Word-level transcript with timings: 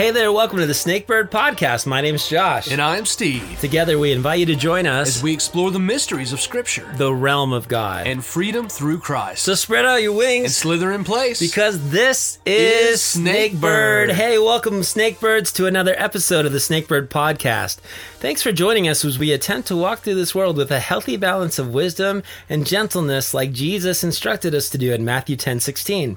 Hey 0.00 0.12
there, 0.12 0.32
welcome 0.32 0.60
to 0.60 0.66
the 0.66 0.72
Snakebird 0.72 1.28
Podcast. 1.28 1.84
My 1.84 2.00
name's 2.00 2.26
Josh. 2.26 2.70
And 2.70 2.80
I'm 2.80 3.04
Steve. 3.04 3.60
Together, 3.60 3.98
we 3.98 4.12
invite 4.12 4.38
you 4.38 4.46
to 4.46 4.56
join 4.56 4.86
us 4.86 5.16
As 5.16 5.22
we 5.22 5.30
explore 5.30 5.70
the 5.70 5.78
mysteries 5.78 6.32
of 6.32 6.40
Scripture 6.40 6.90
the 6.96 7.12
realm 7.12 7.52
of 7.52 7.68
God. 7.68 8.06
and 8.06 8.24
freedom 8.24 8.66
through 8.66 9.00
Christ. 9.00 9.42
so 9.42 9.54
spread 9.54 9.84
out 9.84 10.00
your 10.02 10.14
wings 10.14 10.44
and 10.46 10.52
slither 10.54 10.90
in 10.92 11.04
place. 11.04 11.38
because 11.38 11.90
this 11.90 12.38
is 12.46 12.94
Is 12.94 13.22
Snakebird. 13.22 14.08
Snakebird. 14.08 14.12
Hey, 14.12 14.38
welcome, 14.38 14.80
Snakebirds, 14.80 15.54
to 15.56 15.66
another 15.66 15.94
episode 15.98 16.46
of 16.46 16.52
the 16.52 16.58
Snakebird 16.60 17.08
Podcast. 17.08 17.80
Thanks 18.20 18.42
for 18.42 18.52
joining 18.52 18.88
us 18.88 19.04
as 19.04 19.18
we 19.18 19.32
attempt 19.32 19.68
to 19.68 19.76
walk 19.76 19.98
through 19.98 20.14
this 20.14 20.34
world 20.34 20.56
with 20.56 20.70
a 20.70 20.80
healthy 20.80 21.18
balance 21.18 21.58
of 21.58 21.74
wisdom 21.74 22.22
and 22.48 22.66
gentleness 22.66 23.34
like 23.34 23.52
Jesus 23.52 24.02
instructed 24.02 24.54
us 24.54 24.70
to 24.70 24.78
do 24.78 24.94
in 24.94 25.04
Matthew 25.04 25.36
10 25.36 25.60
16. 25.60 26.16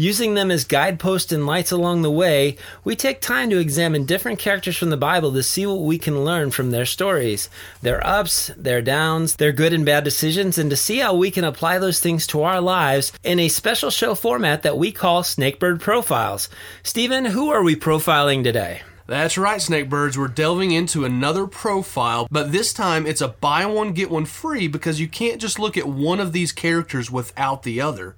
Using 0.00 0.34
them 0.34 0.52
as 0.52 0.62
guideposts 0.62 1.32
and 1.32 1.44
lights 1.44 1.72
along 1.72 2.02
the 2.02 2.10
way, 2.10 2.56
we 2.84 2.94
take 2.94 3.20
time 3.20 3.50
to 3.50 3.58
examine 3.58 4.04
different 4.04 4.38
characters 4.38 4.76
from 4.76 4.90
the 4.90 4.96
Bible 4.96 5.32
to 5.32 5.42
see 5.42 5.66
what 5.66 5.80
we 5.80 5.98
can 5.98 6.24
learn 6.24 6.52
from 6.52 6.70
their 6.70 6.86
stories, 6.86 7.50
their 7.82 8.06
ups, 8.06 8.52
their 8.56 8.80
downs, 8.80 9.34
their 9.34 9.50
good 9.50 9.72
and 9.72 9.84
bad 9.84 10.04
decisions, 10.04 10.56
and 10.56 10.70
to 10.70 10.76
see 10.76 10.98
how 10.98 11.16
we 11.16 11.32
can 11.32 11.42
apply 11.42 11.80
those 11.80 11.98
things 11.98 12.28
to 12.28 12.44
our 12.44 12.60
lives 12.60 13.12
in 13.24 13.40
a 13.40 13.48
special 13.48 13.90
show 13.90 14.14
format 14.14 14.62
that 14.62 14.78
we 14.78 14.92
call 14.92 15.24
Snakebird 15.24 15.80
Profiles. 15.80 16.48
Stephen, 16.84 17.24
who 17.24 17.50
are 17.50 17.64
we 17.64 17.74
profiling 17.74 18.44
today? 18.44 18.82
That's 19.08 19.36
right, 19.36 19.58
Snakebirds. 19.58 20.16
We're 20.16 20.28
delving 20.28 20.70
into 20.70 21.06
another 21.06 21.48
profile, 21.48 22.28
but 22.30 22.52
this 22.52 22.72
time 22.72 23.04
it's 23.04 23.20
a 23.20 23.26
buy 23.26 23.66
one, 23.66 23.94
get 23.94 24.12
one 24.12 24.26
free 24.26 24.68
because 24.68 25.00
you 25.00 25.08
can't 25.08 25.40
just 25.40 25.58
look 25.58 25.76
at 25.76 25.88
one 25.88 26.20
of 26.20 26.32
these 26.32 26.52
characters 26.52 27.10
without 27.10 27.64
the 27.64 27.80
other. 27.80 28.14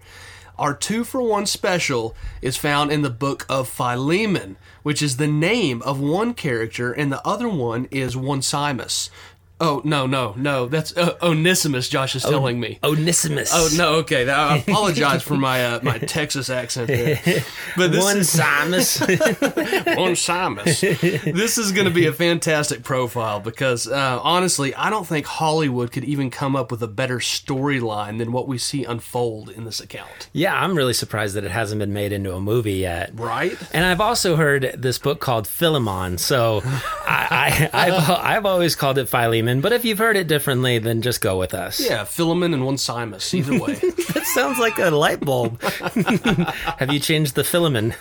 Our 0.61 0.75
two 0.75 1.05
for 1.05 1.23
one 1.23 1.47
special 1.47 2.15
is 2.43 2.59
found 2.59 2.93
in 2.93 3.01
the 3.01 3.09
book 3.09 3.47
of 3.49 3.67
Philemon, 3.67 4.59
which 4.83 5.01
is 5.01 5.17
the 5.17 5.27
name 5.27 5.81
of 5.81 5.99
one 6.01 6.35
character, 6.35 6.93
and 6.93 7.11
the 7.11 7.27
other 7.27 7.49
one 7.49 7.89
is 7.91 8.15
Onesimus. 8.15 9.09
Oh, 9.61 9.83
no, 9.85 10.07
no, 10.07 10.33
no. 10.37 10.67
That's 10.67 10.97
uh, 10.97 11.17
Onesimus, 11.23 11.89
Josh 11.89 12.17
is 12.17 12.23
telling 12.23 12.59
me. 12.59 12.79
Onesimus. 12.83 13.51
Oh 13.53 13.69
no, 13.77 13.95
okay. 13.97 14.29
I 14.29 14.57
apologize 14.67 15.23
for 15.23 15.37
my 15.37 15.65
uh, 15.65 15.81
my 15.83 15.99
Texas 15.99 16.49
accent 16.49 16.89
there. 16.89 17.21
But 17.77 17.93
this 17.93 18.03
One 18.03 18.17
is 18.19 18.29
Simus. 18.29 19.01
on 19.99 20.13
Simus. 20.13 21.33
This 21.35 21.59
is 21.59 21.73
going 21.73 21.85
to 21.87 21.93
be 21.93 22.07
a 22.07 22.13
fantastic 22.13 22.83
profile 22.83 23.39
because 23.41 23.87
uh, 23.87 24.19
honestly, 24.23 24.75
I 24.75 24.91
don't 24.91 25.07
think 25.07 25.27
Hollywood 25.27 25.93
could 25.93 26.05
even 26.05 26.31
come 26.31 26.57
up 26.57 26.71
with 26.71 26.83
a 26.83 26.89
better 26.89 27.19
storyline 27.19 28.19
than 28.19 28.33
what 28.33 28.49
we 28.49 28.59
see 28.59 28.85
unfold 28.85 29.51
in 29.51 29.65
this 29.65 29.79
account. 29.81 30.29
yeah, 30.33 30.55
I'm 30.55 30.75
really 30.75 30.95
surprised 30.95 31.37
that 31.37 31.45
it 31.45 31.51
hasn't 31.51 31.79
been 31.79 31.93
made 31.93 32.13
into 32.13 32.35
a 32.35 32.41
movie 32.41 32.75
yet. 32.75 33.11
Right? 33.15 33.57
And 33.73 33.85
I've 33.85 34.01
also 34.01 34.37
heard 34.37 34.75
this 34.77 34.99
book 34.99 35.21
called 35.21 35.47
Philemon. 35.47 36.19
So 36.19 36.63
I, 36.65 37.71
I, 37.73 37.87
I've, 37.87 38.11
I've 38.11 38.47
always 38.47 38.75
called 38.75 38.99
it 38.99 39.09
Philemon. 39.09 39.50
But 39.59 39.73
if 39.73 39.85
you've 39.85 39.99
heard 39.99 40.17
it 40.17 40.29
differently, 40.29 40.79
then 40.79 41.03
just 41.03 41.21
go 41.21 41.39
with 41.39 41.55
us. 41.55 41.81
Yeah, 41.81 42.05
Philemon 42.05 42.55
and 42.55 42.65
one 42.65 42.77
Simus. 42.77 43.35
Either 43.35 43.59
way. 43.59 43.81
That 44.11 44.27
sounds 44.27 44.59
like 44.59 44.79
a 44.79 44.91
light 44.91 45.21
bulb. 45.21 45.63
Have 45.63 46.93
you 46.93 46.99
changed 46.99 47.37
the 47.37 47.45
filament? 47.45 47.95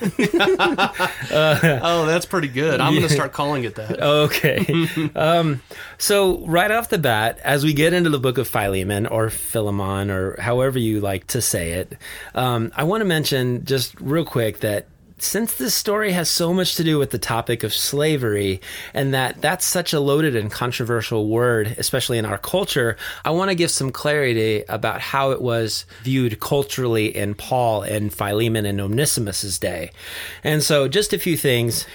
oh, 1.32 2.04
that's 2.06 2.26
pretty 2.26 2.48
good. 2.48 2.80
I'm 2.80 2.94
going 2.94 3.06
to 3.06 3.12
start 3.12 3.32
calling 3.32 3.64
it 3.64 3.76
that. 3.76 4.00
Okay. 4.00 5.10
um, 5.14 5.62
so, 5.98 6.44
right 6.46 6.70
off 6.70 6.88
the 6.88 6.98
bat, 6.98 7.38
as 7.44 7.64
we 7.64 7.72
get 7.72 7.92
into 7.92 8.10
the 8.10 8.18
book 8.18 8.38
of 8.38 8.48
Philemon 8.48 9.06
or 9.06 9.30
Philemon 9.30 10.10
or 10.10 10.40
however 10.40 10.78
you 10.78 11.00
like 11.00 11.28
to 11.28 11.40
say 11.40 11.72
it, 11.72 11.96
um, 12.34 12.72
I 12.74 12.84
want 12.84 13.02
to 13.02 13.06
mention 13.06 13.64
just 13.64 13.98
real 14.00 14.24
quick 14.24 14.60
that 14.60 14.86
since 15.22 15.54
this 15.54 15.74
story 15.74 16.12
has 16.12 16.30
so 16.30 16.52
much 16.52 16.74
to 16.74 16.84
do 16.84 16.98
with 16.98 17.10
the 17.10 17.18
topic 17.18 17.62
of 17.62 17.74
slavery 17.74 18.60
and 18.94 19.12
that 19.14 19.40
that's 19.40 19.66
such 19.66 19.92
a 19.92 20.00
loaded 20.00 20.34
and 20.34 20.50
controversial 20.50 21.28
word 21.28 21.74
especially 21.78 22.18
in 22.18 22.24
our 22.24 22.38
culture 22.38 22.96
i 23.24 23.30
want 23.30 23.50
to 23.50 23.54
give 23.54 23.70
some 23.70 23.90
clarity 23.90 24.64
about 24.68 25.00
how 25.00 25.30
it 25.30 25.40
was 25.40 25.84
viewed 26.02 26.40
culturally 26.40 27.14
in 27.14 27.34
paul 27.34 27.82
and 27.82 28.12
philemon 28.12 28.64
and 28.64 28.80
onesimus's 28.80 29.58
day 29.58 29.90
and 30.42 30.62
so 30.62 30.88
just 30.88 31.12
a 31.12 31.18
few 31.18 31.36
things 31.36 31.86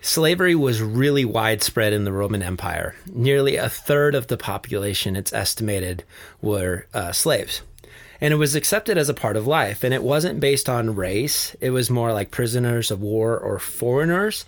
Slavery 0.00 0.54
was 0.54 0.82
really 0.82 1.24
widespread 1.24 1.94
in 1.94 2.04
the 2.04 2.12
Roman 2.12 2.42
Empire. 2.42 2.94
Nearly 3.10 3.56
a 3.56 3.70
third 3.70 4.14
of 4.14 4.26
the 4.26 4.36
population, 4.36 5.16
it's 5.16 5.32
estimated, 5.32 6.04
were 6.42 6.86
uh, 6.92 7.12
slaves. 7.12 7.62
And 8.20 8.32
it 8.32 8.36
was 8.36 8.54
accepted 8.54 8.96
as 8.96 9.08
a 9.08 9.14
part 9.14 9.36
of 9.36 9.46
life. 9.46 9.84
And 9.84 9.92
it 9.92 10.02
wasn't 10.02 10.40
based 10.40 10.68
on 10.68 10.94
race, 10.94 11.54
it 11.60 11.70
was 11.70 11.90
more 11.90 12.12
like 12.12 12.30
prisoners 12.30 12.90
of 12.90 13.00
war 13.00 13.38
or 13.38 13.58
foreigners, 13.58 14.44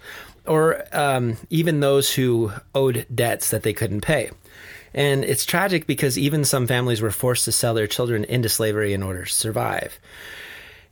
or 0.47 0.85
um, 0.93 1.37
even 1.51 1.81
those 1.81 2.15
who 2.15 2.53
owed 2.75 3.07
debts 3.15 3.51
that 3.51 3.63
they 3.63 3.73
couldn't 3.73 4.03
pay. 4.03 4.31
And 4.95 5.25
it's 5.25 5.45
tragic 5.45 5.87
because 5.87 6.17
even 6.17 6.45
some 6.45 6.67
families 6.67 7.03
were 7.03 7.11
forced 7.11 7.45
to 7.45 7.53
sell 7.53 7.75
their 7.75 7.87
children 7.87 8.25
into 8.25 8.49
slavery 8.49 8.95
in 8.95 9.03
order 9.03 9.25
to 9.25 9.33
survive. 9.33 9.99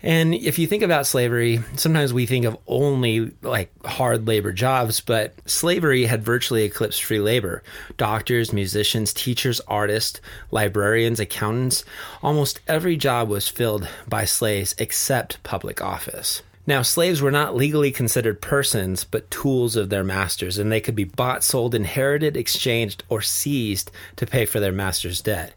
And 0.05 0.35
if 0.35 0.59
you 0.59 0.67
think 0.67 0.83
about 0.83 1.07
slavery, 1.07 1.61
sometimes 1.77 2.13
we 2.13 2.27
think 2.27 2.45
of 2.45 2.59
only 2.67 3.33
like 3.41 3.73
hard 3.87 4.29
labor 4.29 4.53
jobs, 4.53 5.01
but 5.01 5.33
slavery 5.47 6.05
had 6.05 6.23
virtually 6.23 6.65
eclipsed 6.65 7.03
free 7.03 7.21
labor. 7.21 7.63
Doctors, 7.97 8.53
musicians, 8.53 9.15
teachers, 9.15 9.63
artists, 9.67 10.21
librarians, 10.51 11.21
accountants, 11.21 11.87
almost 12.23 12.61
every 12.69 12.99
job 12.99 13.31
was 13.31 13.49
filled 13.49 13.89
by 14.07 14.27
slaves 14.27 14.75
except 14.79 15.43
public 15.43 15.81
office. 15.81 16.43
Now, 16.67 16.83
slaves 16.83 17.23
were 17.23 17.31
not 17.31 17.57
legally 17.57 17.91
considered 17.91 18.43
persons, 18.43 19.05
but 19.05 19.31
tools 19.31 19.75
of 19.75 19.89
their 19.89 20.05
masters, 20.05 20.59
and 20.59 20.71
they 20.71 20.81
could 20.83 20.95
be 20.95 21.05
bought, 21.05 21.43
sold, 21.43 21.75
inherited, 21.75 22.37
exchanged, 22.37 23.05
or 23.09 23.23
seized 23.23 23.91
to 24.17 24.27
pay 24.27 24.45
for 24.45 24.61
their 24.61 24.73
master's 24.73 25.23
debt 25.23 25.55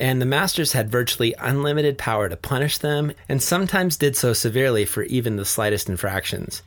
and 0.00 0.20
the 0.20 0.26
masters 0.26 0.72
had 0.72 0.90
virtually 0.90 1.34
unlimited 1.38 1.98
power 1.98 2.28
to 2.28 2.36
punish 2.36 2.78
them, 2.78 3.12
and 3.28 3.42
sometimes 3.42 3.96
did 3.96 4.16
so 4.16 4.32
severely 4.32 4.84
for 4.84 5.02
even 5.04 5.36
the 5.36 5.44
slightest 5.44 5.88
infractions. 5.88 6.62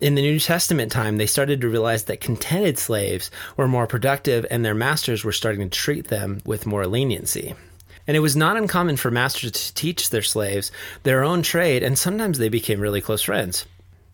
In 0.00 0.14
the 0.14 0.22
New 0.22 0.40
Testament 0.40 0.90
time, 0.90 1.18
they 1.18 1.26
started 1.26 1.60
to 1.60 1.68
realize 1.68 2.04
that 2.04 2.20
contented 2.20 2.78
slaves 2.78 3.30
were 3.56 3.68
more 3.68 3.86
productive, 3.86 4.46
and 4.50 4.64
their 4.64 4.74
masters 4.74 5.22
were 5.22 5.32
starting 5.32 5.68
to 5.68 5.78
treat 5.78 6.08
them 6.08 6.40
with 6.46 6.66
more 6.66 6.86
leniency. 6.86 7.54
And 8.06 8.16
it 8.16 8.20
was 8.20 8.34
not 8.34 8.56
uncommon 8.56 8.96
for 8.96 9.10
masters 9.10 9.52
to 9.52 9.74
teach 9.74 10.10
their 10.10 10.22
slaves 10.22 10.72
their 11.02 11.22
own 11.22 11.42
trade, 11.42 11.82
and 11.82 11.98
sometimes 11.98 12.38
they 12.38 12.48
became 12.48 12.80
really 12.80 13.00
close 13.02 13.22
friends. 13.22 13.66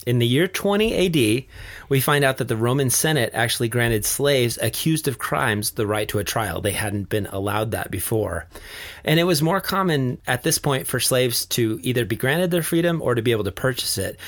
In 0.06 0.20
the 0.20 0.26
year 0.26 0.46
20 0.46 0.94
AD, 1.06 1.44
we 1.88 2.00
find 2.00 2.24
out 2.24 2.36
that 2.36 2.46
the 2.46 2.56
Roman 2.56 2.90
Senate 2.90 3.32
actually 3.34 3.68
granted 3.68 4.04
slaves 4.04 4.56
accused 4.62 5.08
of 5.08 5.18
crimes 5.18 5.72
the 5.72 5.84
right 5.84 6.08
to 6.10 6.20
a 6.20 6.24
trial. 6.24 6.60
They 6.60 6.70
hadn't 6.70 7.08
been 7.08 7.26
allowed 7.26 7.72
that 7.72 7.90
before. 7.90 8.46
And 9.04 9.18
it 9.18 9.24
was 9.24 9.42
more 9.42 9.60
common 9.60 10.18
at 10.28 10.44
this 10.44 10.58
point 10.58 10.86
for 10.86 11.00
slaves 11.00 11.44
to 11.46 11.80
either 11.82 12.04
be 12.04 12.14
granted 12.14 12.52
their 12.52 12.62
freedom 12.62 13.02
or 13.02 13.16
to 13.16 13.22
be 13.22 13.32
able 13.32 13.42
to 13.44 13.52
purchase 13.52 13.98
it. 13.98 14.20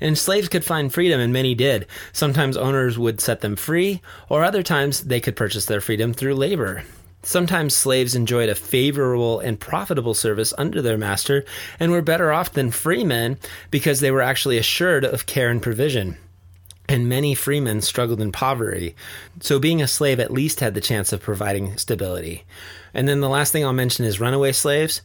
And 0.00 0.16
slaves 0.16 0.48
could 0.48 0.64
find 0.64 0.94
freedom, 0.94 1.20
and 1.20 1.32
many 1.32 1.56
did. 1.56 1.88
Sometimes 2.12 2.56
owners 2.56 2.96
would 2.96 3.20
set 3.20 3.40
them 3.40 3.56
free, 3.56 4.02
or 4.28 4.44
other 4.44 4.62
times 4.62 5.02
they 5.02 5.20
could 5.20 5.34
purchase 5.34 5.66
their 5.66 5.80
freedom 5.80 6.14
through 6.14 6.36
labor. 6.36 6.84
Sometimes 7.24 7.74
slaves 7.74 8.14
enjoyed 8.14 8.50
a 8.50 8.54
favorable 8.54 9.40
and 9.40 9.58
profitable 9.58 10.12
service 10.12 10.52
under 10.58 10.82
their 10.82 10.98
master 10.98 11.44
and 11.80 11.90
were 11.90 12.02
better 12.02 12.30
off 12.30 12.52
than 12.52 12.70
freemen 12.70 13.38
because 13.70 14.00
they 14.00 14.10
were 14.10 14.20
actually 14.20 14.58
assured 14.58 15.06
of 15.06 15.24
care 15.24 15.48
and 15.48 15.62
provision. 15.62 16.18
And 16.86 17.08
many 17.08 17.34
freemen 17.34 17.80
struggled 17.80 18.20
in 18.20 18.30
poverty, 18.30 18.94
so 19.40 19.58
being 19.58 19.80
a 19.80 19.88
slave 19.88 20.20
at 20.20 20.30
least 20.30 20.60
had 20.60 20.74
the 20.74 20.82
chance 20.82 21.14
of 21.14 21.22
providing 21.22 21.78
stability. 21.78 22.44
And 22.92 23.08
then 23.08 23.20
the 23.20 23.28
last 23.28 23.52
thing 23.52 23.64
I'll 23.64 23.72
mention 23.72 24.04
is 24.04 24.20
runaway 24.20 24.52
slaves. 24.52 25.00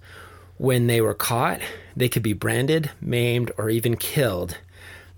When 0.58 0.88
they 0.88 1.00
were 1.00 1.14
caught, 1.14 1.62
they 1.96 2.10
could 2.10 2.22
be 2.22 2.34
branded, 2.34 2.92
maimed, 3.00 3.54
or 3.58 3.70
even 3.70 3.96
killed. 3.96 4.58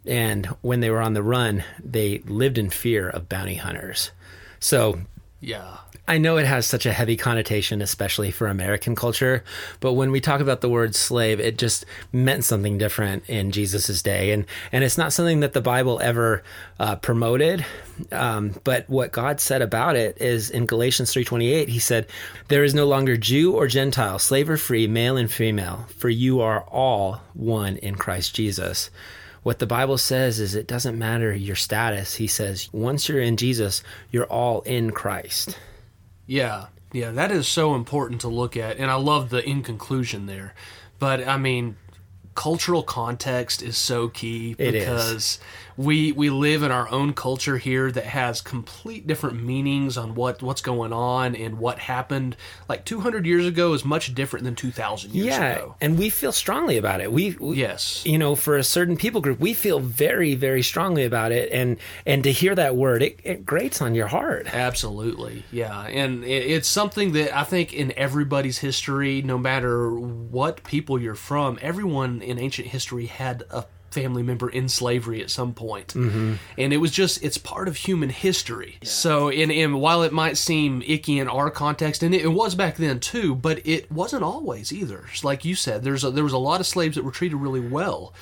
And 0.05 0.45
when 0.61 0.81
they 0.81 0.91
were 0.91 1.01
on 1.01 1.15
the 1.15 1.23
run, 1.23 1.63
they 1.83 2.19
lived 2.19 2.59
in 2.59 2.69
fear 2.69 3.09
of 3.09 3.27
bounty 3.27 3.55
hunters. 3.55 4.11
So 4.59 4.99
Yeah. 5.41 5.77
I 6.07 6.17
know 6.17 6.37
it 6.37 6.45
has 6.45 6.65
such 6.65 6.85
a 6.85 6.93
heavy 6.93 7.15
connotation, 7.17 7.81
especially 7.81 8.31
for 8.31 8.47
American 8.47 8.95
culture, 8.95 9.43
but 9.79 9.93
when 9.93 10.11
we 10.11 10.19
talk 10.19 10.39
about 10.41 10.61
the 10.61 10.69
word 10.69 10.93
slave, 10.93 11.39
it 11.39 11.57
just 11.57 11.85
meant 12.11 12.43
something 12.43 12.77
different 12.77 13.27
in 13.27 13.51
Jesus' 13.51 14.01
day, 14.01 14.31
and 14.31 14.45
and 14.71 14.83
it's 14.83 14.97
not 14.97 15.13
something 15.13 15.39
that 15.39 15.53
the 15.53 15.61
Bible 15.61 15.99
ever 16.01 16.43
uh, 16.79 16.95
promoted. 16.97 17.65
Um, 18.11 18.55
but 18.63 18.89
what 18.89 19.11
God 19.11 19.39
said 19.39 19.61
about 19.61 19.95
it 19.95 20.17
is 20.19 20.49
in 20.49 20.65
Galatians 20.65 21.13
three 21.13 21.23
twenty 21.23 21.53
eight, 21.53 21.69
He 21.69 21.79
said, 21.79 22.07
"There 22.49 22.63
is 22.63 22.73
no 22.73 22.85
longer 22.85 23.15
Jew 23.15 23.53
or 23.53 23.67
Gentile, 23.67 24.19
slave 24.19 24.49
or 24.49 24.57
free, 24.57 24.87
male 24.87 25.17
and 25.17 25.31
female, 25.31 25.85
for 25.97 26.09
you 26.09 26.41
are 26.41 26.61
all 26.63 27.21
one 27.33 27.77
in 27.77 27.95
Christ 27.95 28.35
Jesus." 28.35 28.89
What 29.43 29.59
the 29.59 29.65
Bible 29.65 29.97
says 29.97 30.39
is 30.39 30.53
it 30.53 30.67
doesn't 30.67 30.97
matter 30.97 31.33
your 31.33 31.55
status. 31.55 32.15
He 32.15 32.27
says 32.27 32.69
once 32.71 33.09
you're 33.09 33.21
in 33.21 33.37
Jesus, 33.37 33.81
you're 34.11 34.25
all 34.25 34.61
in 34.61 34.91
Christ. 34.91 35.57
Yeah, 36.27 36.67
yeah, 36.93 37.11
that 37.11 37.31
is 37.31 37.47
so 37.47 37.73
important 37.75 38.21
to 38.21 38.27
look 38.27 38.55
at, 38.55 38.77
and 38.77 38.91
I 38.91 38.95
love 38.95 39.29
the 39.29 39.43
in 39.47 39.63
conclusion 39.63 40.27
there. 40.27 40.53
But 40.99 41.27
I 41.27 41.37
mean, 41.37 41.75
cultural 42.35 42.83
context 42.83 43.61
is 43.61 43.77
so 43.77 44.09
key 44.09 44.55
It 44.57 44.75
is. 44.75 44.83
because 44.85 45.39
we 45.77 46.11
we 46.11 46.29
live 46.29 46.63
in 46.63 46.71
our 46.71 46.89
own 46.89 47.13
culture 47.13 47.57
here 47.57 47.91
that 47.91 48.03
has 48.05 48.41
complete 48.41 49.07
different 49.07 49.41
meanings 49.43 49.97
on 49.97 50.15
what 50.15 50.41
what's 50.41 50.61
going 50.61 50.93
on 50.93 51.35
and 51.35 51.57
what 51.59 51.79
happened 51.79 52.35
like 52.67 52.85
200 52.85 53.25
years 53.25 53.45
ago 53.45 53.73
is 53.73 53.85
much 53.85 54.13
different 54.13 54.45
than 54.45 54.55
2000 54.55 55.13
years 55.13 55.27
yeah, 55.27 55.53
ago. 55.53 55.75
and 55.81 55.97
we 55.97 56.09
feel 56.09 56.31
strongly 56.31 56.77
about 56.77 57.01
it. 57.01 57.11
We, 57.11 57.35
we 57.39 57.57
Yes. 57.57 58.03
you 58.05 58.17
know, 58.17 58.35
for 58.35 58.57
a 58.57 58.63
certain 58.63 58.97
people 58.97 59.21
group, 59.21 59.39
we 59.39 59.53
feel 59.53 59.79
very, 59.79 60.35
very 60.35 60.63
strongly 60.63 61.03
about 61.05 61.31
it, 61.31 61.51
and 61.51 61.77
and 62.05 62.23
to 62.23 62.31
hear 62.31 62.55
that 62.55 62.75
word, 62.75 63.01
it, 63.03 63.19
it 63.23 63.45
grates 63.45 63.81
on 63.81 63.95
your 63.95 64.07
heart. 64.07 64.47
Absolutely, 64.53 65.43
yeah, 65.51 65.83
and 65.87 66.23
it, 66.23 66.27
it's 66.51 66.67
something 66.67 67.11
that 67.13 67.35
I 67.37 67.43
think 67.43 67.73
in 67.73 67.93
everybody's 67.97 68.57
history, 68.59 69.21
no 69.21 69.37
matter 69.37 69.89
what 69.91 70.63
people 70.63 70.99
you're 70.99 71.15
from, 71.15 71.59
everyone 71.61 72.21
in 72.21 72.39
ancient 72.39 72.67
history 72.69 73.05
had 73.05 73.43
a 73.49 73.65
family 73.91 74.23
member 74.23 74.49
in 74.49 74.67
slavery 74.69 75.21
at 75.21 75.29
some 75.29 75.53
point. 75.53 75.89
Mm-hmm. 75.89 76.33
and 76.57 76.73
it 76.73 76.77
was 76.77 76.91
just 76.91 77.23
it's 77.23 77.37
part 77.37 77.67
of 77.67 77.75
human 77.75 78.09
history. 78.09 78.77
So, 78.83 79.29
and, 79.29 79.51
and 79.51 79.79
while 79.81 80.03
it 80.03 80.13
might 80.13 80.37
seem 80.37 80.81
icky 80.85 81.19
in 81.19 81.27
our 81.27 81.49
context, 81.51 82.03
and 82.03 82.15
it, 82.15 82.21
it 82.23 82.27
was 82.29 82.55
back 82.55 82.77
then 82.77 82.99
too, 82.99 83.35
but 83.35 83.65
it 83.67 83.91
wasn't 83.91 84.23
always 84.23 84.71
either. 84.73 85.05
Like 85.23 85.45
you 85.45 85.55
said, 85.55 85.83
there's 85.83 86.03
a, 86.03 86.11
there 86.11 86.23
was 86.23 86.33
a 86.33 86.37
lot 86.37 86.59
of 86.59 86.67
slaves 86.67 86.95
that 86.95 87.03
were 87.03 87.11
treated 87.11 87.35
really 87.37 87.59
well, 87.59 88.13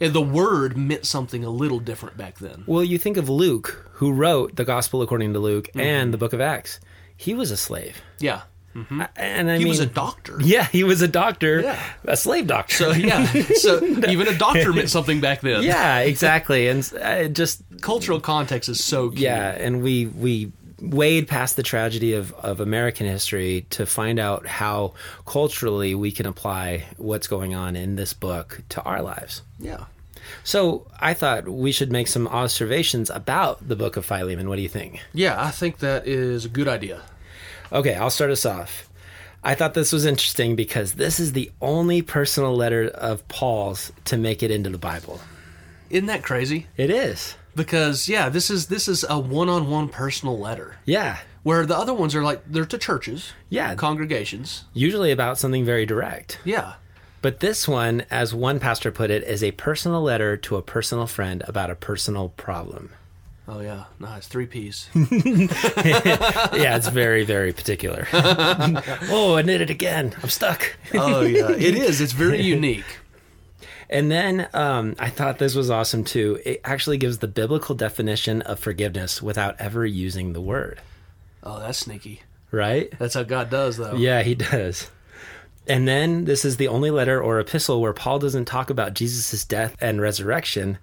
and 0.00 0.12
the 0.12 0.20
word 0.22 0.76
meant 0.76 1.06
something 1.06 1.44
a 1.44 1.50
little 1.50 1.80
different 1.80 2.16
back 2.16 2.38
then. 2.38 2.64
Well, 2.66 2.84
you 2.84 2.98
think 2.98 3.16
of 3.16 3.28
Luke, 3.28 3.88
who 3.94 4.12
wrote 4.12 4.56
the 4.56 4.64
Gospel 4.64 5.02
according 5.02 5.32
to 5.32 5.38
Luke 5.38 5.66
Mm-hmm. 5.68 5.80
and 5.80 6.14
the 6.14 6.18
Book 6.18 6.32
of 6.32 6.40
Acts. 6.40 6.80
He 7.16 7.34
was 7.34 7.50
a 7.50 7.56
slave, 7.56 8.00
Yeah, 8.18 8.42
and 9.16 9.50
I 9.50 9.54
he 9.58 9.64
mean, 9.64 9.68
was 9.68 9.80
a 9.80 9.86
doctor. 9.86 10.36
yeah, 10.40 10.66
he 10.66 10.84
was 10.84 11.02
a 11.02 11.08
doctor, 11.08 11.60
Yeah. 11.60 11.82
a 12.04 12.16
slave 12.16 12.46
doctor. 12.46 12.74
So 12.76 12.90
yeah, 12.92 13.24
so 13.54 13.82
even 13.84 14.28
a 14.28 14.36
doctor 14.36 14.72
meant 14.72 14.90
something 14.98 15.20
back 15.20 15.40
then. 15.40 15.62
yeah, 15.62 15.98
exactly, 16.00 16.68
and 16.68 16.90
uh, 17.00 17.28
just 17.28 17.62
cultural 17.80 18.20
context 18.20 18.68
is 18.68 18.82
so 18.82 19.10
key. 19.10 19.22
yeah, 19.24 19.50
and 19.52 19.82
we 19.82 20.06
we 20.06 20.52
wade 20.80 21.26
past 21.26 21.56
the 21.56 21.62
tragedy 21.62 22.12
of, 22.12 22.32
of 22.34 22.60
American 22.60 23.06
history 23.06 23.64
to 23.70 23.86
find 23.86 24.18
out 24.18 24.46
how 24.46 24.92
culturally 25.24 25.94
we 25.94 26.12
can 26.12 26.26
apply 26.26 26.84
what's 26.98 27.26
going 27.26 27.54
on 27.54 27.74
in 27.76 27.96
this 27.96 28.12
book 28.12 28.60
to 28.68 28.82
our 28.82 29.00
lives. 29.02 29.42
yeah. 29.58 29.84
So 30.42 30.86
I 31.00 31.14
thought 31.14 31.48
we 31.48 31.70
should 31.70 31.92
make 31.92 32.08
some 32.08 32.26
observations 32.26 33.10
about 33.10 33.66
the 33.68 33.76
book 33.76 33.96
of 33.96 34.04
Philemon. 34.04 34.48
What 34.48 34.56
do 34.56 34.62
you 34.62 34.68
think? 34.68 35.00
Yeah, 35.14 35.40
I 35.40 35.50
think 35.52 35.78
that 35.78 36.06
is 36.06 36.44
a 36.44 36.48
good 36.48 36.66
idea. 36.66 37.02
Okay, 37.72 37.94
I'll 37.94 38.10
start 38.10 38.30
us 38.30 38.46
off. 38.46 38.88
I 39.42 39.54
thought 39.54 39.74
this 39.74 39.92
was 39.92 40.04
interesting 40.06 40.56
because 40.56 40.94
this 40.94 41.20
is 41.20 41.32
the 41.32 41.50
only 41.60 42.02
personal 42.02 42.54
letter 42.56 42.88
of 42.88 43.26
Paul's 43.28 43.92
to 44.06 44.16
make 44.16 44.42
it 44.42 44.50
into 44.50 44.70
the 44.70 44.78
Bible. 44.78 45.20
Isn't 45.90 46.06
that 46.06 46.22
crazy? 46.24 46.66
It 46.76 46.90
is. 46.90 47.36
Because 47.54 48.08
yeah, 48.08 48.28
this 48.28 48.50
is 48.50 48.66
this 48.66 48.88
is 48.88 49.04
a 49.08 49.18
one-on-one 49.18 49.88
personal 49.88 50.38
letter. 50.38 50.76
Yeah. 50.84 51.18
Where 51.42 51.64
the 51.64 51.76
other 51.76 51.94
ones 51.94 52.14
are 52.16 52.22
like 52.24 52.42
they're 52.50 52.66
to 52.66 52.76
churches, 52.78 53.32
Yeah. 53.48 53.74
congregations. 53.76 54.64
Usually 54.74 55.12
about 55.12 55.38
something 55.38 55.64
very 55.64 55.86
direct. 55.86 56.38
Yeah. 56.44 56.74
But 57.22 57.40
this 57.40 57.66
one, 57.68 58.04
as 58.10 58.34
one 58.34 58.58
pastor 58.60 58.90
put 58.90 59.10
it, 59.10 59.22
is 59.24 59.42
a 59.42 59.52
personal 59.52 60.02
letter 60.02 60.36
to 60.38 60.56
a 60.56 60.62
personal 60.62 61.06
friend 61.06 61.42
about 61.46 61.70
a 61.70 61.74
personal 61.76 62.30
problem. 62.30 62.90
Oh 63.48 63.60
yeah, 63.60 63.84
no, 64.00 64.12
it's 64.16 64.26
Three 64.28 64.46
P's. 64.46 64.88
Yeah, 64.94 66.76
it's 66.76 66.88
very, 66.88 67.24
very 67.24 67.52
particular. 67.52 68.08
oh, 68.12 69.36
I 69.36 69.42
knit 69.42 69.60
it 69.60 69.70
again. 69.70 70.14
I'm 70.22 70.28
stuck. 70.28 70.76
oh 70.94 71.20
yeah, 71.22 71.50
it 71.50 71.74
is. 71.76 72.00
It's 72.00 72.12
very 72.12 72.42
unique. 72.42 72.84
And 73.88 74.10
then 74.10 74.48
um, 74.52 74.96
I 74.98 75.10
thought 75.10 75.38
this 75.38 75.54
was 75.54 75.70
awesome 75.70 76.02
too. 76.02 76.40
It 76.44 76.60
actually 76.64 76.98
gives 76.98 77.18
the 77.18 77.28
biblical 77.28 77.74
definition 77.76 78.42
of 78.42 78.58
forgiveness 78.58 79.22
without 79.22 79.54
ever 79.60 79.86
using 79.86 80.32
the 80.32 80.40
word, 80.40 80.80
Oh, 81.44 81.60
that's 81.60 81.78
sneaky. 81.78 82.22
right? 82.50 82.92
That's 82.98 83.14
how 83.14 83.22
God 83.22 83.48
does, 83.48 83.76
though. 83.76 83.94
Yeah, 83.94 84.22
he 84.22 84.34
does. 84.34 84.90
And 85.68 85.86
then 85.86 86.24
this 86.24 86.44
is 86.44 86.56
the 86.56 86.66
only 86.68 86.90
letter 86.90 87.20
or 87.22 87.38
epistle 87.38 87.80
where 87.80 87.92
Paul 87.92 88.18
doesn't 88.18 88.46
talk 88.46 88.70
about 88.70 88.94
Jesus' 88.94 89.44
death 89.44 89.76
and 89.80 90.00
resurrection 90.00 90.78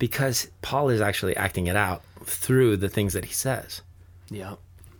because 0.00 0.48
Paul 0.62 0.88
is 0.88 1.00
actually 1.00 1.36
acting 1.36 1.68
it 1.68 1.76
out 1.76 2.02
through 2.24 2.78
the 2.78 2.88
things 2.88 3.12
that 3.12 3.26
he 3.26 3.32
says. 3.32 3.82
Yeah. 4.30 4.54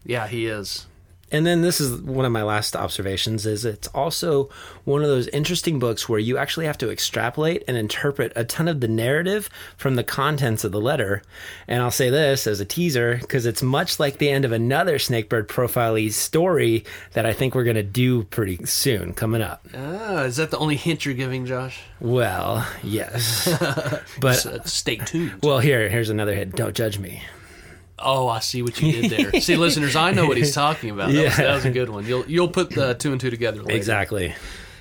Yeah, 0.04 0.28
he 0.28 0.46
is. 0.46 0.86
And 1.32 1.46
then 1.46 1.62
this 1.62 1.80
is 1.80 2.00
one 2.00 2.24
of 2.24 2.32
my 2.32 2.42
last 2.42 2.74
observations 2.74 3.46
is 3.46 3.64
it's 3.64 3.88
also 3.88 4.48
one 4.84 5.02
of 5.02 5.08
those 5.08 5.28
interesting 5.28 5.78
books 5.78 6.08
where 6.08 6.18
you 6.18 6.36
actually 6.38 6.66
have 6.66 6.78
to 6.78 6.90
extrapolate 6.90 7.62
and 7.68 7.76
interpret 7.76 8.32
a 8.36 8.44
ton 8.44 8.68
of 8.68 8.80
the 8.80 8.88
narrative 8.88 9.48
from 9.76 9.94
the 9.96 10.04
contents 10.04 10.64
of 10.64 10.72
the 10.72 10.80
letter. 10.80 11.22
And 11.68 11.82
I'll 11.82 11.90
say 11.90 12.10
this 12.10 12.46
as 12.46 12.60
a 12.60 12.64
teaser 12.64 13.18
because 13.20 13.46
it's 13.46 13.62
much 13.62 14.00
like 14.00 14.18
the 14.18 14.30
end 14.30 14.44
of 14.44 14.52
another 14.52 14.98
Snakebird 14.98 15.48
profile 15.48 15.90
story 16.10 16.84
that 17.12 17.26
I 17.26 17.32
think 17.32 17.54
we're 17.54 17.64
going 17.64 17.76
to 17.76 17.82
do 17.82 18.24
pretty 18.24 18.64
soon 18.64 19.12
coming 19.12 19.42
up. 19.42 19.66
Ah, 19.74 20.22
is 20.22 20.36
that 20.36 20.50
the 20.50 20.58
only 20.58 20.76
hint 20.76 21.04
you're 21.04 21.14
giving, 21.14 21.46
Josh? 21.46 21.80
Well, 22.00 22.66
yes. 22.82 23.48
but 24.20 24.34
So, 24.34 24.60
stay 24.64 24.96
tuned. 24.96 25.34
well, 25.42 25.58
here 25.58 25.88
here's 25.88 26.10
another 26.10 26.34
hint. 26.34 26.54
Don't 26.56 26.74
judge 26.76 26.98
me. 26.98 27.22
Oh, 28.02 28.28
I 28.28 28.40
see 28.40 28.62
what 28.62 28.80
you 28.80 28.92
did 28.92 29.10
there. 29.10 29.40
see, 29.40 29.56
listeners, 29.56 29.96
I 29.96 30.12
know 30.12 30.26
what 30.26 30.36
he's 30.36 30.54
talking 30.54 30.90
about. 30.90 31.12
That, 31.12 31.24
was, 31.24 31.36
that 31.36 31.54
was 31.54 31.64
a 31.64 31.70
good 31.70 31.88
one. 31.88 32.06
You'll 32.06 32.24
you'll 32.26 32.48
put 32.48 32.70
the 32.70 32.94
two 32.94 33.12
and 33.12 33.20
two 33.20 33.30
together 33.30 33.62
later. 33.62 33.76
Exactly. 33.76 34.34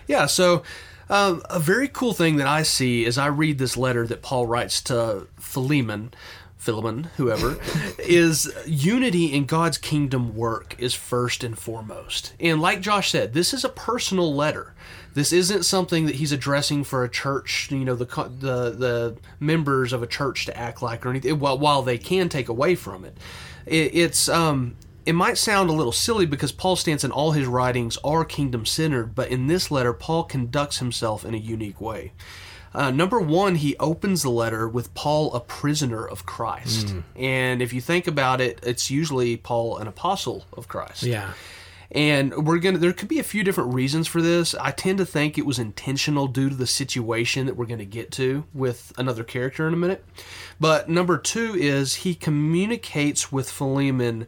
Yeah. 0.08 0.26
So, 0.26 0.64
um, 1.10 1.42
a 1.50 1.60
very 1.60 1.88
cool 1.88 2.14
thing 2.14 2.38
that 2.38 2.48
I 2.48 2.64
see 2.64 3.06
as 3.06 3.18
I 3.18 3.28
read 3.28 3.58
this 3.58 3.76
letter 3.78 4.06
that 4.08 4.22
Paul 4.22 4.46
writes 4.48 4.82
to 4.84 5.28
Philemon, 5.38 6.14
Philemon, 6.58 7.06
whoever, 7.18 7.58
is 8.00 8.52
unity 8.66 9.34
in 9.34 9.46
God's 9.46 9.78
kingdom 9.78 10.36
work 10.36 10.76
is 10.78 10.94
first 10.94 11.44
and 11.44 11.58
foremost. 11.58 12.34
And 12.40 12.62
like 12.62 12.82
Josh 12.82 13.12
said, 13.12 13.34
this 13.34 13.54
is 13.54 13.64
a 13.64 13.70
personal 13.70 14.34
letter. 14.34 14.74
This 15.20 15.34
isn't 15.34 15.66
something 15.66 16.06
that 16.06 16.16
he's 16.16 16.32
addressing 16.32 16.86
for 16.86 17.04
a 17.04 17.10
church, 17.10 17.68
you 17.72 17.84
know, 17.84 17.94
the 17.94 18.06
the 18.06 18.70
the 18.72 19.18
members 19.38 19.92
of 19.92 20.02
a 20.02 20.08
church 20.08 20.46
to 20.46 20.58
act 20.58 20.82
like 20.82 21.06
or 21.06 21.10
anything. 21.10 21.38
While 21.42 21.60
while 21.60 21.82
they 21.82 21.98
can 21.98 22.30
take 22.30 22.48
away 22.48 22.76
from 22.76 23.04
it, 23.04 23.18
it 23.66 23.94
it's 23.94 24.30
um 24.30 24.78
it 25.06 25.12
might 25.12 25.38
sound 25.38 25.70
a 25.70 25.74
little 25.74 25.92
silly 25.92 26.26
because 26.26 26.54
Paul's 26.54 26.80
stance 26.80 27.04
in 27.04 27.12
all 27.12 27.34
his 27.34 27.48
writings 27.48 27.98
are 28.02 28.24
kingdom 28.24 28.66
centered, 28.66 29.14
but 29.14 29.28
in 29.28 29.48
this 29.48 29.70
letter, 29.70 29.92
Paul 29.92 30.24
conducts 30.24 30.78
himself 30.78 31.26
in 31.26 31.34
a 31.34 31.38
unique 31.38 31.82
way. 31.82 32.14
Uh, 32.74 32.90
number 32.90 33.20
one, 33.20 33.56
he 33.56 33.76
opens 33.78 34.24
the 34.24 34.30
letter 34.30 34.70
with 34.70 34.94
Paul, 34.94 35.34
a 35.34 35.42
prisoner 35.42 36.08
of 36.08 36.26
Christ. 36.26 36.94
And 37.18 37.62
if 37.62 37.74
you 37.74 37.82
think 37.82 38.08
about 38.08 38.40
it, 38.40 38.62
it's 38.64 38.90
usually 38.90 39.36
Paul, 39.36 39.80
an 39.80 39.88
apostle 39.88 40.46
of 40.54 40.70
Christ. 40.70 41.04
Yeah. 41.04 41.34
And 41.92 42.46
we're 42.46 42.60
gonna. 42.60 42.78
There 42.78 42.94
could 42.94 43.08
be 43.08 43.20
a 43.20 43.24
few 43.24 43.44
different 43.44 43.74
reasons 43.74 44.08
for 44.08 44.22
this. 44.22 44.54
I 44.54 44.72
tend 44.72 45.00
to 45.00 45.06
think 45.06 45.38
it 45.38 45.46
was 45.46 45.58
intentional 45.58 46.28
due 46.28 46.50
to 46.50 46.56
the 46.56 46.68
situation 46.68 47.48
that 47.48 47.56
we're 47.56 47.66
going 47.66 47.80
to 47.80 47.86
get 47.86 48.12
to 48.14 48.46
with 48.54 48.94
another 48.98 49.24
character 49.24 49.68
in 49.68 49.74
a 49.74 49.78
minute. 49.78 50.06
But 50.60 50.88
number 50.88 51.18
two 51.18 51.56
is 51.56 51.96
he 51.96 52.14
communicates 52.14 53.32
with 53.32 53.50
Philemon 53.50 54.28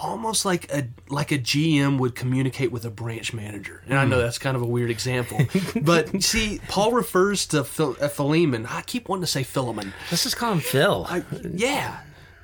almost 0.00 0.44
like 0.44 0.72
a 0.72 0.88
like 1.08 1.30
a 1.30 1.38
GM 1.38 1.98
would 1.98 2.14
communicate 2.14 2.72
with 2.72 2.84
a 2.84 2.90
branch 2.90 3.32
manager. 3.32 3.82
And 3.86 3.98
I 3.98 4.04
know 4.04 4.18
that's 4.18 4.38
kind 4.38 4.56
of 4.56 4.62
a 4.62 4.66
weird 4.66 4.90
example, 4.90 5.38
but 5.82 6.22
see, 6.22 6.60
Paul 6.68 6.92
refers 6.92 7.46
to 7.48 7.64
Phil, 7.64 7.96
uh, 8.00 8.08
Philemon. 8.08 8.66
I 8.66 8.82
keep 8.82 9.08
wanting 9.08 9.22
to 9.22 9.26
say 9.26 9.42
Philemon. 9.42 9.92
Let's 10.10 10.24
just 10.24 10.36
call 10.36 10.52
him 10.52 10.60
Phil. 10.60 11.06
I, 11.08 11.22
yeah, 11.52 12.00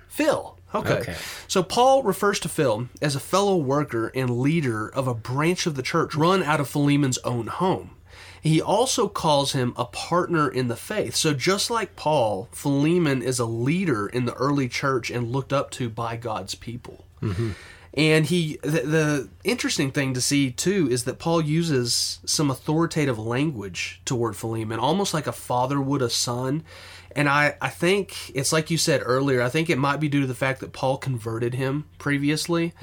Phil. 0.08 0.55
Okay. 0.74 0.98
Okay. 0.98 1.16
So 1.48 1.62
Paul 1.62 2.02
refers 2.02 2.40
to 2.40 2.48
Phil 2.48 2.88
as 3.00 3.14
a 3.14 3.20
fellow 3.20 3.56
worker 3.56 4.08
and 4.14 4.38
leader 4.38 4.88
of 4.88 5.06
a 5.06 5.14
branch 5.14 5.66
of 5.66 5.74
the 5.74 5.82
church 5.82 6.14
run 6.14 6.42
out 6.42 6.60
of 6.60 6.68
Philemon's 6.68 7.18
own 7.18 7.46
home. 7.46 7.92
He 8.40 8.62
also 8.62 9.08
calls 9.08 9.52
him 9.52 9.72
a 9.76 9.84
partner 9.84 10.48
in 10.48 10.68
the 10.68 10.76
faith. 10.76 11.16
So 11.16 11.34
just 11.34 11.70
like 11.70 11.96
Paul, 11.96 12.48
Philemon 12.52 13.20
is 13.22 13.40
a 13.40 13.44
leader 13.44 14.06
in 14.06 14.24
the 14.24 14.34
early 14.34 14.68
church 14.68 15.10
and 15.10 15.32
looked 15.32 15.52
up 15.52 15.70
to 15.72 15.88
by 15.88 16.16
God's 16.16 16.54
people. 16.54 17.04
Mm-hmm. 17.20 17.52
And 17.94 18.26
he, 18.26 18.58
the, 18.62 18.82
the 18.82 19.28
interesting 19.42 19.90
thing 19.90 20.12
to 20.14 20.20
see 20.20 20.50
too 20.50 20.86
is 20.90 21.04
that 21.04 21.18
Paul 21.18 21.40
uses 21.40 22.20
some 22.26 22.50
authoritative 22.50 23.18
language 23.18 24.02
toward 24.04 24.36
Philemon, 24.36 24.78
almost 24.78 25.14
like 25.14 25.26
a 25.26 25.32
father 25.32 25.80
would 25.80 26.02
a 26.02 26.10
son. 26.10 26.62
And 27.16 27.28
I, 27.28 27.56
I 27.60 27.70
think 27.70 28.30
it's 28.34 28.52
like 28.52 28.70
you 28.70 28.78
said 28.78 29.00
earlier. 29.04 29.42
I 29.42 29.48
think 29.48 29.70
it 29.70 29.78
might 29.78 29.98
be 30.00 30.08
due 30.08 30.20
to 30.20 30.26
the 30.26 30.34
fact 30.34 30.60
that 30.60 30.72
Paul 30.72 30.98
converted 30.98 31.54
him 31.54 31.86
previously. 31.98 32.74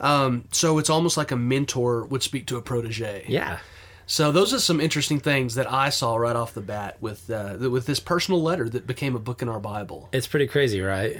Um, 0.00 0.44
so 0.52 0.78
it's 0.78 0.88
almost 0.88 1.16
like 1.16 1.30
a 1.30 1.36
mentor 1.36 2.04
would 2.04 2.22
speak 2.22 2.46
to 2.46 2.56
a 2.56 2.62
protege. 2.62 3.24
yeah. 3.28 3.58
So 4.04 4.30
those 4.32 4.52
are 4.52 4.58
some 4.58 4.80
interesting 4.80 5.20
things 5.20 5.54
that 5.54 5.70
I 5.72 5.88
saw 5.88 6.16
right 6.16 6.36
off 6.36 6.52
the 6.54 6.60
bat 6.60 6.98
with 7.00 7.30
uh, 7.30 7.56
with 7.70 7.86
this 7.86 8.00
personal 8.00 8.42
letter 8.42 8.68
that 8.68 8.86
became 8.86 9.14
a 9.16 9.18
book 9.20 9.40
in 9.42 9.48
our 9.48 9.60
Bible. 9.60 10.08
It's 10.12 10.26
pretty 10.26 10.48
crazy, 10.48 10.80
right? 10.82 11.16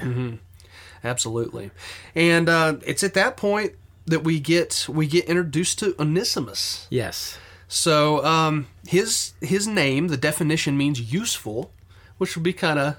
Absolutely, 1.04 1.71
and 2.14 2.49
uh, 2.49 2.76
it's 2.85 3.02
at 3.02 3.14
that 3.14 3.37
point 3.37 3.73
that 4.07 4.25
we 4.25 4.38
get 4.40 4.87
we 4.88 5.07
get 5.07 5.25
introduced 5.26 5.78
to 5.78 5.95
Onesimus. 5.99 6.87
Yes. 6.90 7.38
So 7.69 8.25
um, 8.25 8.66
his 8.87 9.33
his 9.40 9.66
name, 9.66 10.09
the 10.09 10.16
definition 10.19 10.76
means 10.76 11.00
useful, 11.12 11.73
which 12.22 12.36
would 12.36 12.44
be 12.44 12.52
kind 12.52 12.78
of 12.78 12.96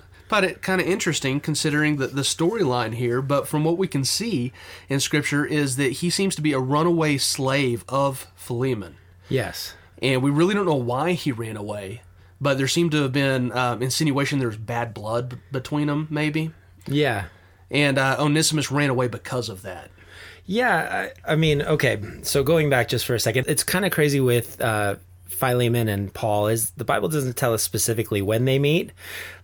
kind 0.61 0.81
of 0.81 0.85
interesting 0.85 1.39
considering 1.39 1.95
the, 1.95 2.07
the 2.07 2.23
storyline 2.23 2.95
here, 2.95 3.21
but 3.21 3.47
from 3.47 3.63
what 3.63 3.77
we 3.77 3.87
can 3.87 4.03
see 4.03 4.51
in 4.89 4.99
Scripture 4.99 5.45
is 5.45 5.77
that 5.77 5.93
he 5.93 6.09
seems 6.09 6.35
to 6.35 6.41
be 6.41 6.51
a 6.51 6.59
runaway 6.59 7.17
slave 7.17 7.85
of 7.87 8.27
Philemon. 8.35 8.97
Yes. 9.29 9.75
And 10.01 10.21
we 10.21 10.29
really 10.29 10.53
don't 10.53 10.65
know 10.65 10.75
why 10.75 11.13
he 11.13 11.31
ran 11.31 11.55
away, 11.55 12.01
but 12.41 12.57
there 12.57 12.67
seemed 12.67 12.91
to 12.91 13.03
have 13.03 13.13
been 13.13 13.53
um, 13.53 13.81
insinuation 13.81 14.39
there 14.39 14.49
was 14.49 14.57
bad 14.57 14.93
blood 14.93 15.29
b- 15.29 15.37
between 15.53 15.87
them, 15.87 16.07
maybe. 16.09 16.51
Yeah. 16.85 17.25
And 17.71 17.97
uh, 17.97 18.17
Onesimus 18.19 18.71
ran 18.71 18.89
away 18.89 19.07
because 19.07 19.47
of 19.47 19.61
that. 19.61 19.89
Yeah, 20.45 21.11
I, 21.25 21.33
I 21.33 21.35
mean, 21.37 21.61
okay. 21.61 22.01
So 22.23 22.43
going 22.43 22.69
back 22.69 22.89
just 22.89 23.05
for 23.05 23.15
a 23.15 23.19
second, 23.21 23.45
it's 23.47 23.63
kind 23.63 23.85
of 23.85 23.93
crazy 23.93 24.19
with 24.19 24.59
uh, 24.59 24.95
Philemon 25.33 25.87
and 25.87 26.13
Paul. 26.13 26.47
Is 26.47 26.71
the 26.71 26.85
Bible 26.85 27.09
doesn't 27.09 27.35
tell 27.35 27.53
us 27.53 27.63
specifically 27.63 28.21
when 28.21 28.45
they 28.45 28.59
meet, 28.59 28.91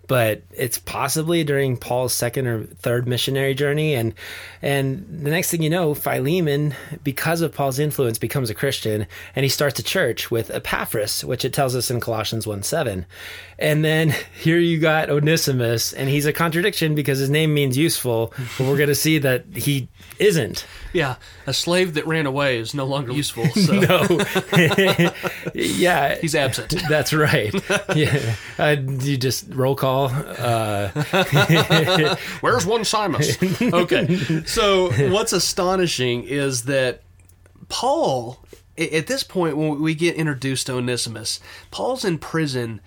but 0.10 0.42
it's 0.51 0.80
possibly 0.80 1.44
during 1.44 1.78
Paul's 1.78 2.16
second 2.16 2.48
or 2.48 2.63
third 2.63 3.08
missionary 3.08 3.54
journey. 3.54 3.94
And 3.94 4.16
and 4.62 5.06
the 5.08 5.30
next 5.30 5.51
thing 5.51 5.62
you 5.62 5.70
know, 5.70 5.94
Philemon, 5.94 6.74
because 7.04 7.42
of 7.42 7.54
Paul's 7.54 7.78
influence, 7.78 8.18
becomes 8.18 8.50
a 8.50 8.56
Christian, 8.56 9.06
and 9.36 9.44
he 9.44 9.50
starts 9.50 9.80
a 9.80 9.84
church 9.84 10.32
with 10.32 10.50
Epaphras, 10.50 11.24
which 11.24 11.46
it 11.46 11.54
tells 11.54 11.75
us 11.75 11.92
in 11.92 12.00
Colossians 12.00 12.48
one 12.48 12.63
seven. 12.63 13.06
And 13.60 13.86
then 13.86 14.16
here 14.42 14.58
you 14.58 14.80
got 14.80 15.12
Onesimus, 15.12 15.94
and 15.94 16.10
he's 16.10 16.25
a 16.25 16.34
contradiction 16.34 16.96
because 16.96 17.20
his 17.20 17.30
name 17.30 17.54
means 17.54 17.78
useful, 17.78 18.34
but 18.58 18.68
we're 18.68 18.78
going 18.78 18.89
to 18.89 18.96
see 18.96 19.20
that 19.20 19.46
he 19.54 19.89
isn't. 20.18 20.66
Yeah, 20.92 21.16
a 21.46 21.54
slave 21.54 21.94
that 21.94 22.08
ran 22.08 22.25
away 22.25 22.58
is 22.58 22.74
no 22.74 22.86
longer 22.86 23.13
useful. 23.13 23.46
So 23.60 23.74
No. 23.80 24.01
yeah. 25.54 26.16
he's 26.16 26.34
absent. 26.34 26.74
That's 26.88 27.13
right. 27.13 27.54
Yeah. 27.96 28.36
Uh, 28.58 28.78
you 29.01 29.18
just 29.18 29.46
roll 29.50 29.75
call. 29.75 29.99
Uh, 30.06 30.89
Where's 32.41 32.65
one 32.65 32.82
Simus? 32.82 33.72
Okay. 33.74 34.44
So 34.46 34.91
what's 35.12 35.34
astonishing 35.34 36.24
is 36.24 36.63
that 36.63 37.01
Paul, 37.70 38.39
at 38.77 39.08
this 39.08 39.24
point, 39.24 39.58
when 39.58 39.82
we 39.82 39.94
get 39.96 40.15
introduced 40.15 40.68
to 40.68 40.74
Onesimus, 40.75 41.39
Paul's 41.72 42.03
in 42.06 42.18
prison 42.18 42.82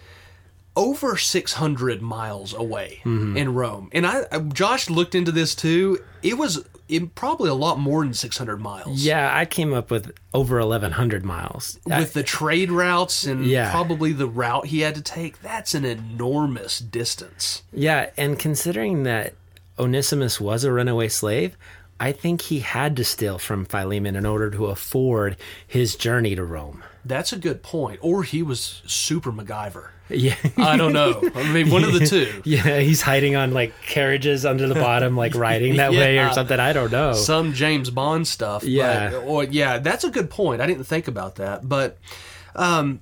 over 0.74 1.16
600 1.18 2.00
miles 2.00 2.54
away 2.54 3.00
in 3.04 3.52
Rome. 3.54 3.90
And 3.92 4.06
I- 4.06 4.24
Josh 4.54 4.88
looked 4.88 5.14
into 5.14 5.30
this 5.30 5.54
too. 5.54 5.98
It 6.22 6.38
was 6.38 6.64
it, 6.88 7.14
probably 7.14 7.48
a 7.48 7.54
lot 7.54 7.78
more 7.78 8.04
than 8.04 8.12
600 8.14 8.60
miles. 8.60 9.02
yeah, 9.04 9.30
I 9.36 9.44
came 9.44 9.72
up 9.72 9.90
with 9.90 10.12
over 10.34 10.58
1,100 10.60 11.24
miles. 11.24 11.78
I- 11.90 12.00
With 12.00 12.12
the 12.12 12.22
trade 12.22 12.70
routes 12.70 13.24
and 13.24 13.46
Yeah. 13.46 13.70
probably 13.70 14.12
the 14.12 14.26
route 14.28 14.66
he 14.66 14.80
had 14.80 14.94
to 14.96 15.02
take, 15.02 15.40
that's 15.42 15.74
an 15.74 15.84
enormous 15.84 16.78
distance. 16.78 17.62
yeah, 17.72 18.10
and 18.16 18.38
considering 18.38 19.04
that 19.04 19.34
Onesimus 19.78 20.40
was 20.40 20.64
a 20.64 20.72
runaway 20.72 21.08
slave, 21.08 21.56
I 22.02 22.10
think 22.10 22.42
he 22.42 22.58
had 22.58 22.96
to 22.96 23.04
steal 23.04 23.38
from 23.38 23.64
Philemon 23.64 24.16
in 24.16 24.26
order 24.26 24.50
to 24.50 24.66
afford 24.66 25.36
his 25.64 25.94
journey 25.94 26.34
to 26.34 26.42
Rome. 26.42 26.82
That's 27.04 27.32
a 27.32 27.38
good 27.38 27.62
point. 27.62 28.00
Or 28.02 28.24
he 28.24 28.42
was 28.42 28.82
super 28.86 29.30
MacGyver. 29.30 29.90
Yeah. 30.08 30.34
I 30.56 30.76
don't 30.76 30.92
know. 30.92 31.22
I 31.32 31.52
mean, 31.52 31.70
one 31.70 31.84
of 31.84 31.92
the 31.92 32.04
two. 32.04 32.42
Yeah, 32.44 32.80
he's 32.80 33.02
hiding 33.02 33.36
on 33.36 33.52
like 33.52 33.80
carriages 33.82 34.44
under 34.44 34.66
the 34.66 34.74
bottom, 34.74 35.16
like 35.16 35.36
riding 35.36 35.76
that 35.76 35.92
way 36.02 36.18
or 36.18 36.32
something. 36.32 36.58
I 36.58 36.72
don't 36.72 36.90
know. 36.90 37.12
Some 37.12 37.52
James 37.52 37.88
Bond 37.88 38.26
stuff. 38.26 38.64
Yeah. 38.64 39.10
But, 39.10 39.18
or, 39.18 39.44
yeah, 39.44 39.78
that's 39.78 40.02
a 40.02 40.10
good 40.10 40.28
point. 40.28 40.60
I 40.60 40.66
didn't 40.66 40.84
think 40.84 41.06
about 41.06 41.36
that. 41.36 41.68
But 41.68 41.98
um, 42.56 43.00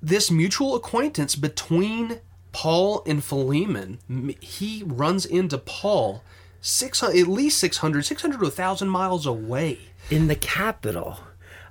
this 0.00 0.30
mutual 0.30 0.76
acquaintance 0.76 1.34
between 1.34 2.20
Paul 2.52 3.02
and 3.06 3.24
Philemon, 3.24 3.98
he 4.38 4.84
runs 4.86 5.26
into 5.26 5.58
Paul 5.58 6.22
600, 6.60 7.16
at 7.18 7.26
least 7.28 7.58
600, 7.58 8.04
600 8.04 8.38
to 8.38 8.42
1,000 8.44 8.88
miles 8.88 9.26
away. 9.26 9.78
in 10.10 10.28
the 10.28 10.36
capital. 10.36 11.18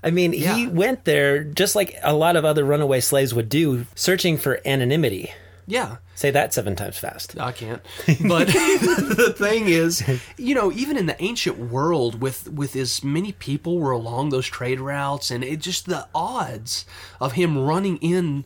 I 0.02 0.12
mean, 0.12 0.32
he 0.32 0.66
went 0.66 1.04
there 1.04 1.44
just 1.44 1.76
like 1.76 1.98
a 2.02 2.14
lot 2.14 2.36
of 2.38 2.46
other 2.46 2.64
runaway 2.64 3.02
slaves 3.02 3.34
would 3.34 3.50
do, 3.50 3.86
searching 3.96 4.38
for 4.38 4.62
anonymity. 4.66 5.32
Yeah. 5.68 5.98
Say 6.16 6.32
that 6.32 6.54
seven 6.54 6.76
times 6.76 6.98
fast. 6.98 7.38
I 7.40 7.52
can't. 7.52 7.82
But 8.28 8.48
the 8.48 9.36
thing 9.38 9.68
is, 9.68 10.02
you 10.38 10.56
know, 10.56 10.72
even 10.72 10.98
in 10.98 11.06
the 11.06 11.22
ancient 11.22 11.60
world, 11.60 12.22
with 12.22 12.50
with 12.50 12.76
as 12.76 13.04
many 13.04 13.34
people 13.34 13.78
were 13.78 13.92
along 13.92 14.30
those 14.30 14.48
trade 14.48 14.80
routes, 14.80 15.30
and 15.30 15.44
it 15.44 15.60
just 15.60 15.86
the 15.86 16.08
odds 16.16 16.86
of 17.20 17.34
him 17.34 17.58
running 17.58 17.98
in 17.98 18.46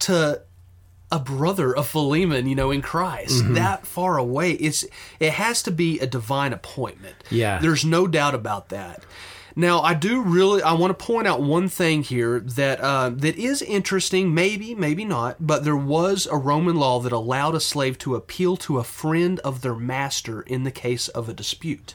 to 0.00 0.42
a 1.10 1.18
brother 1.18 1.74
of 1.74 1.86
Philemon, 1.86 2.46
you 2.46 2.54
know, 2.54 2.70
in 2.70 2.82
Christ, 2.82 3.42
Mm-hmm. 3.42 3.54
that 3.54 3.86
far 3.86 4.18
away, 4.18 4.52
it's 4.52 4.84
it 5.20 5.32
has 5.32 5.62
to 5.62 5.70
be 5.70 5.98
a 6.00 6.06
divine 6.06 6.52
appointment. 6.52 7.16
Yeah. 7.30 7.58
there's 7.58 7.84
no 7.84 8.06
doubt 8.06 8.34
about 8.34 8.68
that. 8.68 9.02
Now, 9.56 9.80
I 9.80 9.94
do 9.94 10.22
really 10.22 10.62
I 10.62 10.74
want 10.74 10.96
to 10.96 11.04
point 11.06 11.26
out 11.26 11.42
one 11.42 11.68
thing 11.68 12.02
here 12.04 12.38
that 12.40 12.80
uh, 12.80 13.10
that 13.10 13.36
is 13.36 13.60
interesting, 13.62 14.32
maybe, 14.32 14.72
maybe 14.74 15.04
not, 15.04 15.36
but 15.44 15.64
there 15.64 15.76
was 15.76 16.28
a 16.30 16.36
Roman 16.36 16.76
law 16.76 17.00
that 17.00 17.10
allowed 17.12 17.56
a 17.56 17.60
slave 17.60 17.98
to 17.98 18.14
appeal 18.14 18.56
to 18.58 18.78
a 18.78 18.84
friend 18.84 19.40
of 19.40 19.62
their 19.62 19.74
master 19.74 20.42
in 20.42 20.62
the 20.62 20.70
case 20.70 21.08
of 21.08 21.28
a 21.28 21.32
dispute. 21.34 21.94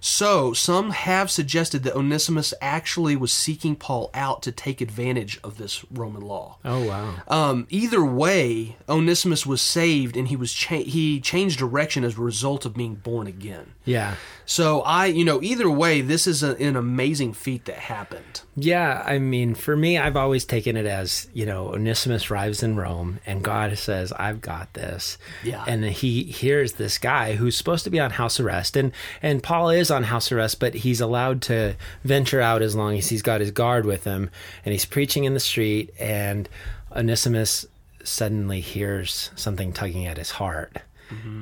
So, 0.00 0.52
some 0.52 0.90
have 0.90 1.30
suggested 1.30 1.82
that 1.82 1.96
Onesimus 1.96 2.54
actually 2.60 3.16
was 3.16 3.32
seeking 3.32 3.74
Paul 3.74 4.10
out 4.14 4.42
to 4.42 4.52
take 4.52 4.80
advantage 4.80 5.40
of 5.42 5.58
this 5.58 5.84
Roman 5.90 6.22
law. 6.22 6.58
Oh 6.64 6.84
wow! 6.86 7.14
Um, 7.28 7.66
either 7.70 8.04
way, 8.04 8.76
Onesimus 8.88 9.44
was 9.46 9.60
saved, 9.60 10.16
and 10.16 10.28
he 10.28 10.36
was 10.36 10.52
cha- 10.52 10.82
he 10.84 11.20
changed 11.20 11.58
direction 11.58 12.04
as 12.04 12.16
a 12.18 12.20
result 12.22 12.64
of 12.64 12.74
being 12.74 12.94
born 12.94 13.26
again. 13.26 13.72
Yeah, 13.84 14.16
So 14.46 14.80
I, 14.82 15.06
you 15.06 15.24
know, 15.24 15.40
either 15.42 15.70
way, 15.70 16.00
this 16.00 16.26
is 16.26 16.42
a, 16.42 16.56
an 16.56 16.74
amazing 16.74 17.34
feat 17.34 17.66
that 17.66 17.76
happened. 17.78 18.40
yeah. 18.56 19.00
I 19.06 19.18
mean, 19.20 19.54
for 19.54 19.76
me, 19.76 19.96
I've 19.96 20.16
always 20.16 20.44
taken 20.44 20.76
it 20.76 20.86
as 20.86 21.28
you 21.32 21.46
know, 21.46 21.68
Onesimus 21.68 22.28
arrives 22.30 22.62
in 22.64 22.74
Rome, 22.76 23.20
and 23.26 23.42
God 23.44 23.76
says, 23.78 24.12
"I've 24.12 24.40
got 24.40 24.74
this." 24.74 25.18
Yeah. 25.44 25.64
and 25.68 25.84
he 25.84 26.24
hears 26.24 26.72
this 26.74 26.98
guy 26.98 27.34
who's 27.36 27.56
supposed 27.56 27.84
to 27.84 27.90
be 27.90 28.00
on 28.00 28.10
house 28.12 28.38
arrest, 28.40 28.76
and 28.76 28.92
and 29.22 29.42
Paul 29.46 29.70
is 29.70 29.92
on 29.92 30.02
house 30.02 30.32
arrest, 30.32 30.58
but 30.58 30.74
he's 30.74 31.00
allowed 31.00 31.40
to 31.42 31.76
venture 32.02 32.40
out 32.40 32.62
as 32.62 32.74
long 32.74 32.98
as 32.98 33.10
he's 33.10 33.22
got 33.22 33.40
his 33.40 33.52
guard 33.52 33.86
with 33.86 34.02
him, 34.02 34.28
and 34.64 34.72
he's 34.72 34.84
preaching 34.84 35.22
in 35.22 35.34
the 35.34 35.40
street, 35.40 35.94
and 36.00 36.48
Onesimus 36.90 37.64
suddenly 38.02 38.60
hears 38.60 39.30
something 39.36 39.72
tugging 39.72 40.04
at 40.04 40.16
his 40.16 40.32
heart. 40.32 40.78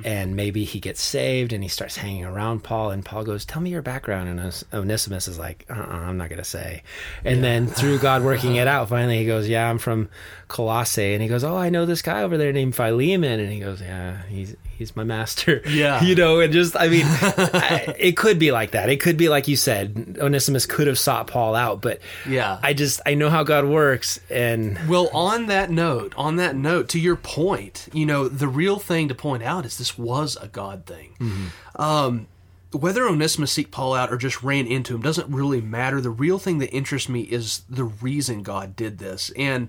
And 0.05 0.37
maybe 0.37 0.65
he 0.65 0.79
gets 0.79 1.01
saved 1.01 1.55
and 1.55 1.63
he 1.63 1.71
starts 1.71 1.97
hanging 1.97 2.27
around 2.27 2.63
Paul. 2.63 2.91
And 2.91 3.03
Paul 3.03 3.25
goes, 3.25 3.47
Tell 3.47 3.63
me 3.63 3.71
your 3.71 3.81
background. 3.81 4.29
And 4.29 4.65
Onesimus 4.75 5.27
is 5.27 5.39
like, 5.39 5.65
uh 5.71 5.73
uh 5.73 5.87
I'm 5.87 6.19
not 6.19 6.29
going 6.29 6.39
to 6.39 6.45
say. 6.45 6.83
And 7.25 7.43
then 7.43 7.67
through 7.69 8.01
God 8.01 8.23
working 8.23 8.57
it 8.57 8.69
out, 8.75 8.91
finally 8.91 9.17
he 9.17 9.25
goes, 9.25 9.49
Yeah, 9.49 9.71
I'm 9.71 9.79
from 9.79 10.11
Colossae. 10.49 11.15
And 11.15 11.23
he 11.23 11.29
goes, 11.29 11.45
Oh, 11.45 11.57
I 11.57 11.71
know 11.71 11.87
this 11.87 12.03
guy 12.03 12.23
over 12.23 12.37
there 12.37 12.53
named 12.53 12.77
Philemon. 12.77 13.41
And 13.41 13.51
he 13.51 13.61
goes, 13.61 13.81
Yeah, 13.81 14.21
he's. 14.29 14.55
He's 14.77 14.95
my 14.97 15.05
master. 15.05 15.63
Yeah. 15.69 16.03
You 16.05 16.15
know, 16.15 16.41
and 16.41 16.53
just, 16.53 16.77
I 16.77 16.89
mean, 16.89 17.03
I, 17.07 17.95
it 17.99 18.17
could 18.17 18.39
be 18.39 18.53
like 18.53 18.73
that. 18.73 18.89
It 18.89 19.01
could 19.01 19.17
be 19.17 19.29
like 19.29 19.49
you 19.49 19.57
said, 19.57 20.17
Onesimus 20.21 20.67
could 20.67 20.87
have 20.87 20.99
sought 20.99 21.27
Paul 21.27 21.55
out, 21.55 21.81
but 21.83 22.01
Yeah. 22.29 22.59
I 22.63 22.75
just, 22.75 23.01
I 23.07 23.15
know 23.15 23.29
how 23.31 23.43
God 23.43 23.65
works. 23.65 24.21
And 24.31 24.79
Well, 24.89 25.09
on 25.13 25.47
that 25.47 25.71
note, 25.71 26.13
on 26.17 26.37
that 26.37 26.55
note, 26.57 26.89
to 26.91 27.01
your 27.01 27.17
point, 27.17 27.89
you 27.93 28.07
know, 28.07 28.29
the 28.29 28.49
real 28.49 28.79
thing 28.79 29.09
to 29.09 29.15
point 29.15 29.43
out 29.43 29.65
is 29.67 29.79
this 29.79 29.99
was 29.99 30.37
a 30.41 30.47
God 30.49 30.87
thing. 30.87 31.15
Um, 31.77 32.27
whether 32.73 33.07
Onesimus 33.09 33.53
seek 33.53 33.71
Paul 33.71 33.95
out 33.95 34.13
or 34.13 34.17
just 34.17 34.43
ran 34.43 34.67
into 34.67 34.95
him 34.95 35.01
doesn't 35.03 35.29
really 35.33 35.61
matter. 35.61 36.01
The 36.01 36.11
real 36.11 36.39
thing 36.39 36.59
that 36.59 36.71
interests 36.71 37.09
me 37.09 37.21
is 37.23 37.63
the 37.71 37.85
reason 37.85 38.43
God 38.43 38.75
did 38.75 38.99
this. 38.99 39.31
And 39.37 39.69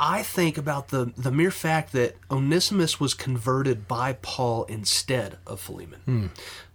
I 0.00 0.22
think 0.22 0.56
about 0.56 0.88
the, 0.88 1.12
the 1.16 1.30
mere 1.30 1.50
fact 1.50 1.92
that 1.92 2.16
Onesimus 2.30 2.98
was 2.98 3.14
converted 3.14 3.86
by 3.86 4.14
Paul 4.14 4.64
instead 4.64 5.38
of 5.46 5.60
Philemon. 5.60 6.00
Hmm. 6.06 6.26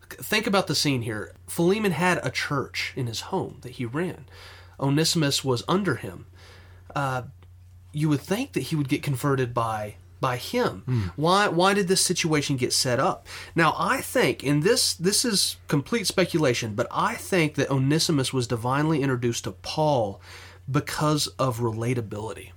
Think 0.10 0.46
about 0.46 0.68
the 0.68 0.76
scene 0.76 1.02
here. 1.02 1.34
Philemon 1.48 1.92
had 1.92 2.20
a 2.24 2.30
church 2.30 2.94
in 2.96 3.08
his 3.08 3.22
home 3.22 3.58
that 3.62 3.74
he 3.74 3.86
ran. 3.86 4.26
Onesimus 4.80 5.44
was 5.44 5.64
under 5.68 5.96
him 5.96 6.28
uh, 6.96 7.24
you 7.92 8.10
would 8.10 8.22
think 8.22 8.54
that 8.54 8.64
he 8.64 8.76
would 8.76 8.90
get 8.90 9.04
converted 9.04 9.54
by 9.54 9.96
by 10.22 10.38
him. 10.38 10.84
Hmm. 10.86 11.02
Why 11.16 11.48
why 11.50 11.74
did 11.74 11.88
this 11.88 12.04
situation 12.04 12.56
get 12.56 12.74
set 12.74 13.00
up? 13.00 13.28
Now 13.54 13.76
I 13.78 14.02
think 14.02 14.44
and 14.44 14.64
this 14.64 14.94
this 14.94 15.26
is 15.26 15.58
complete 15.68 16.08
speculation, 16.08 16.74
but 16.74 16.88
I 16.90 17.16
think 17.16 17.56
that 17.56 17.70
Onesimus 17.70 18.34
was 18.34 18.48
divinely 18.48 19.02
introduced 19.02 19.44
to 19.44 19.52
Paul 19.52 20.22
because 20.70 21.28
of 21.40 21.60
relatability. 21.60 22.52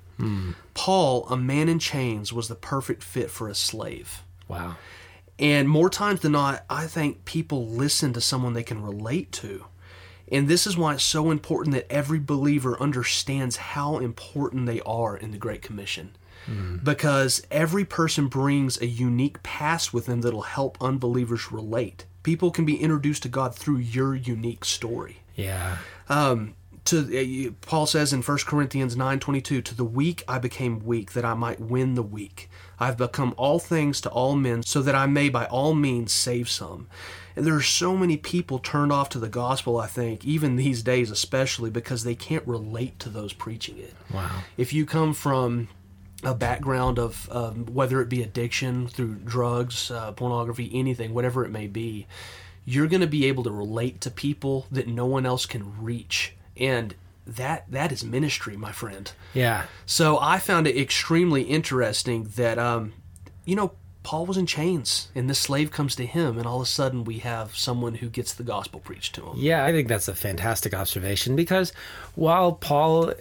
Paul, 0.75 1.27
a 1.29 1.37
man 1.37 1.69
in 1.69 1.79
chains, 1.79 2.33
was 2.33 2.49
the 2.49 2.55
perfect 2.55 3.03
fit 3.03 3.31
for 3.31 3.49
a 3.49 3.55
slave. 3.55 4.23
wow. 4.49 4.77
And 5.41 5.69
more 5.69 5.89
times 5.89 6.21
than 6.21 6.33
not, 6.33 6.65
I 6.69 6.89
think 6.89 7.25
people 7.25 7.69
listen 7.69 8.13
to 8.15 8.21
someone 8.21 8.55
they 8.55 8.65
can 8.65 8.83
relate 8.83 9.31
to. 9.33 9.67
And 10.33 10.49
this 10.49 10.67
is 10.67 10.77
why 10.77 10.95
it's 10.95 11.05
so 11.05 11.31
important 11.31 11.75
that 11.75 11.91
every 11.91 12.19
believer 12.19 12.77
understands 12.81 13.57
how 13.57 13.99
important 13.99 14.67
they 14.67 14.81
are 14.81 15.17
in 15.17 15.31
the 15.31 15.39
Great 15.39 15.63
Commission. 15.63 16.17
Hmm. 16.47 16.77
because 16.79 17.43
every 17.51 17.85
person 17.85 18.29
brings 18.29 18.81
a 18.81 18.87
unique 18.87 19.43
past 19.43 19.93
with 19.93 20.07
them 20.07 20.23
that'll 20.23 20.43
help 20.43 20.79
unbelievers 20.81 21.53
relate. 21.53 22.07
People 22.23 22.51
can 22.51 22.65
be 22.65 22.81
introduced 22.81 23.25
to 23.25 23.29
God 23.29 23.55
through 23.55 23.79
your 23.79 24.15
unique 24.15 24.65
story 24.65 25.19
Yeah. 25.39 25.79
Um, 26.09 26.55
to 26.89 27.49
uh, 27.49 27.51
Paul 27.63 27.87
says 27.87 28.13
in 28.13 28.23
1 28.23 28.39
Corinthians 28.47 28.97
9:22 28.97 29.63
to 29.63 29.75
the 29.75 29.85
weak 29.85 30.25
I 30.29 30.39
became 30.39 30.85
weak 30.85 31.13
that 31.13 31.25
I 31.25 31.35
might 31.35 31.61
win 31.61 31.95
the 31.95 32.03
weak. 32.03 32.51
I've 32.81 32.97
become 32.97 33.35
all 33.37 33.59
things 33.59 34.01
to 34.03 34.11
all 34.11 34.37
men 34.37 34.63
so 34.63 34.83
that 34.83 34.95
I 34.95 35.07
may 35.07 35.29
by 35.29 35.47
all 35.47 35.75
means 35.75 36.13
save 36.13 36.49
some. 36.49 36.87
And 37.35 37.47
there 37.47 37.55
are 37.55 37.63
so 37.63 37.97
many 37.97 38.17
people 38.17 38.59
turned 38.59 38.93
off 38.93 39.09
to 39.11 39.19
the 39.19 39.29
gospel 39.29 39.79
I 39.79 39.87
think 39.87 40.25
even 40.25 40.57
these 40.57 40.83
days 40.83 41.11
especially 41.11 41.71
because 41.71 42.05
they 42.05 42.15
can't 42.15 42.47
relate 42.47 42.99
to 43.01 43.09
those 43.09 43.33
preaching 43.33 43.79
it. 43.79 43.95
Wow. 44.13 44.43
if 44.57 44.73
you 44.73 44.87
come 44.87 45.15
from 45.15 45.69
a 46.25 46.35
background 46.35 46.99
of 46.99 47.29
um, 47.31 47.67
whether 47.67 48.01
it 48.01 48.09
be 48.09 48.23
addiction 48.23 48.89
through 48.89 49.15
drugs, 49.17 49.91
uh, 49.91 50.13
pornography, 50.13 50.71
anything, 50.75 51.15
whatever 51.15 51.45
it 51.45 51.51
may 51.51 51.67
be, 51.67 52.07
you're 52.65 52.89
going 52.89 53.01
to 53.01 53.07
be 53.07 53.27
able 53.27 53.45
to 53.45 53.51
relate 53.51 54.01
to 54.01 54.11
people 54.11 54.67
that 54.71 54.89
no 54.89 55.07
one 55.07 55.25
else 55.25 55.47
can 55.47 55.81
reach, 55.83 56.35
and 56.59 56.95
that 57.27 57.71
that 57.71 57.93
is 57.93 58.05
ministry, 58.05 58.57
my 58.57 58.73
friend. 58.73 59.13
Yeah. 59.35 59.65
So 59.87 60.19
I 60.19 60.39
found 60.39 60.67
it 60.67 60.77
extremely 60.77 61.43
interesting 61.43 62.25
that 62.37 62.59
um, 62.59 62.95
you 63.45 63.55
know 63.55 63.73
Paul 64.09 64.25
was 64.25 64.39
in 64.39 64.47
chains, 64.47 65.11
and 65.15 65.29
this 65.29 65.39
slave 65.39 65.71
comes 65.71 65.95
to 65.97 66.07
him, 66.07 66.39
and 66.39 66.47
all 66.47 66.57
of 66.57 66.63
a 66.63 66.67
sudden 66.71 67.05
we 67.05 67.19
have 67.19 67.55
someone 67.55 67.97
who 67.97 68.09
gets 68.09 68.33
the 68.33 68.43
gospel 68.43 68.81
preached 68.81 69.15
to 69.17 69.27
him. 69.27 69.35
Yeah, 69.37 69.67
I 69.67 69.73
think 69.73 69.87
that's 69.87 70.09
a 70.09 70.15
fantastic 70.15 70.73
observation 70.73 71.37
because 71.37 71.75
while 72.15 72.53
Paul, 72.53 73.13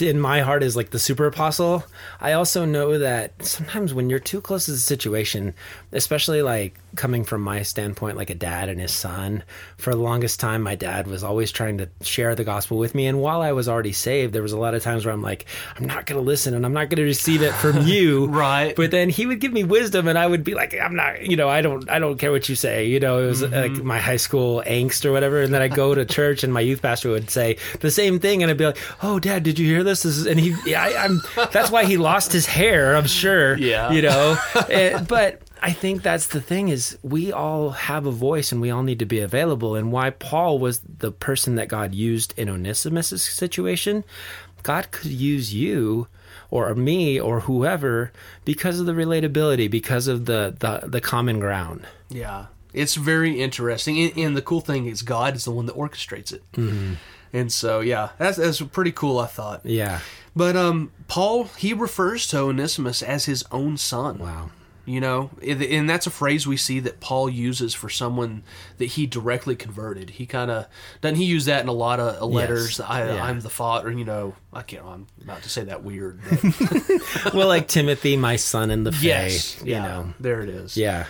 in 0.00 0.20
my 0.20 0.42
heart, 0.42 0.62
is 0.62 0.76
like 0.76 0.90
the 0.90 0.98
super 0.98 1.24
apostle, 1.24 1.84
I 2.20 2.32
also 2.32 2.66
know 2.66 2.98
that 2.98 3.42
sometimes 3.42 3.94
when 3.94 4.10
you're 4.10 4.18
too 4.18 4.42
close 4.42 4.66
to 4.66 4.72
the 4.72 4.76
situation, 4.76 5.54
especially 5.92 6.42
like 6.42 6.78
coming 6.96 7.24
from 7.24 7.40
my 7.40 7.62
standpoint, 7.62 8.16
like 8.16 8.30
a 8.30 8.34
dad 8.34 8.68
and 8.68 8.80
his 8.80 8.92
son, 8.92 9.42
for 9.78 9.90
the 9.90 10.00
longest 10.00 10.38
time, 10.38 10.62
my 10.62 10.74
dad 10.74 11.06
was 11.06 11.24
always 11.24 11.50
trying 11.50 11.78
to 11.78 11.88
share 12.02 12.34
the 12.34 12.44
gospel 12.44 12.78
with 12.78 12.94
me. 12.94 13.06
And 13.06 13.20
while 13.20 13.40
I 13.40 13.52
was 13.52 13.68
already 13.68 13.92
saved, 13.92 14.34
there 14.34 14.42
was 14.42 14.52
a 14.52 14.58
lot 14.58 14.74
of 14.74 14.82
times 14.82 15.04
where 15.04 15.14
I'm 15.14 15.22
like, 15.22 15.46
I'm 15.76 15.86
not 15.86 16.06
going 16.06 16.20
to 16.20 16.24
listen 16.24 16.54
and 16.54 16.64
I'm 16.64 16.72
not 16.72 16.90
going 16.90 16.98
to 16.98 17.04
receive 17.04 17.42
it 17.42 17.52
from 17.54 17.82
you. 17.86 18.26
Right. 18.26 18.76
But 18.76 18.90
then 18.90 19.08
he 19.08 19.26
would 19.26 19.40
give 19.40 19.52
me 19.52 19.64
wisdom 19.64 20.06
and 20.06 20.18
I 20.18 20.26
would 20.26 20.44
be 20.44 20.54
like, 20.54 20.78
I'm 20.78 20.94
not, 20.94 21.22
you 21.26 21.36
know, 21.36 21.48
I 21.48 21.62
don't, 21.62 21.88
I 21.90 21.98
don't 21.98 22.18
care 22.18 22.30
what 22.30 22.48
you 22.48 22.54
say. 22.56 22.86
You 22.86 23.00
know, 23.00 23.22
it 23.22 23.26
was 23.26 23.42
like 23.42 23.72
my 23.72 23.98
high 23.98 24.16
school 24.18 24.62
angst 24.66 25.04
or 25.04 25.12
whatever. 25.12 25.40
And 25.40 25.52
then 25.54 25.62
I 25.62 25.68
go 25.68 25.94
to 25.94 26.04
church 26.14 26.44
and 26.44 26.52
my 26.52 26.60
youth 26.60 26.82
pastor 26.82 27.10
would 27.10 27.30
say 27.30 27.56
the 27.80 27.90
same 27.90 28.18
thing. 28.20 28.42
And 28.42 28.50
I'd 28.50 28.58
be 28.58 28.66
like, 28.66 28.78
oh, 29.02 29.18
dad, 29.18 29.42
did 29.42 29.58
you 29.58 29.66
hear 29.66 29.82
this? 29.82 29.94
this 30.02 30.18
is, 30.18 30.26
and 30.26 30.38
he, 30.40 30.54
yeah, 30.66 30.82
I, 30.82 31.04
I'm, 31.04 31.20
that's 31.52 31.70
why 31.70 31.84
he 31.84 31.96
lost 31.96 32.32
his 32.32 32.46
hair, 32.46 32.96
I'm 32.96 33.06
sure. 33.06 33.56
Yeah. 33.64 33.92
You 33.92 34.02
know, 34.02 34.36
Eh, 34.68 35.00
but 35.08 35.40
I 35.64 35.72
think 35.72 36.02
that's 36.02 36.26
the 36.26 36.42
thing 36.42 36.68
is 36.68 36.98
we 37.02 37.32
all 37.32 37.70
have 37.70 38.04
a 38.04 38.10
voice 38.10 38.52
and 38.52 38.60
we 38.60 38.70
all 38.70 38.82
need 38.82 38.98
to 38.98 39.06
be 39.06 39.20
available. 39.20 39.74
And 39.76 39.90
why 39.90 40.10
Paul 40.10 40.58
was 40.58 40.80
the 40.80 41.10
person 41.10 41.54
that 41.54 41.68
God 41.68 41.94
used 41.94 42.34
in 42.36 42.50
Onesimus' 42.50 43.22
situation, 43.22 44.04
God 44.62 44.90
could 44.90 45.10
use 45.10 45.54
you 45.54 46.06
or 46.50 46.74
me 46.74 47.18
or 47.18 47.40
whoever 47.40 48.12
because 48.44 48.78
of 48.78 48.84
the 48.84 48.92
relatability, 48.92 49.70
because 49.70 50.06
of 50.06 50.26
the 50.26 50.54
the, 50.58 50.86
the 50.86 51.00
common 51.00 51.40
ground. 51.40 51.86
Yeah, 52.10 52.46
it's 52.74 52.96
very 52.96 53.40
interesting, 53.40 53.98
and, 53.98 54.18
and 54.18 54.36
the 54.36 54.42
cool 54.42 54.60
thing 54.60 54.84
is 54.84 55.00
God 55.00 55.34
is 55.34 55.46
the 55.46 55.50
one 55.50 55.64
that 55.64 55.76
orchestrates 55.76 56.30
it. 56.30 56.42
Mm-hmm. 56.52 56.94
And 57.32 57.50
so, 57.50 57.80
yeah, 57.80 58.10
that's 58.18 58.36
that's 58.36 58.60
pretty 58.60 58.92
cool. 58.92 59.18
I 59.18 59.28
thought. 59.28 59.64
Yeah. 59.64 60.00
But 60.36 60.56
um, 60.56 60.92
Paul 61.08 61.44
he 61.56 61.72
refers 61.72 62.26
to 62.28 62.40
Onesimus 62.40 63.02
as 63.02 63.24
his 63.24 63.44
own 63.50 63.78
son. 63.78 64.18
Wow. 64.18 64.50
You 64.86 65.00
know, 65.00 65.30
and 65.42 65.88
that's 65.88 66.06
a 66.06 66.10
phrase 66.10 66.46
we 66.46 66.58
see 66.58 66.78
that 66.80 67.00
Paul 67.00 67.30
uses 67.30 67.72
for 67.72 67.88
someone 67.88 68.42
that 68.76 68.84
he 68.84 69.06
directly 69.06 69.56
converted. 69.56 70.10
He 70.10 70.26
kind 70.26 70.50
of 70.50 70.66
doesn't 71.00 71.16
he 71.16 71.24
use 71.24 71.46
that 71.46 71.62
in 71.62 71.68
a 71.68 71.72
lot 71.72 72.00
of 72.00 72.28
letters. 72.30 72.80
I, 72.80 73.14
Yeah. 73.14 73.24
I'm 73.24 73.40
the 73.40 73.48
father. 73.48 73.90
You 73.90 74.04
know, 74.04 74.34
I 74.52 74.60
can't. 74.60 74.84
I'm 74.84 75.06
about 75.22 75.42
to 75.44 75.48
say 75.48 75.64
that 75.64 75.82
weird. 75.84 76.20
Well, 77.34 77.48
like 77.48 77.68
Timothy, 77.68 78.16
my 78.16 78.36
son 78.36 78.70
in 78.70 78.84
the 78.84 78.92
faith. 78.92 79.02
yes, 79.02 79.62
You 79.62 79.72
yeah, 79.72 79.82
know. 79.86 80.14
there 80.20 80.42
it 80.42 80.48
is. 80.50 80.76
Yeah. 80.76 81.06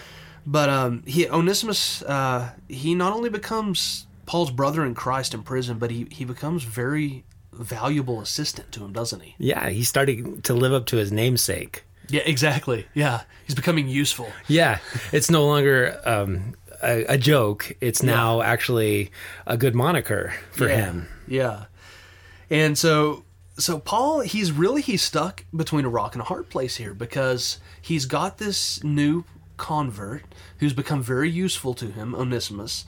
But 0.46 0.68
um, 0.68 1.02
he 1.06 1.28
Onesimus, 1.28 2.02
uh, 2.02 2.50
he 2.68 2.94
not 2.94 3.12
only 3.12 3.30
becomes 3.30 4.06
Paul's 4.26 4.50
brother 4.50 4.84
in 4.84 4.94
Christ 4.94 5.34
in 5.34 5.42
prison, 5.42 5.78
but 5.78 5.90
he 5.90 6.06
he 6.10 6.24
becomes 6.24 6.62
very 6.64 7.24
valuable 7.52 8.20
assistant 8.20 8.72
to 8.72 8.84
him, 8.84 8.92
doesn't 8.92 9.20
he? 9.20 9.34
Yeah. 9.38 9.68
He's 9.70 9.88
starting 9.88 10.42
to 10.42 10.54
live 10.54 10.72
up 10.72 10.86
to 10.86 10.96
his 10.96 11.10
namesake. 11.12 11.83
Yeah, 12.08 12.22
exactly. 12.24 12.86
Yeah, 12.94 13.22
he's 13.46 13.54
becoming 13.54 13.88
useful. 13.88 14.30
Yeah, 14.46 14.78
it's 15.12 15.30
no 15.30 15.46
longer 15.46 16.00
um, 16.04 16.54
a, 16.82 17.04
a 17.14 17.18
joke. 17.18 17.76
It's 17.80 18.02
now 18.02 18.42
actually 18.42 19.10
a 19.46 19.56
good 19.56 19.74
moniker 19.74 20.34
for 20.52 20.68
yeah. 20.68 20.76
him. 20.76 21.08
Yeah, 21.26 21.64
and 22.50 22.76
so 22.76 23.24
so 23.56 23.78
Paul, 23.78 24.20
he's 24.20 24.52
really 24.52 24.82
he's 24.82 25.02
stuck 25.02 25.44
between 25.54 25.84
a 25.84 25.88
rock 25.88 26.14
and 26.14 26.22
a 26.22 26.24
hard 26.24 26.50
place 26.50 26.76
here 26.76 26.94
because 26.94 27.58
he's 27.80 28.06
got 28.06 28.38
this 28.38 28.82
new 28.82 29.24
convert 29.56 30.24
who's 30.58 30.72
become 30.72 31.02
very 31.02 31.30
useful 31.30 31.74
to 31.74 31.86
him, 31.86 32.14
Onesimus, 32.14 32.84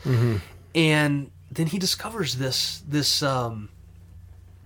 and 0.74 1.30
then 1.50 1.68
he 1.68 1.78
discovers 1.78 2.36
this 2.36 2.82
this 2.86 3.22
um, 3.22 3.68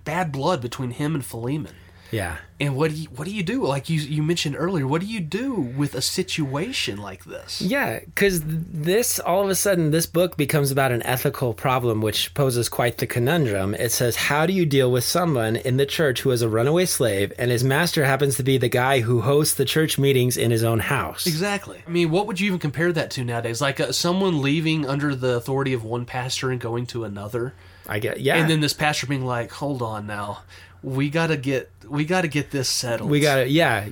bad 0.03 0.31
blood 0.31 0.61
between 0.61 0.91
him 0.91 1.15
and 1.15 1.23
Philemon. 1.23 1.75
Yeah, 2.11 2.37
And 2.59 2.75
what 2.75 2.91
do 2.91 2.97
you 2.97 3.07
what 3.15 3.25
do 3.25 3.33
you 3.33 3.41
do? 3.41 3.63
Like 3.65 3.89
you 3.89 3.99
you 4.01 4.21
mentioned 4.21 4.55
earlier, 4.57 4.85
what 4.85 4.99
do 5.01 5.07
you 5.07 5.21
do 5.21 5.53
with 5.53 5.95
a 5.95 6.01
situation 6.01 6.97
like 7.01 7.23
this? 7.25 7.61
yeah, 7.61 7.99
because 7.99 8.41
this 8.43 9.17
all 9.19 9.43
of 9.43 9.49
a 9.49 9.55
sudden 9.55 9.91
this 9.91 10.05
book 10.05 10.35
becomes 10.35 10.71
about 10.71 10.91
an 10.91 11.01
ethical 11.03 11.53
problem, 11.53 12.01
which 12.01 12.33
poses 12.33 12.67
quite 12.69 12.97
the 12.97 13.07
conundrum. 13.07 13.73
It 13.75 13.91
says, 13.91 14.15
"How 14.15 14.45
do 14.45 14.51
you 14.51 14.65
deal 14.65 14.91
with 14.91 15.03
someone 15.05 15.55
in 15.55 15.77
the 15.77 15.85
church 15.85 16.21
who 16.21 16.31
is 16.31 16.41
a 16.41 16.49
runaway 16.49 16.85
slave, 16.85 17.31
and 17.39 17.49
his 17.49 17.63
master 17.63 18.03
happens 18.03 18.35
to 18.35 18.43
be 18.43 18.57
the 18.57 18.69
guy 18.69 18.99
who 18.99 19.21
hosts 19.21 19.55
the 19.55 19.65
church 19.65 19.97
meetings 19.97 20.35
in 20.35 20.51
his 20.51 20.63
own 20.63 20.79
house?" 20.79 21.25
Exactly. 21.25 21.81
I 21.87 21.89
mean, 21.89 22.11
what 22.11 22.27
would 22.27 22.39
you 22.41 22.47
even 22.47 22.59
compare 22.59 22.91
that 22.91 23.09
to 23.11 23.23
nowadays? 23.23 23.61
Like 23.61 23.79
uh, 23.79 23.93
someone 23.93 24.41
leaving 24.41 24.85
under 24.85 25.15
the 25.15 25.35
authority 25.35 25.73
of 25.73 25.83
one 25.85 26.05
pastor 26.05 26.51
and 26.51 26.59
going 26.59 26.85
to 26.87 27.05
another, 27.05 27.53
I 27.87 27.99
get, 27.99 28.19
yeah, 28.19 28.35
and 28.35 28.49
then 28.49 28.59
this 28.59 28.73
pastor 28.73 29.07
being 29.07 29.25
like, 29.25 29.51
"Hold 29.53 29.81
on 29.81 30.05
now, 30.07 30.43
we 30.83 31.09
gotta 31.09 31.37
get 31.37 31.69
we 31.91 32.05
gotta 32.05 32.27
get 32.27 32.51
this 32.51 32.69
settled." 32.69 33.09
we 33.09 33.19
got 33.19 33.35
to, 33.35 33.47
yeah. 33.47 33.89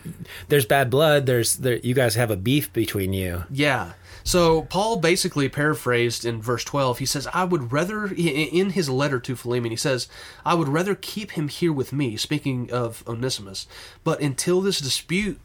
There's 0.48 0.66
bad 0.66 0.90
blood. 0.90 1.26
There's 1.26 1.58
there. 1.58 1.78
You 1.78 1.94
guys 1.94 2.16
have 2.16 2.32
a 2.32 2.38
beef 2.38 2.72
between 2.74 3.14
you. 3.14 3.44
Yeah. 3.52 3.94
So 4.24 4.64
Paul 4.64 4.98
basically 4.98 5.50
paraphrased 5.50 6.26
in 6.26 6.42
verse 6.42 6.64
12. 6.64 7.00
He 7.00 7.06
says, 7.06 7.28
"I 7.34 7.46
would 7.46 7.72
rather 7.72 8.06
in 8.08 8.72
his 8.72 8.90
letter 8.90 9.20
to 9.20 9.36
Philemon, 9.36 9.72
he 9.72 9.78
says, 9.78 10.08
I 10.46 10.54
would 10.54 10.68
rather 10.68 10.94
keep 10.94 11.32
him 11.32 11.48
here 11.48 11.74
with 11.74 11.94
me, 11.94 12.18
speaking 12.18 12.70
of 12.72 13.04
Onesimus, 13.08 13.66
but 14.04 14.20
until 14.22 14.62
this 14.62 14.80
dispute 14.80 15.40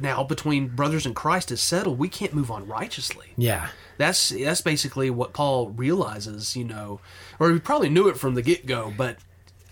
now 0.00 0.22
between 0.24 0.68
brothers 0.68 1.06
in 1.06 1.14
Christ 1.14 1.50
is 1.50 1.60
settled, 1.60 1.98
we 1.98 2.08
can't 2.08 2.34
move 2.34 2.50
on 2.50 2.66
righteously." 2.66 3.28
Yeah, 3.36 3.68
That's 3.96 4.28
that's 4.30 4.60
basically 4.60 5.10
what 5.10 5.32
Paul 5.32 5.70
realizes, 5.70 6.56
you 6.56 6.64
know, 6.64 7.00
or 7.38 7.50
he 7.52 7.58
probably 7.60 7.88
knew 7.88 8.08
it 8.08 8.18
from 8.18 8.34
the 8.34 8.42
get-go, 8.42 8.92
but 8.96 9.16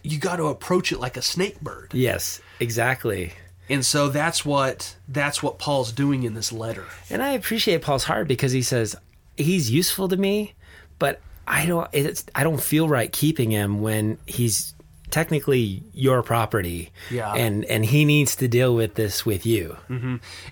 you 0.07 0.19
got 0.19 0.37
to 0.37 0.47
approach 0.47 0.93
it 0.93 1.01
like 1.01 1.17
a 1.17 1.23
snake 1.23 1.61
bird. 1.61 1.91
yes, 1.93 2.41
exactly. 2.61 3.33
And 3.69 3.85
so 3.85 4.09
that's 4.09 4.45
what 4.45 4.95
that's 5.09 5.43
what 5.43 5.59
Paul's 5.59 5.91
doing 5.91 6.23
in 6.23 6.35
this 6.35 6.53
letter. 6.53 6.85
And 7.11 7.21
I 7.23 7.33
appreciate 7.33 7.83
Paul's 7.83 8.05
heart 8.05 8.29
because 8.29 8.53
he 8.53 8.63
says 8.63 8.95
he's 9.37 9.71
useful 9.71 10.09
to 10.09 10.17
me, 10.17 10.55
but 11.01 11.21
I 11.49 11.67
don't. 11.67 11.89
It's 11.93 12.25
I 12.35 12.45
don't 12.45 12.61
feel 12.61 12.89
right 12.89 13.11
keeping 13.11 13.51
him 13.51 13.81
when 13.81 14.19
he's 14.27 14.73
technically 15.17 15.83
your 15.95 16.23
property. 16.23 16.91
Yeah. 17.11 17.33
and 17.33 17.65
and 17.65 17.87
he 17.87 18.05
needs 18.05 18.37
to 18.37 18.49
deal 18.49 18.75
with 18.75 18.97
this 18.97 19.25
with 19.25 19.47
you. 19.47 19.79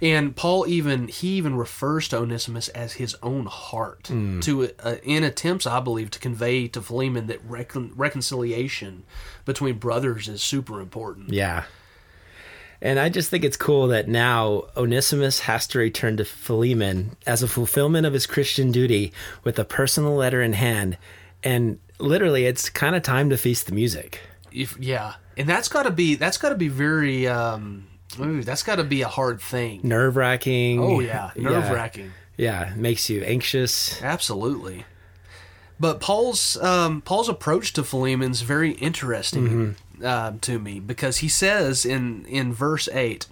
And 0.00 0.34
Paul 0.34 0.66
even 0.66 1.08
he 1.08 1.28
even 1.36 1.54
refers 1.54 2.08
to 2.08 2.16
Onesimus 2.16 2.68
as 2.68 2.94
his 2.94 3.14
own 3.22 3.44
heart 3.44 4.04
to 4.04 4.70
uh, 4.82 4.96
in 5.02 5.22
attempts, 5.22 5.66
I 5.66 5.80
believe, 5.80 6.10
to 6.12 6.18
convey 6.18 6.66
to 6.68 6.80
Philemon 6.80 7.26
that 7.26 7.44
recon- 7.44 7.92
reconciliation 7.94 9.04
between 9.44 9.74
brothers 9.78 10.28
is 10.28 10.42
super 10.42 10.80
important. 10.80 11.30
Yeah. 11.30 11.64
And 12.80 12.98
I 12.98 13.08
just 13.10 13.30
think 13.30 13.44
it's 13.44 13.56
cool 13.56 13.88
that 13.88 14.08
now 14.08 14.64
Onesimus 14.76 15.40
has 15.40 15.66
to 15.68 15.78
return 15.78 16.16
to 16.16 16.24
Philemon 16.24 17.16
as 17.26 17.42
a 17.42 17.48
fulfillment 17.48 18.06
of 18.06 18.12
his 18.12 18.26
Christian 18.26 18.72
duty 18.72 19.12
with 19.42 19.58
a 19.58 19.64
personal 19.64 20.14
letter 20.14 20.42
in 20.42 20.54
hand. 20.54 20.96
And 21.42 21.78
literally, 21.98 22.46
it's 22.46 22.68
kind 22.70 22.94
of 22.96 23.02
time 23.02 23.30
to 23.30 23.36
feast 23.36 23.66
the 23.66 23.74
music. 23.74 24.20
If 24.54 24.78
yeah, 24.78 25.14
and 25.36 25.48
that's 25.48 25.68
got 25.68 25.82
to 25.82 25.90
be 25.90 26.14
that's 26.14 26.38
got 26.38 26.50
to 26.50 26.54
be 26.54 26.68
very 26.68 27.26
um, 27.26 27.86
ooh, 28.20 28.42
that's 28.42 28.62
got 28.62 28.76
to 28.76 28.84
be 28.84 29.02
a 29.02 29.08
hard 29.08 29.40
thing. 29.40 29.80
Nerve 29.82 30.16
wracking. 30.16 30.78
Oh 30.80 31.00
yeah, 31.00 31.32
nerve 31.36 31.70
wracking. 31.70 32.12
Yeah, 32.36 32.72
it 32.72 32.76
makes 32.76 33.10
you 33.10 33.22
anxious. 33.22 34.00
Absolutely. 34.02 34.84
But 35.78 36.00
Paul's 36.00 36.56
um, 36.58 37.02
Paul's 37.02 37.28
approach 37.28 37.72
to 37.72 37.82
Philemon's 37.82 38.42
very 38.42 38.72
interesting 38.72 39.76
uh, 40.02 40.32
to 40.40 40.58
me 40.58 40.78
because 40.78 41.18
he 41.18 41.28
says 41.28 41.84
in 41.84 42.24
in 42.26 42.52
verse 42.52 42.88
eight, 42.92 43.26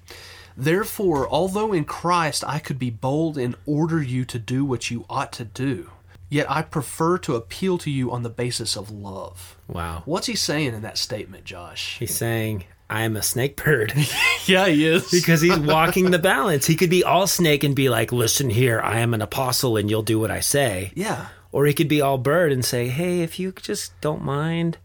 Therefore, 0.57 1.29
although 1.29 1.73
in 1.73 1.85
Christ 1.85 2.45
I 2.47 2.59
could 2.59 2.79
be 2.79 2.91
bold 2.91 3.39
and 3.39 3.55
order 3.65 4.03
you 4.03 4.25
to 4.25 4.39
do 4.39 4.65
what 4.65 4.91
you 4.91 5.05
ought 5.09 5.33
to 5.35 5.45
do, 5.45 5.91
yet 6.33 6.51
I 6.51 6.63
prefer 6.63 7.19
to 7.19 7.37
appeal 7.37 7.77
to 7.79 7.91
you 7.91 8.11
on 8.11 8.23
the 8.23 8.31
basis 8.31 8.77
of 8.77 8.91
love. 8.91 9.57
Wow. 9.69 10.03
What's 10.07 10.27
he 10.27 10.35
saying 10.35 10.75
in 10.75 10.83
that 10.83 10.97
statement, 10.97 11.45
Josh? 11.45 11.99
He's 11.99 12.15
saying, 12.15 12.65
I 12.89 13.03
am 13.03 13.17
a 13.17 13.23
snake 13.23 13.63
bird 13.63 13.93
yeah, 14.47 14.67
he 14.67 14.87
is. 14.87 15.11
because 15.11 15.41
he's 15.43 15.59
walking 15.77 16.11
the 16.11 16.19
balance. 16.19 16.67
He 16.67 16.75
could 16.75 16.91
be 16.91 17.05
all 17.05 17.27
snake 17.27 17.65
and 17.65 17.77
be 17.77 17.89
like, 17.91 18.13
listen 18.13 18.49
here, 18.51 18.81
I 18.81 19.01
am 19.01 19.13
an 19.15 19.23
apostle 19.23 19.77
and 19.77 19.91
you'll 19.91 20.03
do 20.03 20.19
what 20.19 20.31
I 20.31 20.41
say. 20.41 20.93
yeah. 20.95 21.27
Or 21.53 21.67
he 21.67 21.75
could 21.75 21.89
be 21.89 22.01
all 22.01 22.17
bird 22.17 22.51
and 22.51 22.65
say, 22.65 22.89
hey, 22.89 23.21
if 23.21 23.39
you 23.39 23.53
just 23.53 23.93
don't 24.01 24.23
mind. 24.25 24.79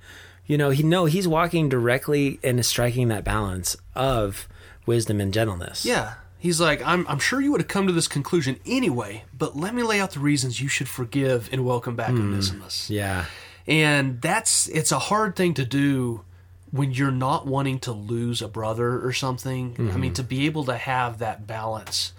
You 0.46 0.58
know, 0.58 0.70
he 0.70 0.84
no, 0.84 1.06
he's 1.06 1.26
walking 1.28 1.70
directly 1.70 2.40
and 2.44 2.60
is 2.60 2.68
striking 2.68 3.08
that 3.08 3.24
balance 3.24 3.78
of 3.96 4.50
wisdom 4.86 5.22
and 5.22 5.34
gentleness. 5.34 5.86
Yeah. 5.86 6.16
He's 6.40 6.62
like, 6.62 6.82
I'm, 6.86 7.08
I'm 7.08 7.20
sure 7.20 7.42
you 7.42 7.52
would 7.52 7.62
have 7.62 7.68
come 7.68 7.88
to 7.88 7.94
this 7.94 8.08
conclusion 8.08 8.60
anyway, 8.66 9.24
but 9.36 9.58
let 9.58 9.74
me 9.74 9.84
lay 9.84 10.00
out 10.00 10.12
the 10.12 10.20
reasons 10.20 10.62
you 10.62 10.68
should 10.68 10.88
forgive 10.88 11.50
and 11.52 11.66
welcome 11.66 11.96
back 11.96 12.12
hmm. 12.12 12.34
Onesimus. 12.34 12.90
Yeah. 12.90 13.26
And 13.68 14.22
that's, 14.22 14.68
it's 14.70 14.92
a 14.92 15.00
hard 15.00 15.36
thing 15.36 15.54
to 15.56 15.66
do 15.66 16.24
when 16.72 16.92
you're 16.92 17.12
not 17.12 17.48
wanting 17.48 17.80
to 17.80 17.92
lose 17.92 18.42
a 18.42 18.48
brother 18.48 19.04
or 19.06 19.14
something. 19.14 19.76
I 19.78 19.82
mean, 19.82 19.92
mm-hmm. 19.92 20.14
to 20.14 20.24
be 20.24 20.46
able 20.46 20.64
to 20.66 20.78
have 20.78 21.20
that 21.20 21.48
balance 21.48 22.14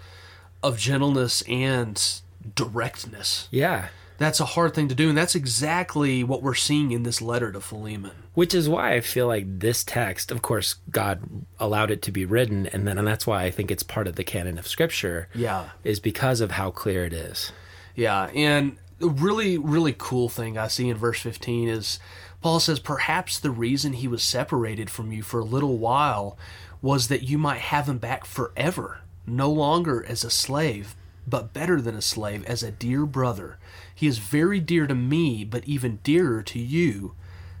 of 0.61 0.77
gentleness 0.77 1.41
and 1.43 2.21
directness. 2.55 3.47
Yeah. 3.51 3.87
That's 4.19 4.39
a 4.39 4.45
hard 4.45 4.75
thing 4.75 4.87
to 4.89 4.95
do. 4.95 5.09
And 5.09 5.17
that's 5.17 5.33
exactly 5.33 6.23
what 6.23 6.43
we're 6.43 6.53
seeing 6.53 6.91
in 6.91 7.03
this 7.03 7.21
letter 7.21 7.51
to 7.51 7.59
Philemon. 7.59 8.11
Which 8.33 8.53
is 8.53 8.69
why 8.69 8.93
I 8.93 9.01
feel 9.01 9.27
like 9.27 9.59
this 9.59 9.83
text, 9.83 10.31
of 10.31 10.41
course, 10.41 10.75
God 10.91 11.21
allowed 11.59 11.89
it 11.89 12.01
to 12.03 12.11
be 12.11 12.25
written, 12.25 12.67
and 12.67 12.87
then 12.87 12.97
and 12.97 13.07
that's 13.07 13.25
why 13.25 13.43
I 13.43 13.51
think 13.51 13.71
it's 13.71 13.83
part 13.83 14.07
of 14.07 14.15
the 14.15 14.23
canon 14.23 14.57
of 14.57 14.67
Scripture. 14.67 15.29
Yeah. 15.33 15.69
is 15.83 15.99
because 15.99 16.41
of 16.41 16.51
how 16.51 16.69
clear 16.69 17.05
it 17.05 17.13
is. 17.13 17.51
Yeah, 17.95 18.29
and 18.35 18.77
a 19.01 19.07
really, 19.07 19.57
really 19.57 19.95
cool 19.97 20.29
thing 20.29 20.57
I 20.57 20.67
see 20.67 20.89
in 20.89 20.97
verse 20.97 21.21
15 21.21 21.69
is 21.69 21.99
Paul 22.41 22.59
says, 22.59 22.79
Perhaps 22.79 23.39
the 23.39 23.51
reason 23.51 23.93
he 23.93 24.07
was 24.07 24.23
separated 24.23 24.89
from 24.89 25.11
you 25.11 25.21
for 25.23 25.39
a 25.39 25.45
little 25.45 25.77
while 25.77 26.37
was 26.81 27.07
that 27.07 27.23
you 27.23 27.37
might 27.37 27.59
have 27.59 27.89
him 27.89 27.97
back 27.97 28.25
forever, 28.25 29.01
no 29.25 29.51
longer 29.51 30.05
as 30.07 30.23
a 30.23 30.29
slave, 30.29 30.95
but 31.27 31.53
better 31.53 31.81
than 31.81 31.95
a 31.95 32.01
slave, 32.01 32.45
as 32.45 32.63
a 32.63 32.71
dear 32.71 33.05
brother. 33.05 33.58
He 33.99 34.07
is 34.07 34.17
very 34.17 34.61
dear 34.61 34.87
to 34.87 34.95
me, 34.95 35.43
but 35.43 35.65
even 35.65 35.99
dearer 36.03 36.41
to 36.43 36.57
you, 36.57 37.15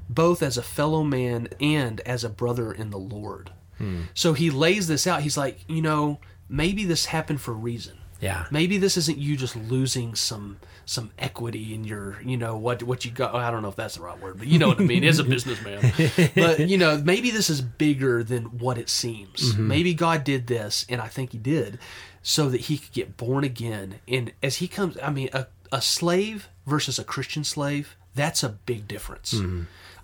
both 0.09 0.41
as 0.41 0.57
a 0.57 0.63
fellow 0.63 1.03
man 1.03 1.49
and 1.59 1.99
as 2.01 2.23
a 2.23 2.29
brother 2.29 2.71
in 2.71 2.91
the 2.91 2.97
Lord. 2.97 3.51
Hmm. 3.77 4.03
So 4.13 4.31
he 4.31 4.49
lays 4.49 4.87
this 4.87 5.05
out. 5.05 5.23
He's 5.23 5.35
like, 5.35 5.59
you 5.67 5.81
know, 5.81 6.19
maybe 6.47 6.85
this 6.85 7.07
happened 7.07 7.41
for 7.41 7.51
a 7.51 7.55
reason. 7.55 7.97
Yeah. 8.21 8.45
maybe 8.51 8.77
this 8.77 8.97
isn't 8.97 9.17
you 9.17 9.37
just 9.37 9.55
losing 9.55 10.13
some 10.13 10.59
some 10.85 11.11
equity 11.17 11.73
in 11.73 11.85
your 11.85 12.21
you 12.21 12.35
know 12.35 12.57
what 12.57 12.83
what 12.83 13.05
you 13.05 13.11
got. 13.11 13.33
I 13.33 13.49
don't 13.49 13.61
know 13.61 13.69
if 13.69 13.77
that's 13.77 13.95
the 13.95 14.01
right 14.01 14.19
word 14.21 14.37
but 14.37 14.47
you 14.47 14.59
know 14.59 14.67
what 14.67 14.79
i 14.81 14.83
mean. 14.83 15.05
As 15.05 15.19
a 15.19 15.23
businessman. 15.35 15.93
But 16.35 16.67
you 16.67 16.77
know 16.77 16.97
maybe 16.97 17.31
this 17.31 17.49
is 17.49 17.61
bigger 17.61 18.21
than 18.21 18.57
what 18.59 18.77
it 18.77 18.89
seems. 18.89 19.53
Mm-hmm. 19.53 19.67
Maybe 19.67 19.93
god 19.93 20.25
did 20.25 20.47
this 20.47 20.85
and 20.89 20.99
i 20.99 21.07
think 21.07 21.31
he 21.31 21.37
did 21.37 21.79
so 22.21 22.49
that 22.49 22.61
he 22.61 22.77
could 22.77 22.91
get 22.91 23.15
born 23.15 23.45
again. 23.45 24.01
And 24.05 24.33
as 24.43 24.57
he 24.57 24.67
comes 24.67 24.97
i 25.01 25.09
mean 25.09 25.29
a, 25.31 25.47
a 25.71 25.81
slave 25.81 26.49
versus 26.65 26.97
a 26.99 27.03
christian 27.03 27.43
slave 27.43 27.95
that's 28.15 28.43
a 28.43 28.49
big 28.49 28.87
difference 28.87 29.33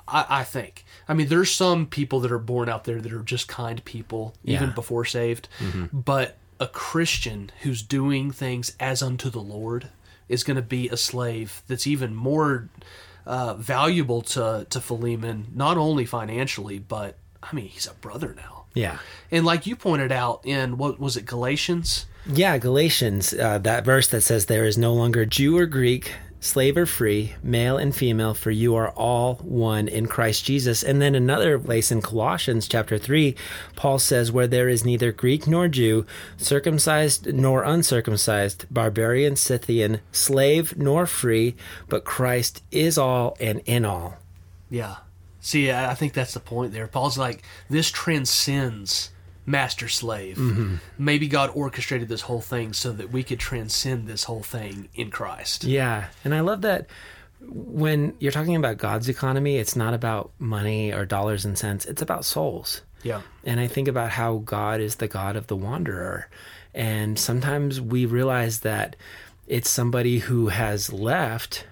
I, 0.08 0.26
I 0.30 0.44
think. 0.44 0.86
I 1.10 1.16
mean, 1.16 1.30
there's 1.30 1.50
some 1.52 1.88
people 1.88 2.20
that 2.20 2.32
are 2.32 2.38
born 2.38 2.70
out 2.70 2.84
there 2.84 3.02
that 3.02 3.12
are 3.12 3.24
just 3.24 3.48
kind 3.48 3.84
people, 3.84 4.36
even 4.44 4.70
before 4.76 5.04
saved. 5.06 5.48
But 5.92 6.38
a 6.60 6.68
Christian 6.68 7.52
who's 7.64 7.82
doing 7.82 8.30
things 8.30 8.76
as 8.80 9.02
unto 9.02 9.32
the 9.32 9.42
Lord 9.42 9.90
is 10.30 10.44
going 10.44 10.58
to 10.58 10.62
be 10.62 10.90
a 10.90 10.98
slave 10.98 11.64
that's 11.68 11.88
even 11.88 12.14
more 12.14 12.70
uh, 13.26 13.56
valuable 13.56 14.22
to 14.22 14.68
to 14.70 14.80
Philemon, 14.80 15.48
not 15.56 15.76
only 15.78 16.06
financially, 16.06 16.78
but 16.78 17.18
I 17.42 17.54
mean, 17.56 17.66
he's 17.68 17.88
a 17.88 17.94
brother 17.96 18.36
now. 18.38 18.65
Yeah. 18.76 19.00
And 19.32 19.44
like 19.46 19.66
you 19.66 19.76
pointed 19.76 20.12
out 20.12 20.42
in 20.46 20.78
what 20.78 21.00
was 21.00 21.18
it, 21.18 21.26
Galatians? 21.26 22.06
Yeah, 22.28 22.58
Galatians, 22.58 23.34
uh, 23.34 23.60
that 23.60 23.86
verse 23.86 24.08
that 24.10 24.22
says, 24.22 24.46
There 24.46 24.66
is 24.66 24.78
no 24.78 24.94
longer 24.94 25.26
Jew 25.26 25.58
or 25.58 25.66
Greek, 25.66 26.12
slave 26.40 26.78
or 26.78 26.86
free, 26.86 27.34
male 27.42 27.78
and 27.78 27.96
female, 27.96 28.34
for 28.34 28.52
you 28.52 28.76
are 28.76 28.92
all 28.92 29.36
one 29.36 29.88
in 29.88 30.08
Christ 30.08 30.46
Jesus. 30.46 30.84
And 30.84 31.02
then 31.02 31.16
another 31.16 31.58
place 31.58 31.92
in 31.92 32.02
Colossians 32.02 32.68
chapter 32.68 32.98
3, 32.98 33.36
Paul 33.76 34.00
says, 34.00 34.32
Where 34.32 34.48
there 34.48 34.70
is 34.70 34.86
neither 34.86 35.12
Greek 35.12 35.48
nor 35.48 35.68
Jew, 35.68 36.06
circumcised 36.38 37.34
nor 37.34 37.64
uncircumcised, 37.64 38.66
barbarian, 38.72 39.36
Scythian, 39.36 40.02
slave 40.12 40.78
nor 40.78 41.06
free, 41.08 41.56
but 41.90 42.06
Christ 42.06 42.62
is 42.72 42.98
all 42.98 43.36
and 43.40 43.62
in 43.66 43.86
all. 43.86 44.18
Yeah. 44.70 44.98
See, 45.46 45.72
I 45.72 45.94
think 45.94 46.14
that's 46.14 46.34
the 46.34 46.40
point 46.40 46.74
there. 46.74 46.88
Paul's 46.88 47.20
like, 47.20 47.44
this 47.70 47.92
transcends 47.92 49.12
master 49.46 49.88
slave. 49.88 50.38
Mm-hmm. 50.38 50.78
Maybe 50.98 51.28
God 51.28 51.52
orchestrated 51.54 52.08
this 52.08 52.22
whole 52.22 52.42
thing 52.42 52.74
so 52.74 52.92
that 52.94 53.12
we 53.12 53.22
could 53.22 53.38
transcend 53.38 54.08
this 54.08 54.24
whole 54.24 54.42
thing 54.42 54.90
in 54.96 55.12
Christ. 55.12 55.64
Yeah. 55.64 56.08
And 56.24 56.34
I 56.34 56.40
love 56.40 56.62
that 56.64 56.88
when 57.42 58.16
you're 58.18 58.32
talking 58.32 58.56
about 58.56 58.78
God's 58.78 59.08
economy, 59.08 59.58
it's 59.58 59.76
not 59.76 59.94
about 59.94 60.32
money 60.40 60.92
or 60.92 61.06
dollars 61.06 61.46
and 61.46 61.56
cents, 61.56 61.86
it's 61.86 62.02
about 62.02 62.26
souls. 62.26 62.82
Yeah. 63.04 63.22
And 63.44 63.60
I 63.60 63.68
think 63.68 63.88
about 63.88 64.10
how 64.10 64.38
God 64.38 64.82
is 64.82 64.96
the 64.96 65.08
God 65.08 65.36
of 65.36 65.46
the 65.46 65.56
wanderer. 65.56 66.28
And 66.74 67.20
sometimes 67.20 67.80
we 67.80 68.08
realize 68.08 68.62
that 68.62 68.96
it's 69.46 69.70
somebody 69.70 70.18
who 70.18 70.48
has 70.48 70.92
left 70.92 71.68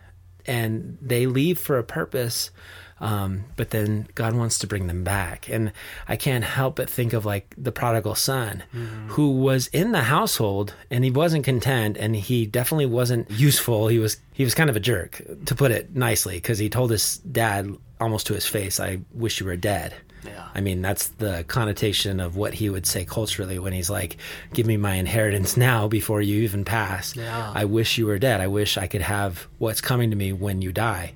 and 0.46 1.00
they 1.02 1.26
leave 1.26 1.58
for 1.58 1.80
a 1.80 1.84
purpose, 1.84 2.52
um, 3.00 3.46
but 3.56 3.72
then 3.72 4.08
God 4.16 4.36
wants 4.36 4.60
to 4.60 4.68
bring 4.68 4.88
them 4.88 5.04
back. 5.04 5.50
And 5.50 5.72
I 6.08 6.16
can't 6.16 6.44
help 6.44 6.76
but 6.76 6.90
think 6.90 7.14
of 7.14 7.26
like 7.26 7.54
the 7.58 7.72
prodigal 7.72 8.16
son 8.16 8.64
who 9.08 9.32
was 9.32 9.68
in 9.68 9.92
the 9.92 10.04
household 10.04 10.74
and 10.90 11.04
he 11.04 11.12
wasn't 11.12 11.46
content 11.46 11.98
and 12.00 12.16
he 12.16 12.46
definitely 12.46 12.86
wasn't 12.86 13.30
useful. 13.32 13.88
He 13.88 14.00
was 14.00 14.18
he 14.34 14.44
was 14.44 14.56
kind 14.56 14.70
of 14.70 14.76
a 14.76 14.80
jerk, 14.80 15.22
to 15.46 15.56
put 15.56 15.72
it 15.72 15.96
nicely, 15.96 16.36
because 16.36 16.58
he 16.58 16.70
told 16.70 16.92
his 16.92 17.18
dad 17.18 17.76
almost 18.00 18.28
to 18.28 18.34
his 18.34 18.46
face, 18.46 18.80
I 18.80 19.00
wish 19.14 19.40
you 19.40 19.46
were 19.46 19.56
dead. 19.56 19.94
Yeah. 20.26 20.48
I 20.54 20.62
mean, 20.62 20.82
that's 20.82 21.08
the 21.08 21.44
connotation 21.48 22.20
of 22.20 22.36
what 22.36 22.54
he 22.54 22.70
would 22.70 22.86
say 22.86 23.06
culturally 23.06 23.60
when 23.60 23.74
he's 23.74 23.90
like, 23.90 24.18
Give 24.54 24.66
me 24.66 24.78
my 24.78 24.96
inheritance 24.96 25.58
now 25.58 25.88
before 25.88 26.22
you 26.22 26.42
even 26.44 26.66
pass. 26.66 27.16
Yeah. 27.16 27.52
I 27.54 27.66
wish 27.66 27.98
you 27.98 28.06
were 28.06 28.20
dead. 28.20 28.42
I 28.42 28.48
wish 28.48 28.78
I 28.78 28.88
could 28.88 29.02
have 29.02 29.48
what's 29.58 29.82
coming 29.82 30.10
to 30.10 30.16
me 30.16 30.34
when 30.34 30.62
you 30.62 30.72
die. 30.72 31.14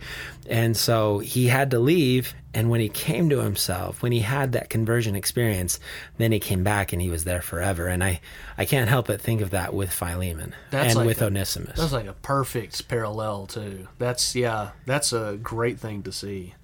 And 0.49 0.77
so 0.77 1.19
he 1.19 1.47
had 1.47 1.71
to 1.71 1.79
leave. 1.79 2.33
And 2.53 2.69
when 2.69 2.79
he 2.79 2.89
came 2.89 3.29
to 3.29 3.39
himself, 3.41 4.01
when 4.01 4.11
he 4.11 4.21
had 4.21 4.53
that 4.53 4.69
conversion 4.69 5.15
experience, 5.15 5.79
then 6.17 6.31
he 6.31 6.39
came 6.39 6.63
back 6.63 6.91
and 6.93 7.01
he 7.01 7.09
was 7.09 7.23
there 7.23 7.41
forever. 7.41 7.87
And 7.87 8.03
I, 8.03 8.21
I 8.57 8.65
can't 8.65 8.89
help 8.89 9.07
but 9.07 9.21
think 9.21 9.41
of 9.41 9.51
that 9.51 9.73
with 9.73 9.91
Philemon 9.91 10.55
That's 10.71 10.89
and 10.89 10.97
like 10.99 11.07
with 11.07 11.21
a- 11.21 11.25
Onesimus. 11.25 11.77
That's 11.77 11.91
like 11.91 12.07
a 12.07 12.13
perfect 12.13 12.87
parallel 12.87 13.45
too. 13.45 13.87
That's 13.99 14.35
yeah, 14.35 14.71
that's 14.85 15.13
a 15.13 15.37
great 15.43 15.79
thing 15.79 16.01
to 16.03 16.11
see. 16.11 16.55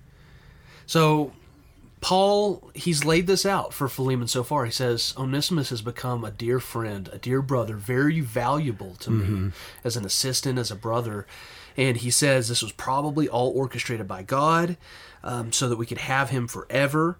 So 0.87 1.31
Paul, 2.03 2.69
he's 2.75 3.05
laid 3.05 3.27
this 3.27 3.45
out 3.45 3.73
for 3.73 3.87
Philemon 3.87 4.27
so 4.27 4.43
far. 4.43 4.65
He 4.65 4.71
says 4.71 5.13
Onesimus 5.17 5.69
has 5.69 5.81
become 5.81 6.25
a 6.25 6.31
dear 6.31 6.59
friend, 6.59 7.09
a 7.13 7.17
dear 7.17 7.41
brother, 7.41 7.77
very 7.77 8.19
valuable 8.19 8.95
to 8.95 9.09
me 9.09 9.51
as 9.85 9.95
an 9.95 10.03
assistant, 10.03 10.59
as 10.59 10.69
a 10.69 10.75
brother. 10.75 11.25
And 11.77 11.95
he 11.95 12.11
says 12.11 12.49
this 12.49 12.61
was 12.61 12.73
probably 12.73 13.29
all 13.29 13.51
orchestrated 13.51 14.05
by 14.05 14.21
God 14.21 14.75
um, 15.23 15.53
so 15.53 15.69
that 15.69 15.77
we 15.77 15.85
could 15.85 15.99
have 15.99 16.29
him 16.29 16.45
forever. 16.45 17.17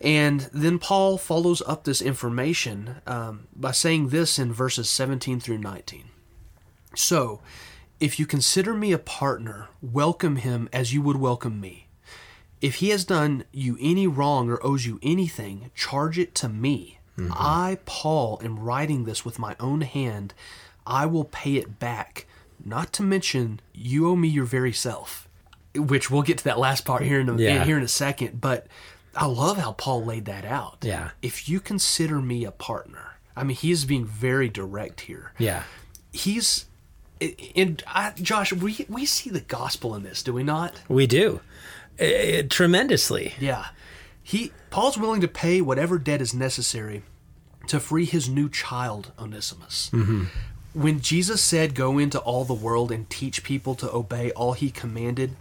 And 0.00 0.50
then 0.52 0.80
Paul 0.80 1.16
follows 1.16 1.62
up 1.64 1.84
this 1.84 2.02
information 2.02 2.96
um, 3.06 3.46
by 3.54 3.70
saying 3.70 4.08
this 4.08 4.36
in 4.36 4.52
verses 4.52 4.90
17 4.90 5.38
through 5.38 5.58
19. 5.58 6.06
So, 6.96 7.40
if 8.00 8.18
you 8.18 8.26
consider 8.26 8.74
me 8.74 8.90
a 8.90 8.98
partner, 8.98 9.68
welcome 9.80 10.36
him 10.36 10.68
as 10.72 10.92
you 10.92 11.02
would 11.02 11.18
welcome 11.18 11.60
me. 11.60 11.83
If 12.64 12.76
he 12.76 12.88
has 12.88 13.04
done 13.04 13.44
you 13.52 13.76
any 13.78 14.06
wrong 14.06 14.48
or 14.48 14.58
owes 14.64 14.86
you 14.86 14.98
anything, 15.02 15.70
charge 15.74 16.18
it 16.18 16.34
to 16.36 16.48
me. 16.48 16.98
Mm-hmm. 17.18 17.32
I, 17.34 17.78
Paul, 17.84 18.40
am 18.42 18.58
writing 18.58 19.04
this 19.04 19.22
with 19.22 19.38
my 19.38 19.54
own 19.60 19.82
hand. 19.82 20.32
I 20.86 21.04
will 21.04 21.24
pay 21.24 21.56
it 21.56 21.78
back. 21.78 22.26
Not 22.64 22.90
to 22.94 23.02
mention, 23.02 23.60
you 23.74 24.08
owe 24.08 24.16
me 24.16 24.28
your 24.28 24.46
very 24.46 24.72
self. 24.72 25.28
Which 25.76 26.10
we'll 26.10 26.22
get 26.22 26.38
to 26.38 26.44
that 26.44 26.58
last 26.58 26.86
part 26.86 27.02
here 27.02 27.20
in 27.20 27.28
a, 27.28 27.36
Yeah. 27.36 27.64
here 27.64 27.76
in 27.76 27.82
a 27.82 27.88
second. 27.88 28.40
But 28.40 28.66
I 29.14 29.26
love 29.26 29.58
how 29.58 29.72
Paul 29.72 30.02
laid 30.02 30.24
that 30.24 30.46
out. 30.46 30.78
Yeah. 30.82 31.10
If 31.20 31.48
you 31.48 31.60
consider 31.60 32.20
me 32.20 32.44
a 32.46 32.50
partner, 32.50 33.18
I 33.36 33.44
mean, 33.44 33.56
he 33.58 33.72
is 33.72 33.84
being 33.84 34.06
very 34.06 34.48
direct 34.48 35.02
here 35.02 35.32
yeah. 35.38 35.64
he's 36.12 36.66
and 37.56 37.82
I, 37.86 38.12
Josh, 38.20 38.52
we 38.52 38.86
we 38.88 39.06
see 39.06 39.30
the 39.30 39.40
gospel 39.40 39.94
in 39.94 40.02
this, 40.02 40.22
do 40.22 40.32
we 40.32 40.42
not? 40.42 40.80
We 40.88 41.06
do. 41.06 41.40
Eh, 41.98 42.42
tremendously. 42.48 43.34
Yeah, 43.38 43.66
he 44.22 44.52
Paul's 44.70 44.98
willing 44.98 45.20
to 45.20 45.28
pay 45.28 45.60
whatever 45.60 45.98
debt 45.98 46.20
is 46.20 46.34
necessary 46.34 47.02
to 47.68 47.80
free 47.80 48.04
his 48.04 48.28
new 48.28 48.48
child, 48.48 49.12
Onesimus. 49.18 49.90
When 50.72 51.00
Jesus 51.00 51.40
said, 51.40 51.74
Go 51.74 51.98
into 51.98 52.18
all 52.18 52.44
the 52.44 52.52
world 52.54 52.90
and 52.90 53.08
teach 53.08 53.44
people 53.44 53.74
to 53.76 53.92
obey 53.92 54.32
all 54.32 54.54
he 54.54 54.70
commanded, 54.70 55.36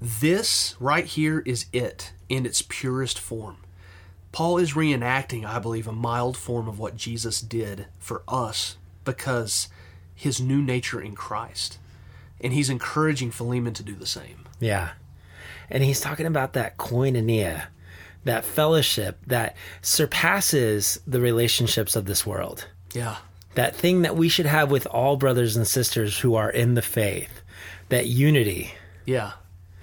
this 0.00 0.76
right 0.78 1.04
here 1.04 1.40
is 1.40 1.66
it 1.72 2.12
in 2.28 2.46
its 2.46 2.62
purest 2.62 3.18
form. 3.18 3.56
Paul 4.32 4.58
is 4.58 4.74
reenacting, 4.74 5.44
I 5.44 5.58
believe, 5.58 5.88
a 5.88 5.92
mild 5.92 6.36
form 6.36 6.68
of 6.68 6.78
what 6.78 6.96
Jesus 6.96 7.40
did 7.40 7.86
for 7.98 8.22
us 8.28 8.76
because 9.04 9.68
his 10.14 10.40
new 10.40 10.62
nature 10.62 11.00
in 11.00 11.16
Christ. 11.16 11.78
And 12.40 12.52
he's 12.52 12.70
encouraging 12.70 13.32
Philemon 13.32 13.74
to 13.74 13.82
do 13.82 13.94
the 13.94 14.06
same. 14.06 14.46
Yeah. 14.60 14.90
And 15.70 15.82
he's 15.82 16.00
talking 16.00 16.26
about 16.26 16.52
that 16.54 16.76
koinonia, 16.76 17.64
that 18.24 18.44
fellowship 18.44 19.18
that 19.26 19.56
surpasses 19.82 21.00
the 21.06 21.20
relationships 21.20 21.96
of 21.96 22.06
this 22.06 22.26
world. 22.26 22.66
Yeah. 22.94 23.16
That 23.54 23.74
thing 23.74 24.02
that 24.02 24.16
we 24.16 24.28
should 24.28 24.46
have 24.46 24.70
with 24.70 24.86
all 24.86 25.16
brothers 25.16 25.56
and 25.56 25.66
sisters 25.66 26.18
who 26.18 26.34
are 26.34 26.50
in 26.50 26.74
the 26.74 26.82
faith. 26.82 27.40
That 27.88 28.06
unity. 28.06 28.72
Yeah. 29.06 29.32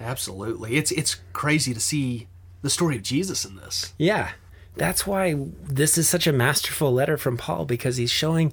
Absolutely. 0.00 0.76
It's 0.76 0.90
it's 0.92 1.16
crazy 1.32 1.74
to 1.74 1.80
see 1.80 2.28
the 2.62 2.70
story 2.70 2.96
of 2.96 3.02
Jesus 3.02 3.44
in 3.44 3.56
this. 3.56 3.92
Yeah. 3.98 4.30
That's 4.78 5.06
why 5.06 5.34
this 5.62 5.98
is 5.98 6.08
such 6.08 6.26
a 6.26 6.32
masterful 6.32 6.92
letter 6.92 7.16
from 7.16 7.36
Paul 7.36 7.64
because 7.64 7.96
he's 7.96 8.10
showing 8.10 8.52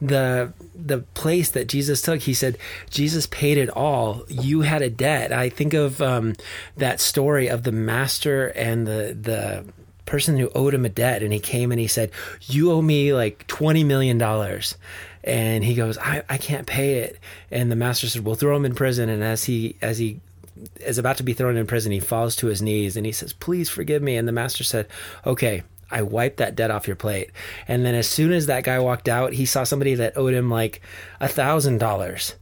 the 0.00 0.52
the 0.74 1.00
place 1.14 1.50
that 1.50 1.68
Jesus 1.68 2.00
took. 2.02 2.22
He 2.22 2.34
said 2.34 2.58
Jesus 2.90 3.26
paid 3.26 3.58
it 3.58 3.68
all. 3.70 4.24
You 4.28 4.62
had 4.62 4.82
a 4.82 4.90
debt. 4.90 5.32
I 5.32 5.50
think 5.50 5.74
of 5.74 6.00
um, 6.00 6.34
that 6.76 7.00
story 7.00 7.48
of 7.48 7.62
the 7.62 7.72
master 7.72 8.48
and 8.48 8.86
the 8.86 9.16
the 9.20 9.66
person 10.06 10.38
who 10.38 10.50
owed 10.54 10.72
him 10.72 10.84
a 10.84 10.88
debt, 10.88 11.22
and 11.22 11.32
he 11.32 11.40
came 11.40 11.70
and 11.70 11.80
he 11.80 11.88
said, 11.88 12.10
"You 12.42 12.72
owe 12.72 12.82
me 12.82 13.12
like 13.12 13.46
twenty 13.46 13.84
million 13.84 14.18
dollars." 14.18 14.76
And 15.24 15.64
he 15.64 15.74
goes, 15.74 15.98
I, 15.98 16.22
I 16.28 16.38
can't 16.38 16.68
pay 16.68 17.00
it. 17.00 17.18
And 17.50 17.70
the 17.70 17.74
master 17.74 18.08
said, 18.08 18.24
We'll 18.24 18.36
throw 18.36 18.54
him 18.54 18.64
in 18.64 18.76
prison. 18.76 19.08
And 19.08 19.24
as 19.24 19.42
he 19.42 19.74
as 19.82 19.98
he 19.98 20.20
is 20.80 20.98
about 20.98 21.16
to 21.18 21.22
be 21.22 21.32
thrown 21.32 21.56
in 21.56 21.66
prison, 21.66 21.92
he 21.92 22.00
falls 22.00 22.36
to 22.36 22.46
his 22.46 22.62
knees 22.62 22.96
and 22.96 23.06
he 23.06 23.12
says, 23.12 23.32
Please 23.32 23.68
forgive 23.68 24.02
me. 24.02 24.16
And 24.16 24.26
the 24.26 24.32
master 24.32 24.64
said, 24.64 24.88
Okay, 25.26 25.62
I 25.90 26.02
wiped 26.02 26.38
that 26.38 26.56
debt 26.56 26.70
off 26.70 26.86
your 26.86 26.96
plate. 26.96 27.30
And 27.68 27.84
then 27.84 27.94
as 27.94 28.08
soon 28.08 28.32
as 28.32 28.46
that 28.46 28.64
guy 28.64 28.78
walked 28.78 29.08
out, 29.08 29.34
he 29.34 29.46
saw 29.46 29.64
somebody 29.64 29.94
that 29.94 30.16
owed 30.16 30.34
him 30.34 30.50
like 30.50 30.80
a 31.20 31.28
thousand 31.28 31.78
dollars. 31.78 32.34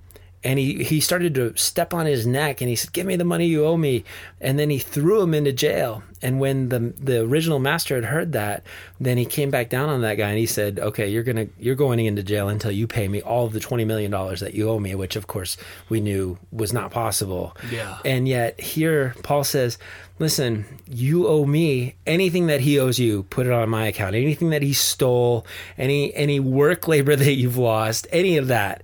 And 0.44 0.58
he, 0.58 0.84
he 0.84 1.00
started 1.00 1.34
to 1.36 1.56
step 1.56 1.94
on 1.94 2.04
his 2.04 2.26
neck 2.26 2.60
and 2.60 2.68
he 2.68 2.76
said, 2.76 2.92
Give 2.92 3.06
me 3.06 3.16
the 3.16 3.24
money 3.24 3.46
you 3.46 3.64
owe 3.64 3.78
me. 3.78 4.04
And 4.40 4.58
then 4.58 4.68
he 4.68 4.78
threw 4.78 5.22
him 5.22 5.32
into 5.32 5.52
jail. 5.52 6.02
And 6.20 6.40
when 6.40 6.68
the 6.70 6.94
the 6.98 7.20
original 7.20 7.58
master 7.58 7.94
had 7.96 8.04
heard 8.04 8.32
that, 8.32 8.64
then 8.98 9.18
he 9.18 9.26
came 9.26 9.50
back 9.50 9.68
down 9.68 9.88
on 9.88 10.00
that 10.02 10.14
guy 10.14 10.30
and 10.30 10.38
he 10.38 10.46
said, 10.46 10.78
Okay, 10.78 11.08
you're 11.08 11.22
gonna 11.22 11.48
you're 11.58 11.74
going 11.74 12.04
into 12.04 12.22
jail 12.22 12.48
until 12.48 12.70
you 12.70 12.86
pay 12.86 13.08
me 13.08 13.20
all 13.20 13.44
of 13.46 13.52
the 13.52 13.60
twenty 13.60 13.84
million 13.84 14.10
dollars 14.10 14.40
that 14.40 14.54
you 14.54 14.70
owe 14.70 14.78
me, 14.78 14.94
which 14.94 15.16
of 15.16 15.26
course 15.26 15.56
we 15.88 16.00
knew 16.00 16.38
was 16.50 16.72
not 16.72 16.90
possible. 16.90 17.56
Yeah. 17.70 17.98
And 18.04 18.26
yet 18.26 18.58
here 18.60 19.14
Paul 19.22 19.44
says, 19.44 19.78
Listen, 20.18 20.64
you 20.88 21.26
owe 21.26 21.44
me 21.44 21.96
anything 22.06 22.46
that 22.46 22.60
he 22.60 22.78
owes 22.78 22.98
you, 22.98 23.24
put 23.24 23.46
it 23.46 23.52
on 23.52 23.68
my 23.68 23.86
account. 23.88 24.14
Anything 24.14 24.50
that 24.50 24.62
he 24.62 24.72
stole, 24.72 25.46
any 25.76 26.14
any 26.14 26.40
work 26.40 26.86
labor 26.88 27.16
that 27.16 27.34
you've 27.34 27.58
lost, 27.58 28.06
any 28.12 28.36
of 28.36 28.48
that, 28.48 28.82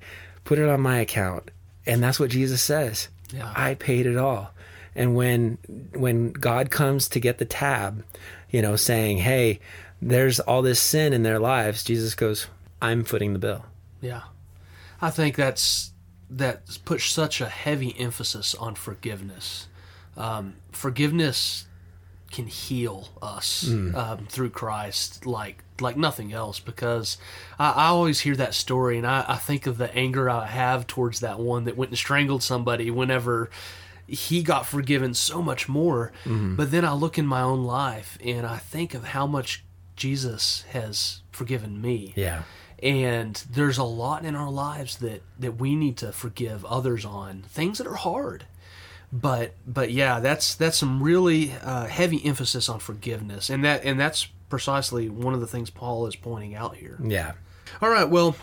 put 0.50 0.58
it 0.58 0.68
on 0.68 0.80
my 0.80 0.98
account. 0.98 1.48
And 1.86 2.02
that's 2.02 2.18
what 2.18 2.28
Jesus 2.28 2.60
says. 2.60 3.06
Yeah. 3.32 3.52
I 3.54 3.74
paid 3.74 4.04
it 4.04 4.16
all. 4.16 4.50
And 4.96 5.14
when 5.14 5.58
when 5.94 6.32
God 6.32 6.72
comes 6.72 7.08
to 7.10 7.20
get 7.20 7.38
the 7.38 7.44
tab, 7.44 8.02
you 8.50 8.60
know, 8.60 8.74
saying, 8.74 9.18
"Hey, 9.18 9.60
there's 10.02 10.40
all 10.40 10.60
this 10.62 10.80
sin 10.80 11.12
in 11.12 11.22
their 11.22 11.38
lives," 11.38 11.84
Jesus 11.84 12.16
goes, 12.16 12.48
"I'm 12.82 13.04
footing 13.04 13.32
the 13.32 13.38
bill." 13.38 13.64
Yeah. 14.00 14.22
I 15.00 15.10
think 15.10 15.36
that's 15.36 15.92
that 16.28 16.62
puts 16.84 17.04
such 17.04 17.40
a 17.40 17.48
heavy 17.48 17.94
emphasis 17.96 18.56
on 18.56 18.74
forgiveness. 18.74 19.68
Um, 20.16 20.56
forgiveness 20.72 21.66
can 22.30 22.46
heal 22.46 23.08
us 23.20 23.68
um, 23.68 24.26
through 24.28 24.50
Christ 24.50 25.26
like 25.26 25.64
like 25.80 25.96
nothing 25.96 26.32
else 26.32 26.60
because 26.60 27.16
I, 27.58 27.70
I 27.72 27.86
always 27.86 28.20
hear 28.20 28.36
that 28.36 28.54
story 28.54 28.98
and 28.98 29.06
I, 29.06 29.24
I 29.26 29.36
think 29.36 29.66
of 29.66 29.78
the 29.78 29.92
anger 29.94 30.28
I 30.30 30.46
have 30.46 30.86
towards 30.86 31.20
that 31.20 31.38
one 31.38 31.64
that 31.64 31.76
went 31.76 31.90
and 31.90 31.98
strangled 31.98 32.42
somebody 32.42 32.90
whenever 32.90 33.50
he 34.06 34.42
got 34.42 34.66
forgiven 34.66 35.14
so 35.14 35.40
much 35.40 35.68
more. 35.68 36.12
But 36.24 36.70
then 36.70 36.84
I 36.84 36.92
look 36.92 37.16
in 37.16 37.26
my 37.26 37.40
own 37.42 37.64
life 37.64 38.18
and 38.24 38.46
I 38.46 38.58
think 38.58 38.92
of 38.94 39.04
how 39.04 39.26
much 39.26 39.64
Jesus 39.96 40.64
has 40.70 41.22
forgiven 41.32 41.80
me 41.80 42.12
Yeah. 42.16 42.42
and 42.82 43.34
there's 43.50 43.78
a 43.78 43.84
lot 43.84 44.24
in 44.24 44.34
our 44.34 44.50
lives 44.50 44.96
that 44.98 45.22
that 45.38 45.56
we 45.58 45.74
need 45.76 45.96
to 45.98 46.12
forgive 46.12 46.64
others 46.64 47.04
on 47.04 47.42
things 47.48 47.78
that 47.78 47.86
are 47.86 47.94
hard 47.94 48.44
but 49.12 49.54
but 49.66 49.90
yeah 49.90 50.20
that's 50.20 50.54
that's 50.54 50.76
some 50.76 51.02
really 51.02 51.52
uh, 51.62 51.86
heavy 51.86 52.24
emphasis 52.24 52.68
on 52.68 52.78
forgiveness 52.78 53.50
and 53.50 53.64
that 53.64 53.84
and 53.84 53.98
that's 53.98 54.26
precisely 54.48 55.08
one 55.08 55.34
of 55.34 55.40
the 55.40 55.46
things 55.46 55.68
paul 55.70 56.06
is 56.06 56.14
pointing 56.16 56.54
out 56.54 56.76
here 56.76 56.96
Yeah. 57.02 57.32
all 57.82 57.88
right 57.90 58.08
well 58.08 58.36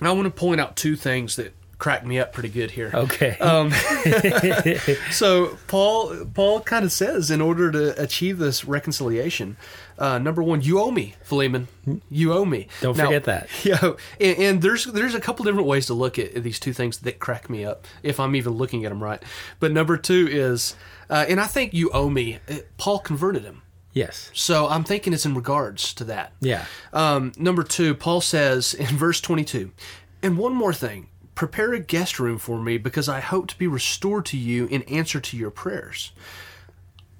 i 0.00 0.10
want 0.12 0.24
to 0.24 0.30
point 0.30 0.60
out 0.60 0.76
two 0.76 0.96
things 0.96 1.36
that 1.36 1.54
crack 1.82 2.06
me 2.06 2.16
up 2.20 2.32
pretty 2.32 2.48
good 2.48 2.70
here 2.70 2.92
Okay. 2.94 3.36
um, 3.40 3.72
so 5.10 5.58
Paul 5.66 6.26
Paul 6.32 6.60
kind 6.60 6.84
of 6.84 6.92
says 6.92 7.28
in 7.28 7.40
order 7.40 7.72
to 7.72 8.00
achieve 8.00 8.38
this 8.38 8.64
reconciliation, 8.64 9.56
uh, 9.98 10.18
number 10.18 10.44
one, 10.44 10.62
you 10.62 10.78
owe 10.78 10.92
me, 10.92 11.14
Philemon. 11.24 11.66
You 12.08 12.32
owe 12.34 12.44
me. 12.44 12.68
Don't 12.80 12.96
Now- 12.96 13.06
forget 13.06 13.24
that. 13.24 13.48
Yeah, 13.64 13.94
and, 14.20 14.38
and 14.38 14.62
there's 14.62 14.84
there's 14.84 15.16
a 15.16 15.20
couple 15.20 15.44
different 15.44 15.66
ways 15.66 15.86
to 15.86 15.94
look 15.94 16.20
at 16.20 16.34
these 16.44 16.60
two 16.60 16.72
things 16.72 16.98
that 16.98 17.18
crack 17.18 17.50
me 17.50 17.64
up 17.64 17.86
if 18.04 18.20
I'm 18.20 18.36
even 18.36 18.52
looking 18.52 18.84
at 18.84 18.90
them 18.90 19.02
right. 19.02 19.20
But 19.58 19.72
number 19.72 19.96
two 19.96 20.28
is, 20.30 20.76
uh, 21.10 21.24
and 21.28 21.40
I 21.40 21.46
think 21.48 21.74
you 21.74 21.90
owe 21.90 22.08
me. 22.08 22.38
uh, 22.48 22.58
Paul 22.78 23.00
converted 23.00 23.42
him, 23.42 23.62
yes. 23.92 24.30
so 24.32 24.68
I'm 24.68 24.84
thinking 24.84 25.12
it's 25.12 25.26
in 25.26 25.34
regards 25.34 25.92
to 25.94 26.04
that. 26.04 26.32
Yeah. 26.40 26.64
Um, 26.92 27.32
number 27.36 27.64
two, 27.64 27.94
Paul 27.96 28.20
says 28.20 28.72
in 28.72 28.96
verse 28.96 29.20
22, 29.20 29.72
and 30.22 30.38
one 30.38 30.54
more 30.54 30.72
thing 30.72 31.08
prepare 31.34 31.72
a 31.72 31.80
guest 31.80 32.18
room 32.18 32.38
for 32.38 32.60
me 32.60 32.78
because 32.78 33.08
I 33.08 33.20
hope 33.20 33.48
to 33.48 33.58
be 33.58 33.66
restored 33.66 34.26
to 34.26 34.36
you 34.36 34.66
in 34.66 34.82
answer 34.82 35.20
to 35.20 35.36
your 35.36 35.50
prayers. 35.50 36.12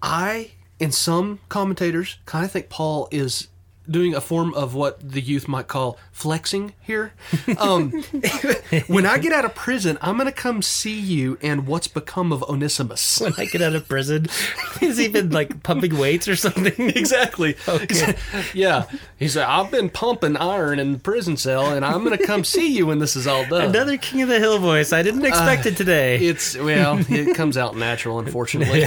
I, 0.03 0.53
and 0.81 0.93
some 0.93 1.41
commentators, 1.49 2.19
kind 2.27 2.45
of 2.45 2.51
think 2.51 2.69
Paul 2.69 3.09
is 3.11 3.49
doing 3.91 4.15
a 4.15 4.21
form 4.21 4.55
of 4.55 4.75
what 4.75 5.01
the 5.01 5.21
youth 5.21 5.49
might 5.49 5.69
call 5.69 5.99
flexing 6.13 6.73
here. 6.81 7.13
Um, 7.59 7.91
when 8.87 9.07
I 9.07 9.19
get 9.19 9.33
out 9.33 9.45
of 9.45 9.55
prison, 9.55 9.99
I'm 10.01 10.17
going 10.17 10.27
to 10.27 10.33
come 10.33 10.63
see 10.63 10.99
you 10.99 11.39
and 11.43 11.67
what's 11.67 11.89
become 11.89 12.33
of 12.33 12.43
Onesimus. 12.45 13.21
When 13.33 13.35
I 13.39 13.45
get 13.45 13.63
out 13.63 13.75
of 13.75 13.89
prison, 13.89 14.27
he's 14.81 14.99
even 15.01 15.31
like 15.31 15.63
pumping 15.63 15.97
weights 15.97 16.27
or 16.27 16.35
something? 16.35 16.91
exactly. 16.91 17.57
Okay. 17.69 18.17
yeah. 18.53 18.87
He 19.19 19.29
said, 19.29 19.45
I've 19.45 19.71
been 19.71 19.89
pumping 19.89 20.37
iron 20.37 20.81
in 20.81 20.93
the 20.93 20.99
prison 20.99 21.37
cell, 21.37 21.73
and 21.73 21.85
I'm 21.85 22.05
going 22.05 22.19
to 22.19 22.27
come 22.27 22.43
see 22.43 22.77
you 22.77 22.87
when 22.87 22.99
this 22.99 23.15
is 23.15 23.29
all 23.29 23.47
done. 23.47 23.67
Another 23.67 23.97
King 23.97 24.23
of 24.23 24.29
the 24.29 24.41
Hill 24.41 24.59
voice. 24.59 24.93
I 24.93 25.03
didn't 25.03 25.25
expect 25.25 25.67
it 25.67 25.77
today. 25.77 26.19
It's, 26.19 26.57
well, 26.57 26.99
it 27.09 27.37
comes 27.37 27.57
out 27.57 27.77
natural, 27.77 28.19
unfortunately. 28.19 28.87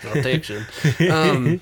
Protection. 0.00 0.64
Um, 1.10 1.60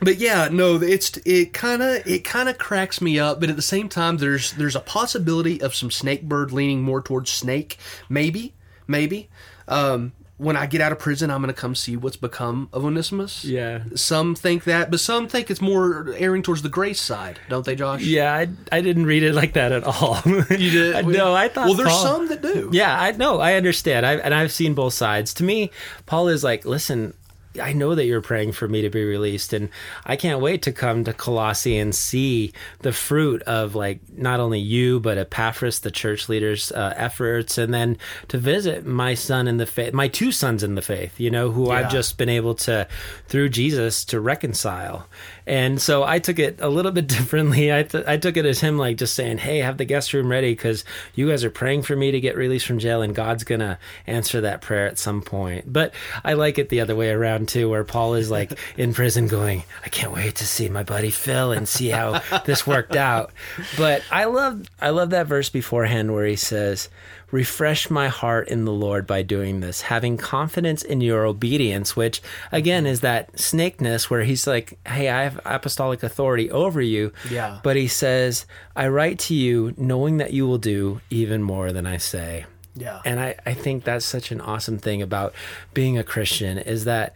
but 0.00 0.18
yeah, 0.18 0.48
no, 0.50 0.76
it's 0.76 1.16
it 1.24 1.52
kind 1.52 1.82
of 1.82 2.06
it 2.06 2.24
kind 2.24 2.48
of 2.48 2.58
cracks 2.58 3.00
me 3.00 3.18
up, 3.18 3.40
but 3.40 3.48
at 3.50 3.56
the 3.56 3.62
same 3.62 3.88
time, 3.88 4.18
there's 4.18 4.52
there's 4.52 4.76
a 4.76 4.80
possibility 4.80 5.60
of 5.60 5.74
some 5.74 5.90
snake 5.90 6.22
bird 6.22 6.52
leaning 6.52 6.82
more 6.82 7.00
towards 7.02 7.30
snake, 7.30 7.78
maybe, 8.08 8.54
maybe. 8.86 9.28
Um, 9.68 10.12
when 10.38 10.54
I 10.54 10.66
get 10.66 10.82
out 10.82 10.92
of 10.92 10.98
prison, 10.98 11.30
I'm 11.30 11.40
going 11.40 11.52
to 11.52 11.58
come 11.58 11.74
see 11.74 11.96
what's 11.96 12.16
become 12.18 12.68
of 12.70 12.84
Onesimus. 12.84 13.42
Yeah. 13.42 13.84
Some 13.94 14.34
think 14.34 14.64
that, 14.64 14.90
but 14.90 15.00
some 15.00 15.28
think 15.28 15.50
it's 15.50 15.62
more 15.62 16.12
erring 16.18 16.42
towards 16.42 16.60
the 16.60 16.68
grace 16.68 17.00
side, 17.00 17.40
don't 17.48 17.64
they, 17.64 17.74
Josh? 17.74 18.02
yeah, 18.02 18.34
I, 18.34 18.48
I 18.70 18.82
didn't 18.82 19.06
read 19.06 19.22
it 19.22 19.32
like 19.32 19.54
that 19.54 19.72
at 19.72 19.84
all. 19.84 20.20
You 20.26 20.70
did? 20.70 21.06
no, 21.06 21.34
I 21.34 21.48
thought. 21.48 21.66
Well, 21.66 21.74
there's 21.74 21.88
Paul- 21.88 22.02
some 22.02 22.28
that 22.28 22.42
do. 22.42 22.68
Yeah, 22.70 23.00
I 23.00 23.12
know. 23.12 23.40
I 23.40 23.54
understand. 23.54 24.04
I 24.04 24.16
and 24.16 24.34
I've 24.34 24.52
seen 24.52 24.74
both 24.74 24.92
sides. 24.92 25.32
To 25.34 25.44
me, 25.44 25.70
Paul 26.04 26.28
is 26.28 26.44
like, 26.44 26.66
listen. 26.66 27.14
I 27.60 27.72
know 27.72 27.94
that 27.94 28.04
you're 28.06 28.20
praying 28.20 28.52
for 28.52 28.68
me 28.68 28.82
to 28.82 28.90
be 28.90 29.04
released, 29.04 29.52
and 29.52 29.68
I 30.04 30.16
can't 30.16 30.40
wait 30.40 30.62
to 30.62 30.72
come 30.72 31.04
to 31.04 31.12
Colossae 31.12 31.78
and 31.78 31.94
see 31.94 32.52
the 32.80 32.92
fruit 32.92 33.42
of 33.42 33.74
like 33.74 34.00
not 34.16 34.40
only 34.40 34.60
you 34.60 35.00
but 35.00 35.18
Epaphras, 35.18 35.80
the 35.80 35.90
church 35.90 36.28
leaders' 36.28 36.72
uh, 36.72 36.94
efforts, 36.96 37.58
and 37.58 37.72
then 37.72 37.98
to 38.28 38.38
visit 38.38 38.86
my 38.86 39.14
son 39.14 39.48
in 39.48 39.56
the 39.56 39.66
faith, 39.66 39.92
my 39.92 40.08
two 40.08 40.32
sons 40.32 40.62
in 40.62 40.74
the 40.74 40.82
faith, 40.82 41.18
you 41.20 41.30
know, 41.30 41.50
who 41.50 41.66
Yeah. 41.68 41.74
I've 41.74 41.90
just 41.90 42.18
been 42.18 42.28
able 42.28 42.54
to 42.56 42.86
through 43.28 43.48
Jesus 43.50 44.04
to 44.06 44.20
reconcile. 44.20 45.06
And 45.46 45.80
so 45.80 46.02
I 46.02 46.18
took 46.18 46.38
it 46.38 46.60
a 46.60 46.68
little 46.68 46.92
bit 46.98 47.06
differently. 47.06 47.72
I, 47.72 47.82
th- 47.84 48.04
I 48.06 48.16
took 48.16 48.36
it 48.36 48.44
as 48.46 48.60
him 48.60 48.78
like 48.78 48.96
just 48.96 49.14
saying, 49.14 49.38
"Hey, 49.38 49.58
have 49.58 49.76
the 49.78 49.84
guest 49.84 50.12
room 50.12 50.30
ready 50.30 50.52
because 50.52 50.84
you 51.14 51.28
guys 51.28 51.44
are 51.44 51.50
praying 51.50 51.82
for 51.82 51.94
me 51.96 52.10
to 52.10 52.20
get 52.20 52.36
released 52.36 52.66
from 52.66 52.78
jail, 52.78 53.02
and 53.02 53.14
God's 53.14 53.44
gonna 53.44 53.78
answer 54.06 54.40
that 54.40 54.60
prayer 54.60 54.86
at 54.86 54.98
some 54.98 55.22
point." 55.22 55.72
But 55.72 55.94
I 56.24 56.32
like 56.34 56.58
it 56.58 56.68
the 56.68 56.80
other 56.80 56.96
way 56.96 57.10
around 57.10 57.45
down 57.46 57.60
too, 57.60 57.70
where 57.70 57.84
Paul 57.84 58.14
is 58.14 58.30
like 58.30 58.58
in 58.76 58.92
prison 58.92 59.28
going, 59.28 59.62
I 59.84 59.88
can't 59.88 60.12
wait 60.12 60.36
to 60.36 60.46
see 60.46 60.68
my 60.68 60.82
buddy 60.82 61.10
Phil 61.10 61.52
and 61.52 61.68
see 61.68 61.88
how 61.88 62.20
this 62.44 62.66
worked 62.66 62.96
out. 62.96 63.32
But 63.76 64.02
I 64.10 64.24
love 64.24 64.68
I 64.80 64.90
love 64.90 65.10
that 65.10 65.26
verse 65.26 65.48
beforehand 65.48 66.12
where 66.12 66.26
he 66.26 66.36
says, 66.36 66.88
Refresh 67.32 67.90
my 67.90 68.06
heart 68.08 68.48
in 68.48 68.64
the 68.64 68.72
Lord 68.72 69.04
by 69.06 69.22
doing 69.22 69.58
this, 69.58 69.82
having 69.82 70.16
confidence 70.16 70.82
in 70.82 71.00
your 71.00 71.24
obedience, 71.24 71.96
which 71.96 72.22
again 72.52 72.86
is 72.86 73.00
that 73.00 73.32
snakeness 73.38 74.08
where 74.08 74.22
he's 74.22 74.46
like, 74.46 74.78
Hey, 74.86 75.08
I 75.08 75.24
have 75.24 75.40
apostolic 75.44 76.02
authority 76.02 76.50
over 76.50 76.80
you. 76.80 77.12
Yeah. 77.30 77.60
But 77.62 77.76
he 77.76 77.88
says, 77.88 78.46
I 78.74 78.88
write 78.88 79.18
to 79.20 79.34
you 79.34 79.74
knowing 79.76 80.18
that 80.18 80.32
you 80.32 80.46
will 80.46 80.58
do 80.58 81.00
even 81.10 81.42
more 81.42 81.72
than 81.72 81.86
I 81.86 81.96
say. 81.96 82.46
Yeah. 82.76 83.00
And 83.04 83.18
I, 83.18 83.34
I 83.44 83.54
think 83.54 83.84
that's 83.84 84.04
such 84.04 84.30
an 84.30 84.40
awesome 84.40 84.78
thing 84.78 85.02
about 85.02 85.34
being 85.74 85.98
a 85.98 86.04
Christian 86.04 86.58
is 86.58 86.84
that 86.84 87.14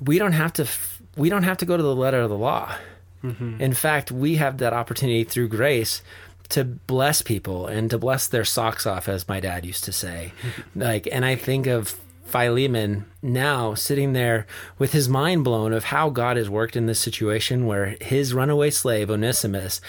we 0.00 0.18
don't 0.18 0.32
have 0.32 0.52
to 0.54 0.66
we 1.16 1.28
don't 1.28 1.42
have 1.42 1.58
to 1.58 1.66
go 1.66 1.76
to 1.76 1.82
the 1.82 1.94
letter 1.94 2.20
of 2.20 2.30
the 2.30 2.38
law. 2.38 2.74
Mm-hmm. 3.22 3.60
In 3.60 3.74
fact, 3.74 4.10
we 4.10 4.36
have 4.36 4.58
that 4.58 4.72
opportunity 4.72 5.24
through 5.24 5.48
grace 5.48 6.02
to 6.50 6.64
bless 6.64 7.22
people 7.22 7.66
and 7.66 7.90
to 7.90 7.98
bless 7.98 8.26
their 8.26 8.44
socks 8.44 8.86
off, 8.86 9.08
as 9.08 9.28
my 9.28 9.40
dad 9.40 9.64
used 9.64 9.84
to 9.84 9.92
say. 9.92 10.32
like, 10.74 11.08
and 11.10 11.24
I 11.24 11.36
think 11.36 11.66
of 11.66 11.98
Philemon 12.24 13.04
now 13.20 13.74
sitting 13.74 14.14
there 14.14 14.46
with 14.78 14.92
his 14.92 15.08
mind 15.08 15.44
blown 15.44 15.72
of 15.72 15.84
how 15.84 16.08
God 16.08 16.36
has 16.36 16.48
worked 16.48 16.76
in 16.76 16.86
this 16.86 16.98
situation 16.98 17.66
where 17.66 17.96
his 18.00 18.32
runaway 18.32 18.70
slave 18.70 19.10
Onesimus 19.10 19.80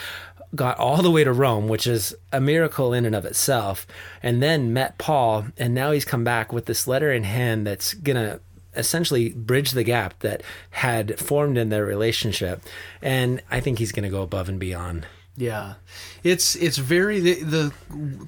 got 0.56 0.78
all 0.78 1.02
the 1.02 1.12
way 1.12 1.24
to 1.24 1.34
Rome, 1.34 1.68
which 1.68 1.88
is 1.88 2.16
a 2.32 2.40
miracle 2.40 2.94
in 2.94 3.06
and 3.06 3.16
of 3.16 3.26
itself, 3.26 3.88
and 4.22 4.42
then 4.42 4.74
met 4.74 4.98
Paul, 4.98 5.46
and 5.58 5.74
now 5.74 5.92
he's 5.92 6.06
come 6.06 6.24
back 6.24 6.54
with 6.54 6.66
this 6.66 6.88
letter 6.88 7.12
in 7.12 7.24
hand 7.24 7.66
that's 7.66 7.94
gonna 7.94 8.40
essentially 8.76 9.30
bridge 9.30 9.72
the 9.72 9.84
gap 9.84 10.20
that 10.20 10.42
had 10.72 11.20
formed 11.20 11.58
in 11.58 11.70
their 11.70 11.86
relationship. 11.86 12.62
And 13.02 13.42
I 13.52 13.60
think 13.60 13.80
he's 13.80 13.92
gonna 13.92 14.10
go 14.10 14.22
above 14.22 14.50
and 14.50 14.60
beyond. 14.60 15.06
Yeah, 15.36 15.76
it's 16.24 16.56
it's 16.56 16.78
very 16.78 17.20
the, 17.20 17.34
the 17.42 17.74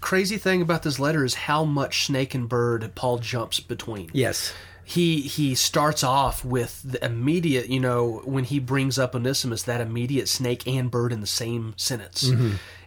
crazy 0.01 0.37
thing 0.37 0.61
about 0.63 0.81
this 0.81 0.99
letter 0.99 1.23
is 1.23 1.35
how 1.35 1.63
much 1.63 2.05
snake 2.07 2.33
and 2.33 2.49
bird 2.49 2.91
Paul 2.95 3.19
jumps 3.19 3.59
between. 3.59 4.09
Yes. 4.11 4.53
He 4.87 5.21
he 5.21 5.55
starts 5.55 6.03
off 6.03 6.45
with 6.45 6.81
the 6.83 7.03
immediate, 7.03 7.69
you 7.69 7.79
know, 7.79 8.21
when 8.23 8.43
he 8.43 8.59
brings 8.59 8.99
up 8.99 9.15
Onesimus, 9.15 9.63
that 9.63 9.81
immediate 9.81 10.29
snake 10.29 10.67
and 10.67 10.91
bird 10.91 11.11
in 11.11 11.21
the 11.21 11.27
same 11.27 11.73
sentence, 11.75 12.29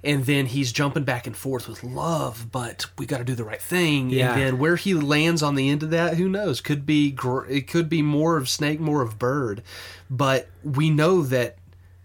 and 0.05 0.25
then 0.25 0.47
he's 0.47 0.71
jumping 0.71 1.03
back 1.03 1.27
and 1.27 1.37
forth 1.37 1.69
with 1.69 1.83
love, 1.83 2.53
but 2.53 2.87
we 2.99 3.05
got 3.05 3.19
to 3.19 3.25
do 3.25 3.35
the 3.35 3.43
right 3.43 3.61
thing. 3.61 4.11
Yeah. 4.11 4.33
And 4.33 4.41
then 4.41 4.59
where 4.59 4.77
he 4.77 4.95
lands 4.95 5.43
on 5.43 5.57
the 5.57 5.69
end 5.69 5.83
of 5.83 5.91
that, 5.91 6.15
who 6.15 6.29
knows? 6.29 6.61
Could 6.61 6.87
be 6.87 7.11
gr- 7.11 7.47
it 7.47 7.67
could 7.67 7.89
be 7.89 8.01
more 8.01 8.37
of 8.37 8.49
snake, 8.49 8.79
more 8.79 9.03
of 9.03 9.19
bird, 9.19 9.65
but 10.09 10.49
we 10.63 10.91
know 10.91 11.23
that 11.23 11.57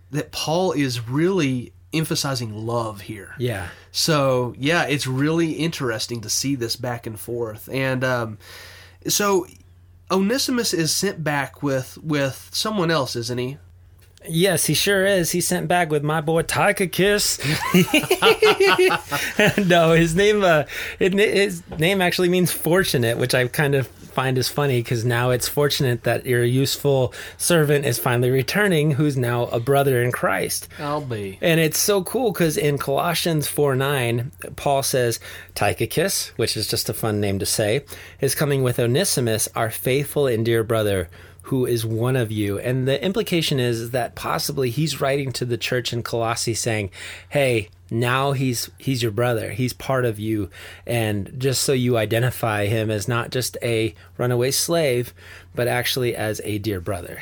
that 0.09 0.31
Paul 0.31 0.71
is 0.71 1.07
really 1.07 1.71
emphasizing 1.93 2.65
love 2.65 3.01
here. 3.01 3.35
Yeah. 3.37 3.67
So 3.91 4.55
yeah, 4.57 4.85
it's 4.85 5.05
really 5.05 5.51
interesting 5.51 6.21
to 6.21 6.29
see 6.29 6.55
this 6.55 6.75
back 6.75 7.05
and 7.05 7.19
forth. 7.19 7.69
And 7.71 8.03
um, 8.03 8.39
so 9.07 9.45
Onesimus 10.13 10.73
is 10.73 10.91
sent 10.91 11.23
back 11.23 11.63
with 11.63 11.97
with 11.97 12.49
someone 12.53 12.91
else, 12.91 13.15
isn't 13.15 13.37
he? 13.39 13.57
Yes, 14.25 14.65
he 14.65 14.73
sure 14.73 15.05
is. 15.05 15.31
He 15.31 15.41
sent 15.41 15.67
back 15.67 15.89
with 15.89 16.03
my 16.03 16.21
boy 16.21 16.43
Tychicus. 16.43 17.39
no, 19.67 19.91
his 19.91 20.15
name 20.15 20.43
uh, 20.43 20.63
his 20.99 21.61
name 21.77 22.01
actually 22.01 22.29
means 22.29 22.51
fortunate, 22.51 23.17
which 23.17 23.33
I 23.33 23.47
kind 23.47 23.75
of 23.75 23.89
find 24.13 24.37
is 24.37 24.49
funny 24.49 24.81
because 24.81 25.03
now 25.03 25.31
it's 25.31 25.47
fortunate 25.47 26.03
that 26.03 26.25
your 26.25 26.43
useful 26.43 27.13
servant 27.37 27.85
is 27.85 27.99
finally 27.99 28.29
returning, 28.29 28.91
who's 28.91 29.17
now 29.17 29.45
a 29.45 29.59
brother 29.59 30.01
in 30.01 30.11
Christ. 30.11 30.67
I'll 30.79 31.01
be. 31.01 31.37
And 31.41 31.59
it's 31.59 31.79
so 31.79 32.03
cool 32.03 32.31
because 32.31 32.57
in 32.57 32.77
Colossians 32.77 33.47
4 33.47 33.75
9, 33.75 34.31
Paul 34.55 34.83
says, 34.83 35.19
Tychicus, 35.55 36.29
which 36.37 36.55
is 36.55 36.67
just 36.67 36.89
a 36.89 36.93
fun 36.93 37.19
name 37.19 37.39
to 37.39 37.45
say, 37.45 37.85
is 38.21 38.35
coming 38.35 38.63
with 38.63 38.79
Onesimus, 38.79 39.49
our 39.55 39.69
faithful 39.69 40.27
and 40.27 40.45
dear 40.45 40.63
brother, 40.63 41.09
who 41.43 41.65
is 41.65 41.85
one 41.85 42.15
of 42.15 42.31
you. 42.31 42.57
And 42.59 42.87
the 42.87 43.03
implication 43.03 43.59
is 43.59 43.91
that 43.91 44.15
possibly 44.15 44.69
he's 44.69 45.01
writing 45.01 45.31
to 45.33 45.45
the 45.45 45.57
church 45.57 45.91
in 45.91 46.03
Colossae 46.03 46.53
saying, 46.53 46.89
Hey, 47.29 47.69
now 47.93 48.31
he's 48.33 48.69
he's 48.77 49.01
your 49.01 49.11
brother 49.11 49.51
he's 49.51 49.73
part 49.73 50.03
of 50.03 50.19
you 50.19 50.49
and 50.85 51.33
just 51.37 51.63
so 51.63 51.71
you 51.71 51.97
identify 51.97 52.65
him 52.65 52.89
as 52.89 53.07
not 53.07 53.29
just 53.29 53.55
a 53.61 53.93
runaway 54.17 54.51
slave 54.51 55.13
but 55.55 55.67
actually 55.67 56.15
as 56.15 56.41
a 56.43 56.57
dear 56.57 56.81
brother 56.81 57.21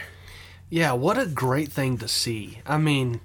Yeah, 0.71 0.93
what 0.93 1.19
a 1.19 1.25
great 1.25 1.69
thing 1.69 1.97
to 1.97 2.07
see. 2.07 2.59
I 2.65 2.77
mean, 2.77 3.19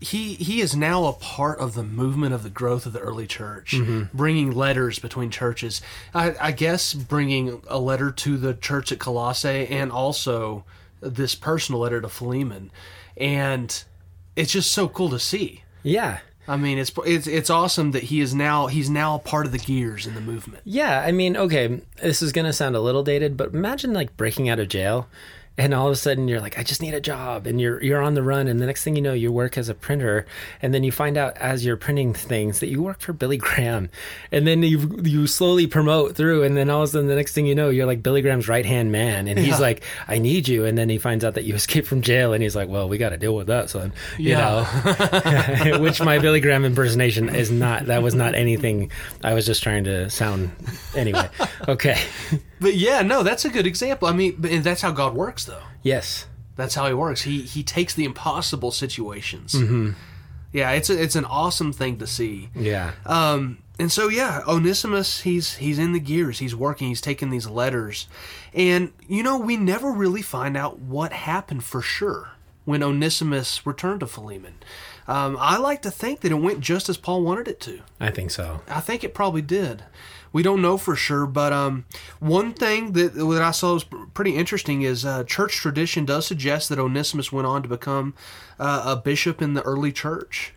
he 0.00 0.34
he 0.34 0.60
is 0.60 0.74
now 0.74 1.04
a 1.04 1.12
part 1.12 1.60
of 1.60 1.74
the 1.74 1.84
movement 1.84 2.34
of 2.34 2.42
the 2.42 2.50
growth 2.50 2.84
of 2.84 2.92
the 2.92 2.98
early 2.98 3.28
church, 3.28 3.74
mm-hmm. 3.74 4.14
bringing 4.16 4.50
letters 4.50 4.98
between 4.98 5.30
churches. 5.30 5.80
I, 6.12 6.34
I 6.40 6.50
guess 6.50 6.92
bringing 6.92 7.62
a 7.68 7.78
letter 7.78 8.10
to 8.10 8.36
the 8.36 8.54
church 8.54 8.90
at 8.90 8.98
Colossae 8.98 9.68
and 9.68 9.92
also 9.92 10.64
this 11.00 11.36
personal 11.36 11.80
letter 11.80 12.00
to 12.00 12.08
Philemon, 12.08 12.72
and 13.16 13.84
it's 14.34 14.50
just 14.52 14.72
so 14.72 14.88
cool 14.88 15.10
to 15.10 15.20
see. 15.20 15.62
yeah 15.84 16.18
I 16.48 16.56
mean, 16.56 16.78
it's 16.78 16.92
it's 17.06 17.26
it's 17.26 17.50
awesome 17.50 17.92
that 17.92 18.04
he 18.04 18.20
is 18.20 18.34
now 18.34 18.66
he's 18.66 18.90
now 18.90 19.18
part 19.18 19.46
of 19.46 19.52
the 19.52 19.58
gears 19.58 20.06
in 20.06 20.14
the 20.14 20.20
movement. 20.20 20.62
Yeah, 20.64 21.00
I 21.00 21.12
mean, 21.12 21.36
okay, 21.36 21.80
this 22.02 22.22
is 22.22 22.32
gonna 22.32 22.52
sound 22.52 22.74
a 22.76 22.80
little 22.80 23.02
dated, 23.02 23.36
but 23.36 23.54
imagine 23.54 23.92
like 23.92 24.16
breaking 24.16 24.48
out 24.48 24.58
of 24.58 24.68
jail, 24.68 25.06
and 25.60 25.74
all 25.74 25.86
of 25.86 25.92
a 25.92 25.96
sudden 25.96 26.26
you're 26.26 26.40
like, 26.40 26.58
I 26.58 26.62
just 26.62 26.80
need 26.80 26.94
a 26.94 27.00
job, 27.00 27.46
and 27.46 27.60
you're 27.60 27.82
you're 27.82 28.00
on 28.02 28.14
the 28.14 28.22
run, 28.22 28.48
and 28.48 28.60
the 28.60 28.66
next 28.66 28.82
thing 28.84 28.96
you 28.96 29.02
know, 29.02 29.12
you 29.12 29.30
work 29.30 29.58
as 29.58 29.68
a 29.68 29.74
printer, 29.74 30.24
and 30.62 30.72
then 30.72 30.82
you 30.84 30.90
find 30.92 31.16
out 31.16 31.36
as 31.36 31.64
you're 31.64 31.76
printing 31.76 32.14
things 32.14 32.60
that 32.60 32.68
you 32.68 32.82
work 32.82 33.00
for 33.00 33.12
Billy 33.12 33.36
Graham, 33.36 33.90
and 34.32 34.46
then 34.46 34.62
you 34.62 35.00
you 35.04 35.26
slowly 35.26 35.66
promote 35.66 36.16
through, 36.16 36.42
and 36.44 36.56
then 36.56 36.70
all 36.70 36.82
of 36.82 36.88
a 36.88 36.92
sudden 36.92 37.08
the 37.08 37.14
next 37.14 37.32
thing 37.34 37.46
you 37.46 37.54
know, 37.54 37.68
you're 37.68 37.86
like 37.86 38.02
Billy 38.02 38.22
Graham's 38.22 38.48
right 38.48 38.64
hand 38.66 38.90
man, 38.90 39.28
and 39.28 39.38
he's 39.38 39.48
Yeah. 39.48 39.58
like, 39.58 39.82
I 40.08 40.18
need 40.18 40.48
you, 40.48 40.64
and 40.64 40.78
then 40.78 40.88
he 40.88 40.98
finds 40.98 41.24
out 41.24 41.34
that 41.34 41.44
you 41.44 41.54
escaped 41.60 41.86
from 41.86 42.00
jail, 42.00 42.32
and 42.32 42.42
he's 42.42 42.56
like, 42.56 42.68
Well, 42.68 42.88
we 42.88 42.96
got 42.98 43.10
to 43.10 43.18
deal 43.18 43.34
with 43.36 43.48
that, 43.48 43.68
son, 43.70 43.92
you 44.18 44.30
Yeah. 44.30 44.66
know, 45.64 45.78
which 45.80 46.00
my 46.00 46.18
Billy 46.18 46.40
Graham 46.40 46.64
impersonation 46.64 47.28
is 47.28 47.50
not. 47.50 47.86
That 47.86 48.02
was 48.02 48.14
not 48.14 48.34
anything. 48.34 48.90
I 49.22 49.34
was 49.34 49.44
just 49.46 49.62
trying 49.62 49.84
to 49.84 50.08
sound 50.10 50.50
anyway. 50.96 51.28
Okay. 51.68 51.98
But 52.62 52.74
yeah, 52.74 53.00
no, 53.00 53.22
that's 53.22 53.46
a 53.46 53.48
good 53.48 53.66
example. 53.66 54.06
I 54.06 54.12
mean, 54.12 54.44
and 54.46 54.62
that's 54.62 54.82
how 54.82 54.90
God 54.92 55.14
works, 55.14 55.46
though. 55.50 55.62
Yes. 55.82 56.26
That's 56.56 56.74
how 56.74 56.86
he 56.86 56.94
works. 56.94 57.22
He 57.22 57.42
he 57.42 57.62
takes 57.62 57.94
the 57.94 58.04
impossible 58.04 58.70
situations. 58.70 59.54
Yeah, 60.52 60.72
it's 60.72 60.90
a, 60.90 61.00
it's 61.00 61.14
an 61.16 61.24
awesome 61.24 61.72
thing 61.72 61.98
to 61.98 62.06
see. 62.06 62.50
Yeah. 62.56 62.92
Um, 63.06 63.58
and 63.78 63.90
so 63.90 64.08
yeah, 64.08 64.42
Onesimus, 64.46 65.20
he's 65.20 65.56
he's 65.56 65.78
in 65.78 65.92
the 65.92 66.00
gears. 66.00 66.38
He's 66.38 66.54
working. 66.54 66.88
He's 66.88 67.00
taking 67.00 67.30
these 67.30 67.46
letters, 67.46 68.08
and 68.52 68.92
you 69.08 69.22
know 69.22 69.38
we 69.38 69.56
never 69.56 69.90
really 69.92 70.22
find 70.22 70.56
out 70.56 70.78
what 70.80 71.12
happened 71.12 71.64
for 71.64 71.80
sure 71.80 72.32
when 72.64 72.82
Onesimus 72.82 73.64
returned 73.64 74.00
to 74.00 74.06
Philemon. 74.06 74.54
Um, 75.08 75.36
I 75.40 75.56
like 75.56 75.82
to 75.82 75.90
think 75.90 76.20
that 76.20 76.30
it 76.30 76.36
went 76.36 76.60
just 76.60 76.88
as 76.88 76.96
Paul 76.96 77.22
wanted 77.22 77.48
it 77.48 77.60
to. 77.60 77.80
I 77.98 78.10
think 78.10 78.30
so. 78.30 78.60
I 78.68 78.80
think 78.80 79.02
it 79.02 79.14
probably 79.14 79.42
did. 79.42 79.84
We 80.32 80.42
don't 80.42 80.62
know 80.62 80.76
for 80.78 80.94
sure, 80.94 81.26
but 81.26 81.52
um, 81.52 81.84
one 82.20 82.52
thing 82.52 82.92
that, 82.92 83.14
that 83.14 83.42
I 83.42 83.50
saw 83.50 83.74
was 83.74 83.84
pretty 84.14 84.36
interesting 84.36 84.82
is 84.82 85.04
uh, 85.04 85.24
church 85.24 85.56
tradition 85.56 86.04
does 86.04 86.26
suggest 86.26 86.68
that 86.68 86.78
Onesimus 86.78 87.32
went 87.32 87.46
on 87.48 87.62
to 87.62 87.68
become 87.68 88.14
uh, 88.58 88.82
a 88.86 88.96
bishop 88.96 89.42
in 89.42 89.54
the 89.54 89.62
early 89.62 89.90
church, 89.92 90.54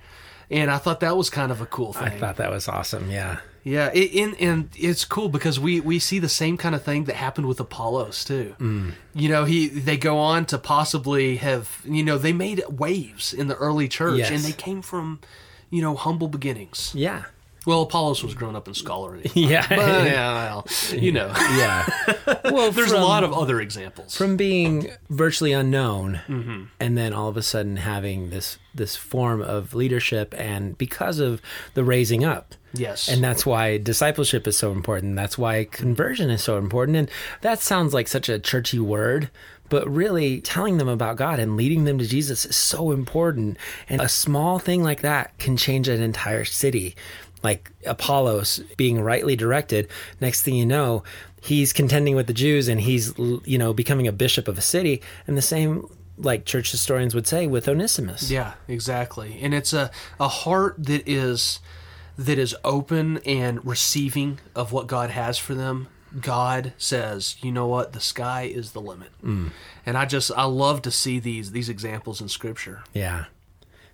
and 0.52 0.70
I 0.70 0.78
thought 0.78 1.00
that 1.00 1.18
was 1.18 1.30
kind 1.32 1.52
of 1.52 1.60
a 1.60 1.66
cool 1.66 1.92
thing. 1.94 2.04
I 2.04 2.10
thought 2.20 2.36
that 2.38 2.52
was 2.52 2.68
awesome. 2.68 3.10
Yeah. 3.10 3.40
Yeah, 3.66 3.92
it, 3.94 4.14
and 4.22 4.36
and 4.42 4.70
it's 4.76 5.06
cool 5.06 5.30
because 5.30 5.58
we 5.58 5.80
we 5.80 5.98
see 5.98 6.20
the 6.20 6.28
same 6.28 6.58
kind 6.58 6.76
of 6.76 6.84
thing 6.84 7.06
that 7.06 7.16
happened 7.16 7.48
with 7.48 7.62
Apollos 7.62 8.26
too. 8.26 8.56
Mm. 8.60 8.92
You 9.16 9.30
know, 9.30 9.46
he 9.46 9.70
they 9.70 9.96
go 9.96 10.18
on 10.18 10.46
to 10.48 10.58
possibly 10.58 11.38
have 11.38 11.82
you 11.86 12.04
know 12.04 12.18
they 12.18 12.34
made 12.34 12.62
waves 12.70 13.34
in 13.34 13.48
the 13.48 13.56
early 13.56 13.88
church, 13.88 14.18
Yes. 14.18 14.32
and 14.32 14.40
they 14.42 14.52
came 14.52 14.82
from 14.82 15.22
you 15.70 15.82
know 15.82 15.96
humble 15.96 16.28
beginnings. 16.28 16.92
Yeah. 16.94 17.24
Well, 17.66 17.84
Apollos 17.84 18.24
was 18.24 18.34
grown 18.34 18.56
up 18.56 18.68
in 18.68 18.74
scholarly. 18.74 19.32
Yeah. 19.36 19.66
But, 19.68 19.78
yeah, 20.06 20.34
well, 20.34 20.68
you 20.92 21.12
know, 21.12 21.28
yeah. 21.38 21.86
Well, 22.46 22.72
there's 22.72 22.92
from, 22.92 23.02
a 23.02 23.06
lot 23.06 23.24
of 23.24 23.34
other 23.34 23.60
examples. 23.62 24.16
from 24.16 24.36
being 24.38 24.90
virtually 25.10 25.54
unknown 25.54 26.22
Mm-hmm. 26.28 26.64
and 26.80 26.98
then 26.98 27.14
all 27.14 27.28
of 27.30 27.38
a 27.38 27.42
sudden 27.42 27.78
having 27.78 28.30
this 28.30 28.58
this 28.76 28.96
form 28.96 29.42
of 29.42 29.74
leadership 29.74 30.34
and 30.38 30.78
because 30.78 31.20
of 31.20 31.42
the 31.74 31.84
raising 31.84 32.24
up 32.24 32.56
yes, 32.74 33.08
And 33.08 33.24
that's 33.24 33.46
why 33.46 33.78
discipleship 33.78 34.48
is 34.48 34.58
so 34.58 34.72
important. 34.72 35.16
That's 35.16 35.38
why 35.38 35.66
conversion 35.66 36.30
is 36.32 36.42
so 36.44 36.58
important. 36.58 36.98
And 36.98 37.12
that 37.42 37.60
sounds 37.60 37.94
like 37.94 38.08
such 38.08 38.30
a 38.30 38.40
churchy 38.40 38.80
word, 38.80 39.30
but 39.70 39.88
really 39.88 40.42
telling 40.42 40.78
them 40.80 40.88
about 40.88 41.18
God 41.18 41.40
and 41.40 41.56
leading 41.56 41.84
them 41.86 42.00
to 42.00 42.06
Jesus 42.08 42.46
is 42.46 42.56
so 42.56 42.92
important. 42.92 43.58
And 43.90 44.02
a 44.02 44.10
small 44.10 44.58
thing 44.60 44.82
like 44.84 45.02
that 45.02 45.38
can 45.38 45.56
change 45.56 45.88
an 45.88 46.02
entire 46.02 46.46
city. 46.46 46.96
Like 47.44 47.72
Apollos 47.86 48.60
being 48.78 49.02
rightly 49.02 49.36
directed, 49.36 49.90
next 50.22 50.44
thing 50.44 50.56
you 50.56 50.66
know, 50.66 51.04
he's 51.42 51.74
contending 51.74 52.16
with 52.16 52.28
the 52.28 52.34
Jews 52.34 52.68
and 52.68 52.80
he's 52.82 53.14
you 53.18 53.58
know 53.58 53.74
becoming 53.74 54.08
a 54.08 54.12
bishop 54.12 54.48
of 54.48 54.58
a 54.58 54.62
city, 54.62 55.02
and 55.28 55.38
the 55.38 55.42
same 55.42 55.88
like 56.18 56.46
church 56.46 56.72
historians 56.72 57.14
would 57.16 57.28
say 57.28 57.48
with 57.48 57.68
Onesimus. 57.68 58.30
Yeah, 58.30 58.54
exactly. 58.68 59.40
And 59.42 59.54
it's 59.54 59.74
a 59.74 59.92
a 60.20 60.28
heart 60.28 60.76
that 60.78 61.08
is 61.08 61.60
that 62.18 62.38
is 62.38 62.56
open 62.64 63.18
and 63.26 63.66
receiving 63.66 64.40
of 64.56 64.72
what 64.72 64.88
God 64.88 65.10
has 65.10 65.38
for 65.38 65.56
them. 65.56 65.88
God 66.20 66.74
says, 66.78 67.38
"You 67.42 67.52
know 67.52 67.68
what? 67.68 67.94
The 67.94 68.00
sky 68.00 68.44
is 68.44 68.72
the 68.72 68.82
limit." 68.82 69.10
Mm. 69.24 69.52
And 69.86 69.98
I 69.98 70.06
just 70.06 70.32
I 70.38 70.44
love 70.44 70.82
to 70.84 70.92
see 70.92 71.20
these 71.20 71.52
these 71.52 71.70
examples 71.70 72.22
in 72.22 72.30
scripture. 72.30 72.84
Yeah. 72.94 73.26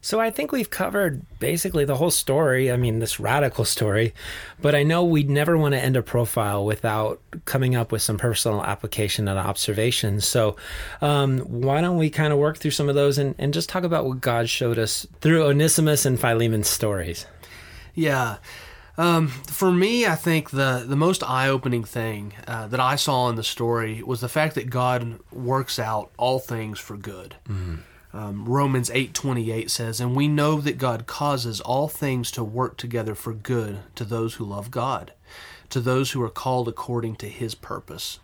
So 0.02 0.20
I 0.22 0.30
think 0.30 0.52
we've 0.52 0.70
covered 0.70 1.22
basically 1.40 1.84
the 1.84 1.98
whole 1.98 2.12
story. 2.12 2.72
I 2.72 2.78
mean, 2.78 3.00
this 3.00 3.20
radical 3.20 3.66
story, 3.66 4.14
but 4.62 4.74
I 4.74 4.84
know 4.84 5.04
we'd 5.04 5.30
never 5.30 5.58
want 5.58 5.74
to 5.74 5.80
end 5.80 5.98
a 5.98 6.02
profile 6.02 6.66
without 6.66 7.22
coming 7.44 7.76
up 7.76 7.92
with 7.92 8.02
some 8.02 8.18
personal 8.18 8.64
application 8.64 9.28
and 9.28 9.38
observations. 9.38 10.26
So 10.26 10.56
um, 11.02 11.40
why 11.40 11.82
don't 11.82 11.98
we 11.98 12.10
kind 12.10 12.32
of 12.32 12.40
work 12.40 12.58
through 12.58 12.72
some 12.72 12.88
of 12.88 12.96
those 12.96 13.18
and, 13.18 13.36
and 13.38 13.54
just 13.54 13.68
talk 13.68 13.84
about 13.84 14.06
what 14.06 14.22
God 14.22 14.50
showed 14.50 14.80
us 14.80 15.06
through 15.20 15.44
Onesimus 15.44 16.06
and 16.06 16.20
Philemon's 16.20 16.70
stories? 16.70 17.26
Yeah. 17.94 18.38
Um, 18.98 19.28
for 19.28 19.72
me, 19.72 20.06
I 20.06 20.16
think 20.16 20.50
the, 20.50 20.86
the 20.86 20.96
most 20.96 21.24
eye 21.24 21.48
opening 21.48 21.84
thing 21.84 22.34
uh, 22.48 22.68
that 22.68 22.80
I 22.80 22.96
saw 22.96 23.30
in 23.30 23.36
the 23.36 23.44
story 23.44 24.02
was 24.04 24.22
the 24.22 24.30
fact 24.30 24.56
that 24.56 24.70
God 24.70 25.20
works 25.32 25.80
out 25.80 26.12
all 26.18 26.40
things 26.40 26.80
for 26.80 26.98
good. 26.98 27.36
Mm-hmm. 27.48 27.76
Um, 28.14 28.46
Romans 28.46 28.90
8:28 28.90 29.70
says, 29.70 30.00
"And 30.00 30.16
we 30.16 30.28
know 30.28 30.60
that 30.62 30.78
God 30.78 31.06
causes 31.06 31.62
all 31.62 31.88
things 31.88 32.32
to 32.32 32.44
work 32.44 32.78
together 32.78 33.14
for 33.14 33.34
good 33.34 33.80
to 33.96 34.04
those 34.04 34.36
who 34.36 34.46
love 34.46 34.72
God, 34.72 35.14
to 35.70 35.80
those 35.80 36.12
who 36.12 36.24
are 36.24 36.30
called 36.30 36.68
according 36.68 37.16
to 37.18 37.30
his 37.30 37.54
purpose." 37.54 38.20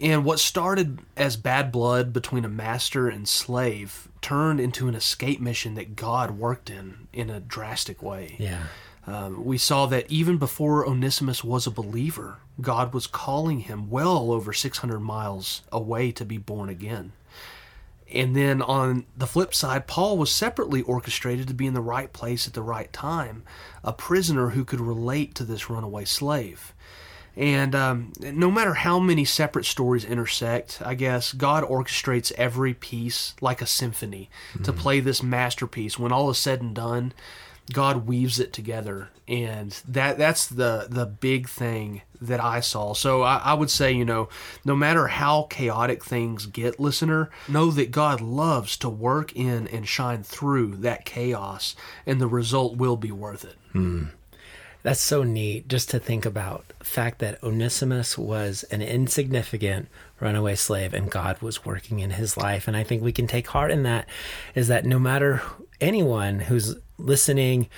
And 0.00 0.24
what 0.24 0.38
started 0.38 1.00
as 1.16 1.36
bad 1.36 1.72
blood 1.72 2.12
between 2.12 2.44
a 2.44 2.48
master 2.48 3.08
and 3.08 3.28
slave 3.28 4.08
turned 4.20 4.60
into 4.60 4.88
an 4.88 4.94
escape 4.94 5.40
mission 5.40 5.74
that 5.74 5.96
God 5.96 6.32
worked 6.32 6.70
in 6.70 7.08
in 7.12 7.30
a 7.30 7.40
drastic 7.40 8.02
way. 8.02 8.36
Yeah. 8.38 8.64
Um, 9.06 9.44
we 9.44 9.58
saw 9.58 9.86
that 9.86 10.10
even 10.10 10.36
before 10.36 10.86
Onesimus 10.86 11.42
was 11.42 11.66
a 11.66 11.70
believer, 11.70 12.36
God 12.60 12.92
was 12.92 13.06
calling 13.06 13.60
him 13.60 13.88
well 13.88 14.32
over 14.32 14.52
600 14.52 15.00
miles 15.00 15.62
away 15.72 16.12
to 16.12 16.24
be 16.24 16.36
born 16.36 16.68
again. 16.68 17.12
And 18.12 18.34
then 18.34 18.62
on 18.62 19.04
the 19.16 19.26
flip 19.26 19.54
side, 19.54 19.86
Paul 19.86 20.16
was 20.16 20.32
separately 20.32 20.82
orchestrated 20.82 21.46
to 21.48 21.54
be 21.54 21.66
in 21.66 21.74
the 21.74 21.80
right 21.80 22.12
place 22.12 22.46
at 22.46 22.54
the 22.54 22.62
right 22.62 22.92
time, 22.92 23.42
a 23.84 23.92
prisoner 23.92 24.50
who 24.50 24.64
could 24.64 24.80
relate 24.80 25.34
to 25.34 25.44
this 25.44 25.68
runaway 25.68 26.04
slave. 26.06 26.72
And 27.36 27.74
um, 27.74 28.12
no 28.20 28.50
matter 28.50 28.74
how 28.74 28.98
many 28.98 29.24
separate 29.24 29.64
stories 29.64 30.04
intersect, 30.04 30.82
I 30.84 30.94
guess 30.94 31.32
God 31.32 31.62
orchestrates 31.62 32.32
every 32.32 32.74
piece 32.74 33.34
like 33.40 33.62
a 33.62 33.66
symphony 33.66 34.28
mm-hmm. 34.52 34.64
to 34.64 34.72
play 34.72 34.98
this 34.98 35.22
masterpiece. 35.22 35.98
When 35.98 36.10
all 36.10 36.30
is 36.30 36.38
said 36.38 36.60
and 36.60 36.74
done, 36.74 37.12
God 37.72 38.06
weaves 38.06 38.40
it 38.40 38.52
together, 38.52 39.10
and 39.26 39.72
that 39.86 40.18
that's 40.18 40.46
the 40.46 40.86
the 40.88 41.06
big 41.06 41.48
thing 41.48 42.02
that 42.20 42.42
I 42.42 42.60
saw. 42.60 42.94
So 42.94 43.22
I, 43.22 43.36
I, 43.36 43.54
would 43.54 43.70
say, 43.70 43.92
you 43.92 44.04
know, 44.04 44.28
no 44.64 44.74
matter 44.74 45.06
how 45.06 45.46
chaotic 45.50 46.04
things 46.04 46.46
get, 46.46 46.80
listener, 46.80 47.30
know 47.46 47.70
that 47.70 47.92
God 47.92 48.20
loves 48.20 48.76
to 48.78 48.88
work 48.88 49.36
in 49.36 49.68
and 49.68 49.86
shine 49.86 50.24
through 50.24 50.76
that 50.76 51.04
chaos, 51.04 51.76
and 52.06 52.20
the 52.20 52.26
result 52.26 52.76
will 52.76 52.96
be 52.96 53.12
worth 53.12 53.44
it. 53.44 53.56
Hmm. 53.72 54.04
That's 54.82 55.00
so 55.00 55.22
neat 55.22 55.68
just 55.68 55.90
to 55.90 55.98
think 55.98 56.24
about 56.24 56.64
the 56.78 56.84
fact 56.84 57.18
that 57.18 57.42
Onesimus 57.42 58.16
was 58.16 58.62
an 58.64 58.80
insignificant 58.80 59.88
runaway 60.20 60.54
slave 60.54 60.94
and 60.94 61.10
God 61.10 61.42
was 61.42 61.64
working 61.64 61.98
in 61.98 62.10
his 62.10 62.36
life. 62.36 62.68
And 62.68 62.76
I 62.76 62.84
think 62.84 63.02
we 63.02 63.12
can 63.12 63.26
take 63.26 63.48
heart 63.48 63.70
in 63.70 63.82
that 63.82 64.08
is 64.54 64.68
that 64.68 64.86
no 64.86 64.98
matter 64.98 65.42
anyone 65.80 66.40
who's 66.40 66.76
listening, 66.98 67.68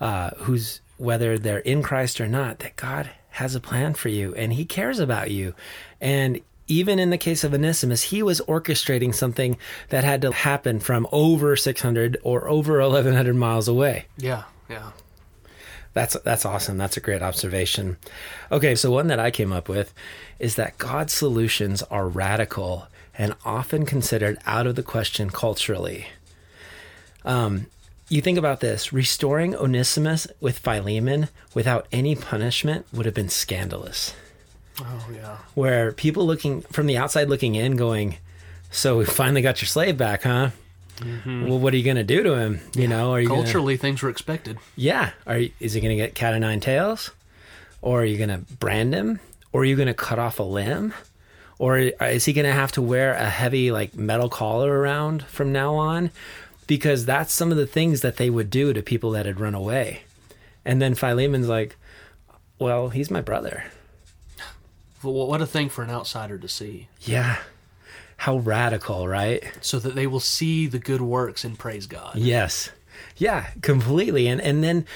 uh, 0.00 0.30
who's 0.38 0.80
whether 0.96 1.38
they're 1.38 1.58
in 1.58 1.82
Christ 1.82 2.20
or 2.20 2.28
not, 2.28 2.58
that 2.60 2.76
God 2.76 3.10
has 3.30 3.54
a 3.54 3.60
plan 3.60 3.94
for 3.94 4.08
you 4.08 4.34
and 4.34 4.52
he 4.52 4.64
cares 4.64 4.98
about 4.98 5.30
you. 5.30 5.54
And 6.00 6.40
even 6.66 6.98
in 6.98 7.10
the 7.10 7.18
case 7.18 7.42
of 7.42 7.52
Onesimus, 7.52 8.04
he 8.04 8.22
was 8.22 8.40
orchestrating 8.42 9.14
something 9.14 9.56
that 9.88 10.04
had 10.04 10.22
to 10.22 10.30
happen 10.30 10.78
from 10.78 11.06
over 11.10 11.56
600 11.56 12.18
or 12.22 12.48
over 12.48 12.80
1100 12.80 13.34
miles 13.34 13.66
away. 13.66 14.06
Yeah, 14.16 14.44
yeah. 14.68 14.90
That's 15.92 16.16
that's 16.20 16.44
awesome. 16.44 16.78
That's 16.78 16.96
a 16.96 17.00
great 17.00 17.22
observation. 17.22 17.96
Okay, 18.52 18.76
so 18.76 18.92
one 18.92 19.08
that 19.08 19.18
I 19.18 19.32
came 19.32 19.52
up 19.52 19.68
with 19.68 19.92
is 20.38 20.54
that 20.54 20.78
God's 20.78 21.12
solutions 21.12 21.82
are 21.84 22.08
radical 22.08 22.86
and 23.18 23.34
often 23.44 23.84
considered 23.84 24.38
out 24.46 24.68
of 24.68 24.76
the 24.76 24.84
question 24.84 25.30
culturally. 25.30 26.06
Um, 27.24 27.66
you 28.10 28.20
think 28.20 28.36
about 28.36 28.60
this 28.60 28.92
restoring 28.92 29.54
Onesimus 29.54 30.26
with 30.40 30.58
Philemon 30.58 31.28
without 31.54 31.86
any 31.92 32.14
punishment 32.14 32.84
would 32.92 33.06
have 33.06 33.14
been 33.14 33.28
scandalous. 33.28 34.14
Oh, 34.80 35.08
yeah. 35.14 35.38
Where 35.54 35.92
people 35.92 36.26
looking 36.26 36.62
from 36.62 36.86
the 36.86 36.96
outside 36.96 37.28
looking 37.28 37.54
in 37.54 37.76
going, 37.76 38.16
So 38.70 38.98
we 38.98 39.04
finally 39.04 39.42
got 39.42 39.60
your 39.60 39.66
slave 39.66 39.98
back, 39.98 40.22
huh? 40.22 40.50
Mm-hmm. 40.98 41.48
Well, 41.48 41.58
what 41.58 41.74
are 41.74 41.76
you 41.76 41.82
going 41.82 41.96
to 41.96 42.04
do 42.04 42.22
to 42.22 42.34
him? 42.34 42.60
You 42.74 42.82
yeah. 42.82 42.88
know, 42.88 43.12
are 43.12 43.20
you 43.20 43.28
culturally 43.28 43.74
gonna, 43.74 43.82
things 43.82 44.02
were 44.02 44.10
expected? 44.10 44.58
Yeah. 44.76 45.10
Are 45.26 45.38
you, 45.38 45.50
is 45.58 45.72
he 45.72 45.80
going 45.80 45.96
to 45.96 46.02
get 46.02 46.14
cat 46.14 46.34
o' 46.34 46.38
nine 46.38 46.60
tails, 46.60 47.10
or 47.82 48.02
are 48.02 48.04
you 48.04 48.16
going 48.16 48.30
to 48.30 48.38
brand 48.56 48.94
him, 48.94 49.18
or 49.52 49.62
are 49.62 49.64
you 49.64 49.76
going 49.76 49.88
to 49.88 49.94
cut 49.94 50.18
off 50.18 50.38
a 50.38 50.44
limb, 50.44 50.94
or 51.58 51.78
is 51.78 52.24
he 52.24 52.32
going 52.32 52.46
to 52.46 52.52
have 52.52 52.72
to 52.72 52.82
wear 52.82 53.14
a 53.14 53.28
heavy 53.28 53.72
like 53.72 53.94
metal 53.94 54.28
collar 54.28 54.78
around 54.78 55.24
from 55.24 55.52
now 55.52 55.74
on? 55.74 56.10
Because 56.70 57.04
that's 57.04 57.32
some 57.32 57.50
of 57.50 57.56
the 57.56 57.66
things 57.66 58.00
that 58.00 58.16
they 58.16 58.30
would 58.30 58.48
do 58.48 58.72
to 58.72 58.80
people 58.80 59.10
that 59.10 59.26
had 59.26 59.40
run 59.40 59.56
away. 59.56 60.02
And 60.64 60.80
then 60.80 60.94
Philemon's 60.94 61.48
like, 61.48 61.74
well, 62.60 62.90
he's 62.90 63.10
my 63.10 63.20
brother. 63.20 63.64
Well, 65.02 65.26
what 65.26 65.42
a 65.42 65.46
thing 65.46 65.68
for 65.68 65.82
an 65.82 65.90
outsider 65.90 66.38
to 66.38 66.46
see. 66.46 66.86
Yeah. 67.00 67.38
How 68.18 68.36
radical, 68.36 69.08
right? 69.08 69.42
So 69.60 69.80
that 69.80 69.96
they 69.96 70.06
will 70.06 70.20
see 70.20 70.68
the 70.68 70.78
good 70.78 71.00
works 71.00 71.42
and 71.42 71.58
praise 71.58 71.88
God. 71.88 72.14
Yes. 72.14 72.70
Yeah, 73.16 73.48
completely. 73.62 74.28
And 74.28 74.40
and 74.40 74.62
then 74.62 74.86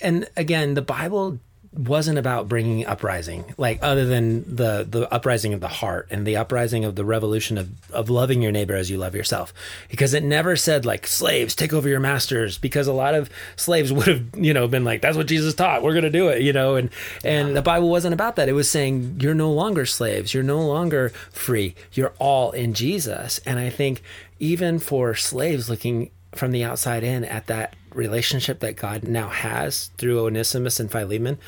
and 0.00 0.26
again, 0.34 0.72
the 0.72 0.80
Bible 0.80 1.40
wasn't 1.74 2.18
about 2.18 2.48
bringing 2.48 2.84
uprising, 2.86 3.54
like 3.56 3.78
other 3.80 4.04
than 4.04 4.56
the 4.56 4.86
the 4.88 5.12
uprising 5.12 5.54
of 5.54 5.60
the 5.60 5.68
heart 5.68 6.08
and 6.10 6.26
the 6.26 6.36
uprising 6.36 6.84
of 6.84 6.96
the 6.96 7.04
revolution 7.04 7.56
of 7.56 7.70
of 7.90 8.10
loving 8.10 8.42
your 8.42 8.52
neighbor 8.52 8.74
as 8.74 8.90
you 8.90 8.98
love 8.98 9.14
yourself, 9.14 9.54
because 9.88 10.12
it 10.12 10.22
never 10.22 10.54
said 10.54 10.84
like 10.84 11.06
slaves 11.06 11.54
take 11.54 11.72
over 11.72 11.88
your 11.88 12.00
masters, 12.00 12.58
because 12.58 12.86
a 12.86 12.92
lot 12.92 13.14
of 13.14 13.30
slaves 13.56 13.90
would 13.90 14.06
have 14.06 14.22
you 14.36 14.52
know 14.52 14.68
been 14.68 14.84
like 14.84 15.00
that's 15.00 15.16
what 15.16 15.26
Jesus 15.26 15.54
taught, 15.54 15.82
we're 15.82 15.94
gonna 15.94 16.10
do 16.10 16.28
it, 16.28 16.42
you 16.42 16.52
know, 16.52 16.76
and 16.76 16.90
and 17.24 17.48
yeah. 17.48 17.54
the 17.54 17.62
Bible 17.62 17.88
wasn't 17.88 18.12
about 18.12 18.36
that. 18.36 18.48
It 18.48 18.52
was 18.52 18.70
saying 18.70 19.18
you're 19.20 19.34
no 19.34 19.50
longer 19.50 19.86
slaves, 19.86 20.34
you're 20.34 20.42
no 20.42 20.60
longer 20.60 21.08
free, 21.30 21.74
you're 21.92 22.12
all 22.18 22.50
in 22.52 22.74
Jesus, 22.74 23.40
and 23.46 23.58
I 23.58 23.70
think 23.70 24.02
even 24.38 24.78
for 24.78 25.14
slaves 25.14 25.70
looking 25.70 26.10
from 26.34 26.52
the 26.52 26.64
outside 26.64 27.04
in 27.04 27.24
at 27.24 27.46
that 27.46 27.74
relationship 27.94 28.60
that 28.60 28.76
God 28.76 29.04
now 29.04 29.28
has 29.28 29.90
through 29.98 30.24
Onesimus 30.24 30.80
and 30.80 30.90
Philemon 30.90 31.38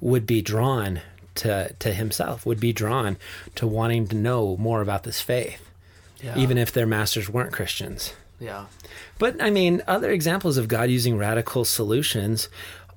would 0.00 0.26
be 0.26 0.40
drawn 0.40 1.00
to 1.36 1.72
to 1.78 1.92
himself, 1.92 2.44
would 2.44 2.60
be 2.60 2.72
drawn 2.72 3.16
to 3.54 3.66
wanting 3.66 4.08
to 4.08 4.16
know 4.16 4.56
more 4.56 4.80
about 4.82 5.04
this 5.04 5.20
faith, 5.20 5.70
yeah. 6.22 6.36
even 6.38 6.58
if 6.58 6.72
their 6.72 6.86
masters 6.86 7.28
weren't 7.28 7.52
Christians. 7.52 8.14
Yeah. 8.38 8.66
But 9.18 9.40
I 9.42 9.50
mean, 9.50 9.82
other 9.86 10.10
examples 10.10 10.56
of 10.56 10.68
God 10.68 10.90
using 10.90 11.16
radical 11.18 11.64
solutions, 11.64 12.48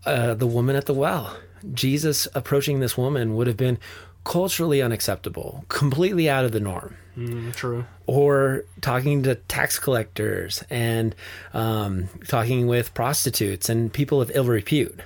uh, 0.05 0.33
the 0.33 0.47
woman 0.47 0.75
at 0.75 0.85
the 0.85 0.93
well. 0.93 1.37
Jesus 1.73 2.27
approaching 2.33 2.79
this 2.79 2.97
woman 2.97 3.35
would 3.35 3.47
have 3.47 3.57
been 3.57 3.77
culturally 4.23 4.81
unacceptable, 4.81 5.65
completely 5.69 6.29
out 6.29 6.45
of 6.45 6.51
the 6.51 6.59
norm. 6.59 6.95
Mm, 7.17 7.53
true. 7.55 7.85
Or 8.07 8.65
talking 8.81 9.23
to 9.23 9.35
tax 9.35 9.79
collectors 9.79 10.63
and 10.69 11.15
um, 11.53 12.09
talking 12.27 12.67
with 12.67 12.93
prostitutes 12.93 13.69
and 13.69 13.93
people 13.93 14.21
of 14.21 14.31
ill 14.33 14.45
repute. 14.45 14.99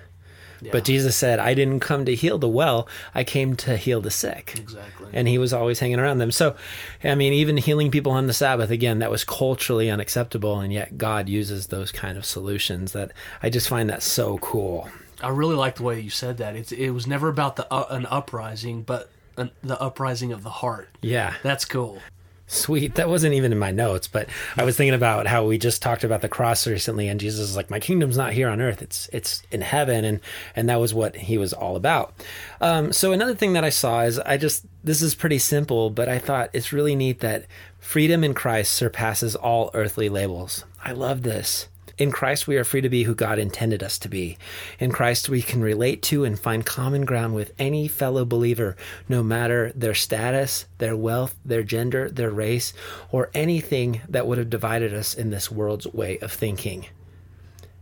Yeah. 0.61 0.71
But 0.71 0.85
Jesus 0.85 1.15
said, 1.15 1.39
I 1.39 1.53
didn't 1.53 1.81
come 1.81 2.05
to 2.05 2.15
heal 2.15 2.37
the 2.37 2.47
well, 2.47 2.87
I 3.13 3.23
came 3.23 3.55
to 3.57 3.77
heal 3.77 4.01
the 4.01 4.09
sick. 4.09 4.55
Exactly. 4.57 5.09
And 5.13 5.27
he 5.27 5.37
was 5.37 5.53
always 5.53 5.79
hanging 5.79 5.99
around 5.99 6.17
them. 6.17 6.31
So, 6.31 6.55
I 7.03 7.15
mean, 7.15 7.33
even 7.33 7.57
healing 7.57 7.91
people 7.91 8.11
on 8.11 8.27
the 8.27 8.33
Sabbath, 8.33 8.71
again, 8.71 8.99
that 8.99 9.11
was 9.11 9.23
culturally 9.23 9.89
unacceptable. 9.89 10.59
And 10.59 10.73
yet 10.73 10.97
God 10.97 11.29
uses 11.29 11.67
those 11.67 11.91
kind 11.91 12.17
of 12.17 12.25
solutions 12.25 12.93
that 12.93 13.11
I 13.43 13.49
just 13.49 13.69
find 13.69 13.89
that 13.89 14.01
so 14.01 14.39
cool. 14.39 14.89
I 15.21 15.29
really 15.29 15.55
like 15.55 15.75
the 15.75 15.83
way 15.83 15.99
you 15.99 16.09
said 16.09 16.37
that. 16.37 16.55
It's, 16.55 16.71
it 16.71 16.89
was 16.89 17.07
never 17.07 17.27
about 17.27 17.55
the 17.55 17.71
uh, 17.71 17.87
an 17.89 18.05
uprising, 18.07 18.83
but 18.83 19.11
an, 19.38 19.51
the 19.63 19.79
uprising 19.81 20.31
of 20.31 20.43
the 20.43 20.49
heart. 20.49 20.89
Yeah. 21.01 21.33
That's 21.43 21.65
cool. 21.65 22.01
Sweet. 22.49 22.95
That 22.95 23.09
wasn't 23.09 23.33
even 23.33 23.51
in 23.51 23.59
my 23.59 23.71
notes, 23.71 24.07
but 24.07 24.29
I 24.55 24.63
was 24.63 24.77
thinking 24.77 24.93
about 24.93 25.27
how 25.27 25.45
we 25.45 25.57
just 25.57 25.81
talked 25.81 26.05
about 26.05 26.21
the 26.21 26.29
cross 26.29 26.65
recently, 26.65 27.09
and 27.09 27.19
Jesus 27.19 27.49
is 27.49 27.57
like, 27.57 27.69
"My 27.69 27.81
kingdom's 27.81 28.15
not 28.15 28.31
here 28.31 28.47
on 28.47 28.61
earth; 28.61 28.81
it's 28.81 29.09
it's 29.11 29.43
in 29.51 29.59
heaven," 29.59 30.05
and 30.05 30.21
and 30.55 30.69
that 30.69 30.79
was 30.79 30.93
what 30.93 31.17
he 31.17 31.38
was 31.38 31.51
all 31.51 31.75
about. 31.75 32.13
Um, 32.61 32.93
so 32.93 33.11
another 33.11 33.35
thing 33.35 33.51
that 33.51 33.65
I 33.65 33.69
saw 33.69 34.03
is 34.03 34.17
I 34.19 34.38
just 34.38 34.65
this 34.81 35.01
is 35.01 35.13
pretty 35.13 35.39
simple, 35.39 35.89
but 35.89 36.07
I 36.07 36.19
thought 36.19 36.49
it's 36.53 36.71
really 36.71 36.95
neat 36.95 37.19
that 37.19 37.47
freedom 37.79 38.23
in 38.23 38.33
Christ 38.33 38.73
surpasses 38.73 39.35
all 39.35 39.69
earthly 39.73 40.07
labels. 40.07 40.63
I 40.81 40.93
love 40.93 41.23
this. 41.23 41.67
In 41.97 42.11
Christ, 42.11 42.47
we 42.47 42.57
are 42.57 42.63
free 42.63 42.81
to 42.81 42.89
be 42.89 43.03
who 43.03 43.15
God 43.15 43.39
intended 43.39 43.81
us 43.81 43.97
to 43.99 44.09
be. 44.09 44.37
In 44.79 44.91
Christ, 44.91 45.29
we 45.29 45.41
can 45.41 45.61
relate 45.61 46.03
to 46.03 46.25
and 46.25 46.39
find 46.39 46.63
common 46.63 47.05
ground 47.05 47.33
with 47.33 47.53
any 47.57 47.87
fellow 47.87 48.23
believer, 48.23 48.75
no 49.09 49.23
matter 49.23 49.71
their 49.73 49.95
status, 49.95 50.65
their 50.77 50.95
wealth, 50.95 51.35
their 51.43 51.63
gender, 51.63 52.07
their 52.09 52.29
race, 52.29 52.71
or 53.11 53.31
anything 53.33 54.01
that 54.07 54.27
would 54.27 54.37
have 54.37 54.49
divided 54.49 54.93
us 54.93 55.15
in 55.15 55.31
this 55.31 55.49
world's 55.49 55.87
way 55.87 56.19
of 56.19 56.31
thinking. 56.31 56.85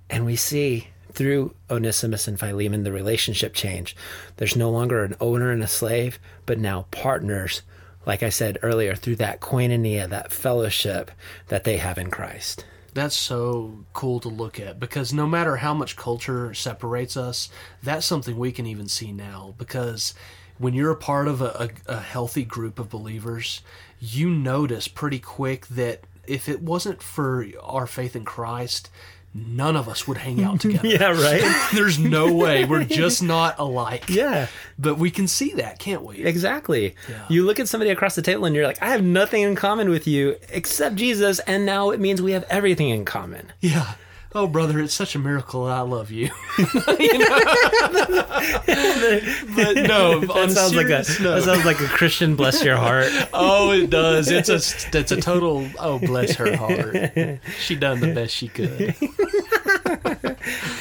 And 0.09 0.25
we 0.25 0.37
see 0.37 0.87
through 1.11 1.53
Onesimus 1.69 2.25
and 2.25 2.39
Philemon 2.39 2.83
the 2.83 2.93
relationship 2.93 3.53
change. 3.53 3.97
There's 4.37 4.55
no 4.55 4.69
longer 4.69 5.03
an 5.03 5.15
owner 5.19 5.51
and 5.51 5.63
a 5.63 5.67
slave, 5.67 6.19
but 6.45 6.57
now 6.57 6.85
partners, 6.91 7.63
like 8.05 8.23
I 8.23 8.29
said 8.29 8.59
earlier, 8.61 8.95
through 8.95 9.17
that 9.17 9.41
koinonia, 9.41 10.07
that 10.07 10.31
fellowship 10.31 11.11
that 11.47 11.65
they 11.65 11.77
have 11.77 11.97
in 11.97 12.11
Christ. 12.11 12.63
That's 12.95 13.15
so 13.15 13.83
cool 13.91 14.21
to 14.21 14.29
look 14.29 14.57
at 14.57 14.79
because 14.79 15.13
no 15.13 15.27
matter 15.27 15.57
how 15.57 15.73
much 15.73 15.97
culture 15.97 16.53
separates 16.53 17.17
us, 17.17 17.49
that's 17.83 18.05
something 18.05 18.37
we 18.37 18.53
can 18.53 18.65
even 18.65 18.87
see 18.87 19.11
now. 19.11 19.53
Because 19.57 20.13
when 20.57 20.73
you're 20.73 20.91
a 20.91 20.95
part 20.95 21.27
of 21.27 21.41
a, 21.41 21.69
a, 21.87 21.93
a 21.97 21.99
healthy 21.99 22.45
group 22.45 22.79
of 22.79 22.89
believers, 22.89 23.61
you 23.99 24.29
notice 24.29 24.87
pretty 24.87 25.19
quick 25.19 25.67
that 25.67 26.05
if 26.25 26.47
it 26.47 26.61
wasn't 26.61 27.03
for 27.03 27.45
our 27.61 27.85
faith 27.85 28.15
in 28.15 28.23
Christ, 28.23 28.89
none 29.37 29.75
of 29.75 29.89
us 29.89 30.07
would 30.07 30.17
hang 30.17 30.41
out 30.43 30.59
together. 30.61 30.87
yeah, 30.87 31.11
right. 31.11 31.69
There's 31.73 31.99
no 31.99 32.33
way. 32.33 32.63
We're 32.63 32.83
just 33.03 33.21
not 33.21 33.59
alike. 33.59 34.09
Yeah. 34.09 34.47
But 34.79 34.97
we 34.97 35.11
can 35.11 35.27
see 35.27 35.51
that, 35.55 35.77
can't 35.77 36.03
we? 36.03 36.23
Exactly. 36.23 36.95
Yeah. 37.09 37.25
You 37.29 37.43
look 37.45 37.59
at 37.59 37.67
somebody 37.67 37.91
across 37.91 38.15
the 38.15 38.21
table 38.21 38.45
and 38.45 38.55
you're 38.55 38.65
like, 38.65 38.81
I 38.81 38.87
have 38.91 39.03
nothing 39.03 39.41
in 39.41 39.55
common 39.55 39.89
with 39.89 40.07
you 40.07 40.37
except 40.49 40.95
Jesus, 40.95 41.39
and 41.39 41.65
now 41.65 41.89
it 41.89 41.99
means 41.99 42.21
we 42.21 42.31
have 42.31 42.45
everything 42.49 42.89
in 42.89 43.03
common. 43.03 43.51
Yeah. 43.59 43.95
Oh, 44.37 44.47
brother, 44.47 44.81
it's 44.81 44.93
such 44.93 45.15
a 45.15 45.19
miracle. 45.19 45.63
I 45.63 45.79
love 45.79 46.11
you. 46.11 46.29
but 46.57 46.67
no, 49.77 50.19
That 50.19 50.51
sounds 50.53 50.75
like 50.75 50.87
a 50.87 51.03
that 51.03 51.43
sounds 51.45 51.63
like 51.63 51.79
a 51.79 51.87
Christian 51.87 52.35
bless 52.35 52.61
your 52.61 52.75
heart. 52.75 53.09
Oh, 53.33 53.71
it 53.71 53.89
does. 53.89 54.29
It's 54.29 54.49
a 54.49 54.55
it's 54.97 55.11
a 55.11 55.21
total. 55.21 55.65
Oh, 55.79 55.99
bless 55.99 56.35
her 56.35 56.55
heart. 56.57 57.39
She 57.59 57.75
done 57.75 58.01
the 58.01 58.13
best 58.13 58.35
she 58.35 58.49
could. 58.49 58.93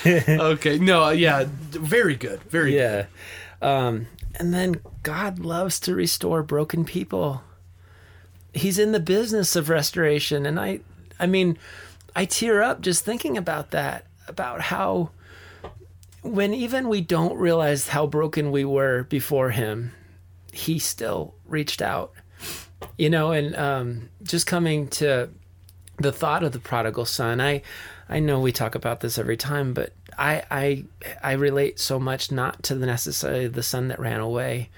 okay. 0.41 0.79
No. 0.79 1.11
Yeah. 1.11 1.45
Very 1.49 2.17
good. 2.17 2.43
Very 2.45 2.73
good. 2.73 3.07
Yeah. 3.63 3.87
Um, 3.87 4.09
and 4.35 4.53
then 4.53 4.81
God 5.05 5.39
loves 5.39 5.79
to 5.81 5.95
restore 5.95 6.43
broken 6.43 6.85
people. 6.85 7.43
He's 8.53 8.81
in 8.81 8.91
the 8.91 9.01
business 9.01 9.55
of 9.55 9.69
restoration. 9.69 10.45
And 10.45 10.59
I, 10.59 10.81
I 11.21 11.27
mean, 11.27 11.57
I 12.17 12.25
tear 12.25 12.63
up 12.63 12.81
just 12.81 13.05
thinking 13.05 13.37
about 13.37 13.71
that, 13.73 14.07
about 14.29 14.61
how 14.61 15.11
when 16.23 16.55
even 16.55 16.89
we 16.89 17.01
don't 17.03 17.37
realize 17.37 17.89
how 17.89 18.07
broken 18.07 18.51
we 18.51 18.65
were 18.65 19.05
before 19.05 19.51
him, 19.51 19.93
he 20.53 20.79
still 20.79 21.35
reached 21.47 21.83
out. 21.83 22.13
You 22.97 23.11
know, 23.11 23.33
and 23.33 23.55
um, 23.57 24.09
just 24.23 24.47
coming 24.47 24.89
to 24.89 25.29
the 25.99 26.13
thought 26.13 26.43
of 26.43 26.53
the 26.53 26.59
prodigal 26.59 27.05
son, 27.05 27.41
I 27.41 27.63
I 28.09 28.21
know 28.21 28.41
we 28.41 28.53
talk 28.53 28.75
about 28.75 29.01
this 29.01 29.19
every 29.19 29.37
time, 29.37 29.75
but 29.75 29.93
I 30.19 30.45
I 30.51 30.85
I 31.23 31.33
relate 31.33 31.79
so 31.79 31.99
much 31.99 32.31
not 32.31 32.63
to 32.65 32.75
the 32.75 32.87
necessarily 32.87 33.49
the 33.49 33.63
son 33.63 33.89
that 33.89 34.01
ran 34.01 34.21
away. 34.21 34.71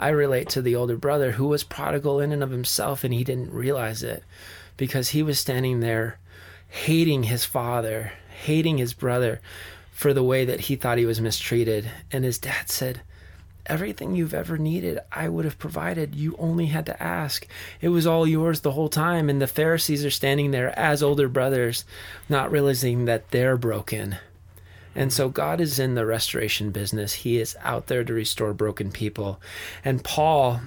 I 0.00 0.08
relate 0.10 0.48
to 0.50 0.62
the 0.62 0.76
older 0.76 0.96
brother 0.96 1.32
who 1.32 1.46
was 1.46 1.64
prodigal 1.64 2.20
in 2.20 2.32
and 2.32 2.42
of 2.42 2.50
himself 2.50 3.02
and 3.02 3.12
he 3.12 3.24
didn't 3.24 3.52
realize 3.52 4.02
it 4.02 4.22
because 4.76 5.08
he 5.08 5.24
was 5.24 5.40
standing 5.40 5.80
there 5.80 6.18
hating 6.68 7.24
his 7.24 7.44
father, 7.44 8.12
hating 8.42 8.78
his 8.78 8.94
brother 8.94 9.40
for 9.90 10.12
the 10.14 10.22
way 10.22 10.44
that 10.44 10.60
he 10.60 10.76
thought 10.76 10.98
he 10.98 11.06
was 11.06 11.20
mistreated. 11.20 11.90
And 12.12 12.24
his 12.24 12.38
dad 12.38 12.70
said, 12.70 13.02
Everything 13.66 14.14
you've 14.14 14.32
ever 14.32 14.56
needed, 14.56 14.98
I 15.12 15.28
would 15.28 15.44
have 15.44 15.58
provided. 15.58 16.14
You 16.14 16.36
only 16.38 16.66
had 16.66 16.86
to 16.86 17.02
ask. 17.02 17.46
It 17.82 17.90
was 17.90 18.06
all 18.06 18.26
yours 18.26 18.60
the 18.60 18.72
whole 18.72 18.88
time. 18.88 19.28
And 19.28 19.42
the 19.42 19.46
Pharisees 19.46 20.06
are 20.06 20.10
standing 20.10 20.52
there 20.52 20.76
as 20.78 21.02
older 21.02 21.28
brothers, 21.28 21.84
not 22.30 22.50
realizing 22.50 23.04
that 23.04 23.30
they're 23.30 23.58
broken. 23.58 24.16
And 24.94 25.12
so 25.12 25.28
God 25.28 25.60
is 25.60 25.78
in 25.78 25.96
the 25.96 26.06
restoration 26.06 26.70
business. 26.70 27.12
He 27.12 27.38
is 27.38 27.56
out 27.62 27.88
there 27.88 28.04
to 28.04 28.14
restore 28.14 28.54
broken 28.54 28.90
people. 28.90 29.38
And 29.84 30.02
Paul, 30.02 30.62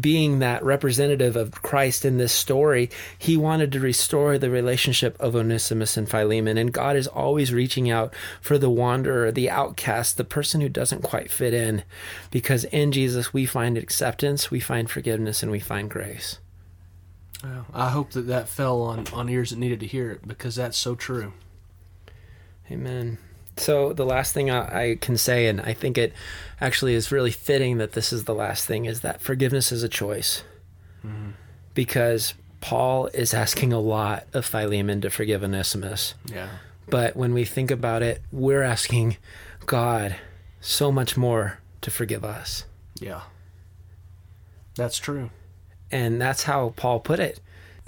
being 0.00 0.38
that 0.38 0.62
representative 0.64 1.36
of 1.36 1.62
Christ 1.62 2.04
in 2.04 2.18
this 2.18 2.32
story, 2.32 2.90
he 3.18 3.36
wanted 3.36 3.72
to 3.72 3.80
restore 3.80 4.38
the 4.38 4.50
relationship 4.50 5.16
of 5.20 5.36
Onesimus 5.36 5.96
and 5.96 6.08
Philemon. 6.08 6.58
And 6.58 6.72
God 6.72 6.96
is 6.96 7.06
always 7.06 7.52
reaching 7.52 7.90
out 7.90 8.14
for 8.40 8.58
the 8.58 8.70
wanderer, 8.70 9.30
the 9.30 9.50
outcast, 9.50 10.16
the 10.16 10.24
person 10.24 10.60
who 10.60 10.68
doesn't 10.68 11.02
quite 11.02 11.30
fit 11.30 11.54
in. 11.54 11.84
Because 12.30 12.64
in 12.64 12.92
Jesus, 12.92 13.32
we 13.32 13.46
find 13.46 13.76
acceptance, 13.76 14.50
we 14.50 14.60
find 14.60 14.90
forgiveness, 14.90 15.42
and 15.42 15.52
we 15.52 15.60
find 15.60 15.90
grace. 15.90 16.38
Well, 17.42 17.66
I 17.74 17.90
hope 17.90 18.12
that 18.12 18.22
that 18.22 18.48
fell 18.48 18.80
on 18.82 19.06
on 19.12 19.28
ears 19.28 19.50
that 19.50 19.58
needed 19.58 19.80
to 19.80 19.86
hear 19.86 20.10
it 20.10 20.26
because 20.26 20.54
that's 20.56 20.78
so 20.78 20.94
true. 20.94 21.34
Amen. 22.70 23.18
So 23.56 23.92
the 23.92 24.04
last 24.04 24.32
thing 24.32 24.50
I, 24.50 24.90
I 24.90 24.96
can 24.96 25.16
say, 25.16 25.46
and 25.46 25.60
I 25.60 25.72
think 25.74 25.96
it 25.96 26.12
actually 26.60 26.94
is 26.94 27.12
really 27.12 27.30
fitting 27.30 27.78
that 27.78 27.92
this 27.92 28.12
is 28.12 28.24
the 28.24 28.34
last 28.34 28.66
thing, 28.66 28.84
is 28.84 29.00
that 29.02 29.20
forgiveness 29.20 29.70
is 29.70 29.82
a 29.82 29.88
choice. 29.88 30.42
Mm-hmm. 31.04 31.30
Because 31.74 32.34
Paul 32.60 33.08
is 33.08 33.34
asking 33.34 33.72
a 33.72 33.80
lot 33.80 34.26
of 34.32 34.44
Philemon 34.44 35.00
to 35.02 35.10
forgive 35.10 35.44
Onesimus. 35.44 36.14
Yeah. 36.26 36.48
But 36.88 37.16
when 37.16 37.32
we 37.34 37.44
think 37.44 37.70
about 37.70 38.02
it, 38.02 38.22
we're 38.32 38.62
asking 38.62 39.16
God 39.66 40.16
so 40.60 40.90
much 40.90 41.16
more 41.16 41.58
to 41.82 41.90
forgive 41.90 42.24
us. 42.24 42.64
Yeah. 43.00 43.22
That's 44.76 44.98
true. 44.98 45.30
And 45.90 46.20
that's 46.20 46.44
how 46.44 46.72
Paul 46.76 47.00
put 47.00 47.20
it. 47.20 47.40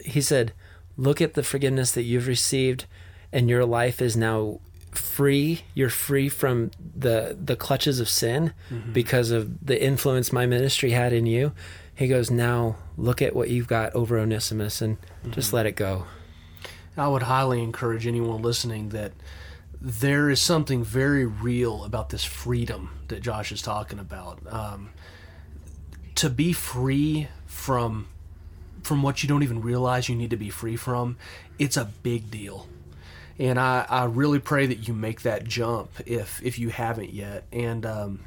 He 0.04 0.20
said, 0.20 0.52
Look 0.96 1.20
at 1.20 1.34
the 1.34 1.42
forgiveness 1.42 1.92
that 1.92 2.04
you've 2.04 2.26
received, 2.26 2.86
and 3.32 3.50
your 3.50 3.64
life 3.66 4.00
is 4.00 4.16
now 4.16 4.60
free. 4.98 5.62
You're 5.74 5.90
free 5.90 6.28
from 6.28 6.70
the, 6.78 7.36
the 7.42 7.56
clutches 7.56 8.00
of 8.00 8.08
sin 8.08 8.52
because 8.92 9.30
of 9.30 9.64
the 9.66 9.82
influence 9.82 10.32
my 10.32 10.46
ministry 10.46 10.90
had 10.90 11.12
in 11.12 11.26
you. 11.26 11.52
He 11.94 12.08
goes, 12.08 12.30
Now 12.30 12.76
look 12.96 13.22
at 13.22 13.34
what 13.34 13.48
you've 13.48 13.68
got 13.68 13.94
over 13.94 14.18
Onesimus 14.18 14.82
and 14.82 14.98
just 15.30 15.52
let 15.52 15.66
it 15.66 15.76
go. 15.76 16.06
I 16.96 17.08
would 17.08 17.22
highly 17.24 17.62
encourage 17.62 18.06
anyone 18.06 18.42
listening 18.42 18.90
that 18.90 19.12
there 19.80 20.30
is 20.30 20.40
something 20.40 20.82
very 20.82 21.26
real 21.26 21.84
about 21.84 22.08
this 22.08 22.24
freedom 22.24 22.98
that 23.08 23.20
Josh 23.20 23.52
is 23.52 23.60
talking 23.62 23.98
about. 23.98 24.40
Um, 24.48 24.90
to 26.16 26.30
be 26.30 26.52
free 26.52 27.28
from 27.46 28.08
from 28.82 29.02
what 29.02 29.22
you 29.22 29.28
don't 29.28 29.42
even 29.42 29.60
realize 29.60 30.08
you 30.08 30.14
need 30.14 30.30
to 30.30 30.36
be 30.36 30.48
free 30.48 30.76
from, 30.76 31.16
it's 31.58 31.76
a 31.76 31.84
big 31.84 32.30
deal. 32.30 32.68
And 33.38 33.58
I, 33.58 33.86
I 33.88 34.04
really 34.04 34.38
pray 34.38 34.66
that 34.66 34.88
you 34.88 34.94
make 34.94 35.22
that 35.22 35.44
jump 35.44 35.90
if 36.06 36.42
if 36.42 36.58
you 36.58 36.70
haven't 36.70 37.12
yet. 37.12 37.44
And 37.52 37.84
um, 37.84 38.20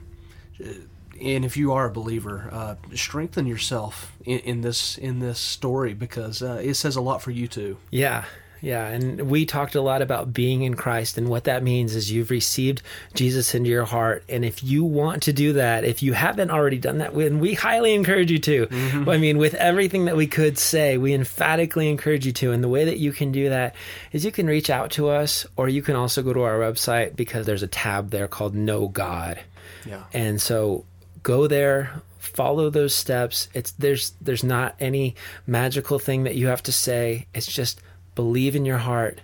and 1.22 1.45
if 1.45 1.57
you 1.57 1.74
are 1.74 1.86
a 1.86 1.91
believer, 1.91 2.49
uh, 2.51 2.76
strengthen 2.95 3.45
yourself 3.45 4.14
in, 4.26 4.39
in 4.39 4.62
this 4.62 4.97
in 4.97 5.20
this 5.20 5.39
story 5.39 5.93
because 5.93 6.41
uh, 6.41 6.62
it 6.64 6.76
says 6.76 6.95
a 6.95 7.01
lot 7.01 7.22
for 7.22 7.32
you 7.32 7.47
too. 7.47 7.78
Yeah. 7.91 8.26
Yeah, 8.62 8.88
and 8.88 9.30
we 9.30 9.45
talked 9.45 9.76
a 9.76 9.82
lot 9.82 10.01
about 10.01 10.34
being 10.34 10.64
in 10.64 10.74
Christ, 10.76 11.18
and 11.18 11.30
what 11.30 11.45
that 11.45 11.64
means 11.64 11.95
is 11.95 12.12
you've 12.12 12.32
received 12.32 12.82
Jesus 13.14 13.55
into 13.55 13.70
your 13.70 13.86
heart. 13.86 14.24
And 14.28 14.43
if 14.43 14.64
you 14.64 14.84
want 14.84 15.24
to 15.24 15.34
do 15.34 15.53
that, 15.53 15.84
if 15.84 16.03
you 16.03 16.14
haven't 16.14 16.51
already 16.51 16.78
done 16.78 16.97
that, 16.99 17.14
and 17.14 17.39
we 17.39 17.53
highly 17.53 17.93
encourage 17.93 18.32
you 18.32 18.39
to. 18.39 18.68
Mm-hmm. 18.68 19.10
I 19.10 19.18
mean, 19.18 19.38
with 19.38 19.53
everything 19.53 20.05
that 20.05 20.18
we 20.18 20.28
could 20.28 20.57
say, 20.57 20.97
we 20.97 21.14
emphatically 21.14 21.89
encourage 21.89 22.26
you 22.26 22.34
to. 22.34 22.51
And 22.51 22.64
the 22.64 22.70
way 22.70 22.86
that 22.86 22.97
you 22.97 23.12
can 23.12 23.32
do 23.32 23.49
that 23.49 23.76
is 24.12 24.26
you 24.26 24.32
can 24.32 24.47
reach 24.47 24.70
out 24.70 24.91
to 24.91 25.10
us, 25.10 25.45
or 25.55 25.70
you 25.70 25.82
can 25.82 25.95
also 25.95 26.22
go 26.22 26.34
to 26.34 26.41
our 26.41 26.60
website 26.60 27.16
because 27.16 27.45
there's 27.45 27.64
a 27.64 27.68
tab 27.68 28.10
there 28.10 28.28
called 28.28 28.55
Know 28.55 28.88
God. 28.88 29.39
Yeah. 29.86 30.03
And 30.14 30.41
so 30.41 30.86
go 31.24 31.47
there, 31.47 32.01
follow 32.18 32.70
those 32.70 32.93
steps. 32.93 33.49
It's 33.53 33.72
there's 33.72 34.14
there's 34.22 34.43
not 34.43 34.76
any 34.80 35.16
magical 35.47 35.99
thing 35.99 36.24
that 36.24 36.36
you 36.36 36.47
have 36.47 36.64
to 36.64 36.72
say. 36.72 37.28
It's 37.34 37.47
just 37.47 37.82
believe 38.20 38.53
in 38.53 38.65
your 38.65 38.80
heart 38.80 39.22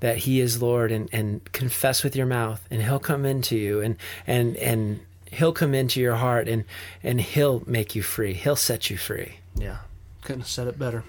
that 0.00 0.16
he 0.18 0.40
is 0.40 0.60
Lord 0.60 0.90
and, 0.90 1.08
and 1.12 1.52
confess 1.52 2.02
with 2.02 2.16
your 2.16 2.26
mouth 2.26 2.66
and 2.68 2.82
he'll 2.82 2.98
come 2.98 3.24
into 3.24 3.56
you 3.56 3.80
and 3.80 3.96
and 4.26 4.56
and 4.56 5.00
he'll 5.30 5.52
come 5.52 5.72
into 5.72 6.00
your 6.00 6.16
heart 6.16 6.48
and 6.48 6.64
and 7.04 7.20
he'll 7.20 7.62
make 7.64 7.94
you 7.94 8.02
free. 8.02 8.32
He'll 8.34 8.56
set 8.56 8.90
you 8.90 8.96
free. 8.96 9.34
Yeah. 9.54 9.78
Couldn't 10.22 10.40
have 10.40 10.48
said 10.48 10.66
it 10.66 10.80
better. 10.80 11.04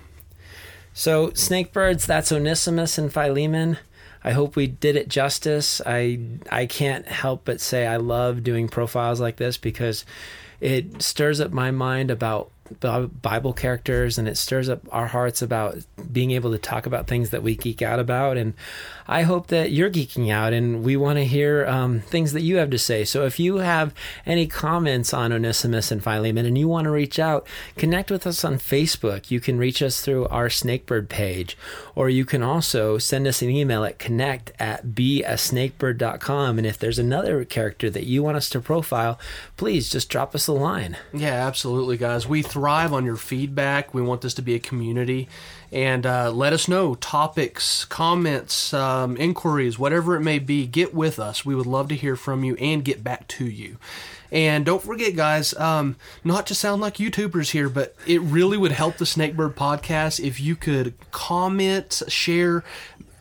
So, 0.93 1.32
Snakebirds, 1.32 2.05
that's 2.05 2.32
Onesimus 2.32 2.99
and 2.99 3.11
Philemon. 3.11 3.80
I 4.23 4.32
hope 4.32 4.55
we 4.55 4.67
did 4.67 4.95
it 4.95 5.09
justice. 5.09 5.82
I 5.84 6.19
I 6.51 6.67
can't 6.67 7.07
help 7.07 7.41
but 7.43 7.59
say 7.59 7.88
I 7.88 7.97
love 7.97 8.43
doing 8.43 8.67
profiles 8.67 9.19
like 9.19 9.38
this 9.38 9.57
because 9.57 10.05
it 10.61 11.01
stirs 11.01 11.41
up 11.41 11.51
my 11.51 11.71
mind 11.71 12.11
about 12.11 12.51
Bible 12.80 13.53
characters 13.53 14.18
and 14.18 14.28
it 14.28 14.38
stirs 14.38 14.70
up 14.70 14.82
our 14.91 15.07
hearts 15.07 15.41
about 15.41 15.78
being 16.11 16.32
able 16.32 16.51
to 16.51 16.57
talk 16.57 16.86
about 16.86 17.07
things 17.07 17.30
that 17.30 17.43
we 17.43 17.55
geek 17.55 17.82
out 17.82 17.99
about. 17.99 18.38
And 18.38 18.53
I 19.07 19.22
hope 19.22 19.47
that 19.47 19.72
you're 19.72 19.89
geeking 19.89 20.32
out 20.32 20.51
and 20.51 20.84
we 20.84 20.97
want 20.97 21.18
to 21.18 21.26
hear 21.26 21.66
um, 21.68 21.99
things 22.01 22.34
that 22.34 22.41
you 22.41 22.57
have 22.57 22.72
to 22.72 22.80
say. 22.80 23.05
So 23.05 23.26
if 23.26 23.39
you 23.39 23.57
have 23.57 23.93
any 24.26 24.47
comments 24.47 25.13
on 25.13 25.32
Onesimus 25.32 25.91
and 25.91 26.03
Philemon 26.03 26.45
and 26.45 26.57
you 26.57 26.68
want 26.68 26.86
to 26.86 26.91
reach 26.91 27.20
out, 27.20 27.47
connect 27.76 28.09
with 28.09 28.26
us 28.26 28.43
on 28.43 28.55
Facebook. 28.55 29.30
You 29.30 29.39
can 29.39 29.57
reach 29.57 29.82
us 29.82 30.01
through 30.01 30.28
our 30.28 30.47
Snakebird 30.47 31.07
page, 31.07 31.57
or 31.93 32.09
you 32.09 32.26
can 32.26 32.41
also 32.41 32.97
send 32.97 33.28
us 33.28 33.41
an 33.41 33.49
email 33.49 33.84
at 33.84 33.99
connect 33.99 34.51
at 34.59 34.88
beasnakebird.com. 34.88 36.57
And 36.57 36.66
if 36.66 36.80
there's 36.80 36.99
another 36.99 37.45
character 37.45 37.89
that 37.89 38.05
you 38.05 38.24
want 38.24 38.38
us 38.38 38.49
to 38.49 38.59
profile, 38.59 39.20
please 39.57 39.89
just 39.89 40.09
drop 40.09 40.34
us 40.34 40.47
a 40.47 40.53
line. 40.53 40.97
Yeah, 41.13 41.45
absolutely, 41.45 41.97
guys. 41.97 42.28
We 42.28 42.41
thrive 42.56 42.93
on 42.93 43.03
your 43.03 43.18
feedback. 43.18 43.93
We 43.93 44.01
want 44.01 44.22
this 44.22 44.34
to 44.36 44.41
be 44.41 44.56
a 44.56 44.60
community. 44.60 45.28
And 45.74 46.06
uh, 46.06 46.32
let 46.32 46.53
us 46.53 46.70
know 46.70 46.95
topics, 46.95 47.84
comments, 47.84 48.74
um, 48.74 49.18
inquiries, 49.18 49.78
whatever 49.78 50.16
it 50.16 50.22
may 50.22 50.39
be. 50.39 50.66
Get 50.66 50.93
with 50.95 51.20
us. 51.20 51.45
We 51.45 51.53
would 51.53 51.66
love 51.66 51.89
to 51.89 51.95
hear 51.95 52.16
from 52.16 52.45
you 52.45 52.56
and 52.56 52.86
get 52.86 53.03
back 53.03 53.28
to 53.28 53.45
you. 53.45 53.76
And 54.32 54.66
don't 54.66 54.82
forget, 54.82 55.18
guys, 55.18 55.53
um, 55.56 55.97
not 56.24 56.47
to 56.47 56.56
sound 56.56 56.82
like 56.82 56.95
YouTubers 56.95 57.51
here, 57.51 57.68
but 57.68 57.93
it 58.08 58.22
really 58.22 58.58
would 58.58 58.72
help 58.72 58.97
the 58.97 59.06
Snakebird 59.06 59.53
podcast 59.56 60.26
if 60.26 60.39
you 60.39 60.56
could 60.56 60.93
comment, 61.12 62.03
share, 62.08 62.64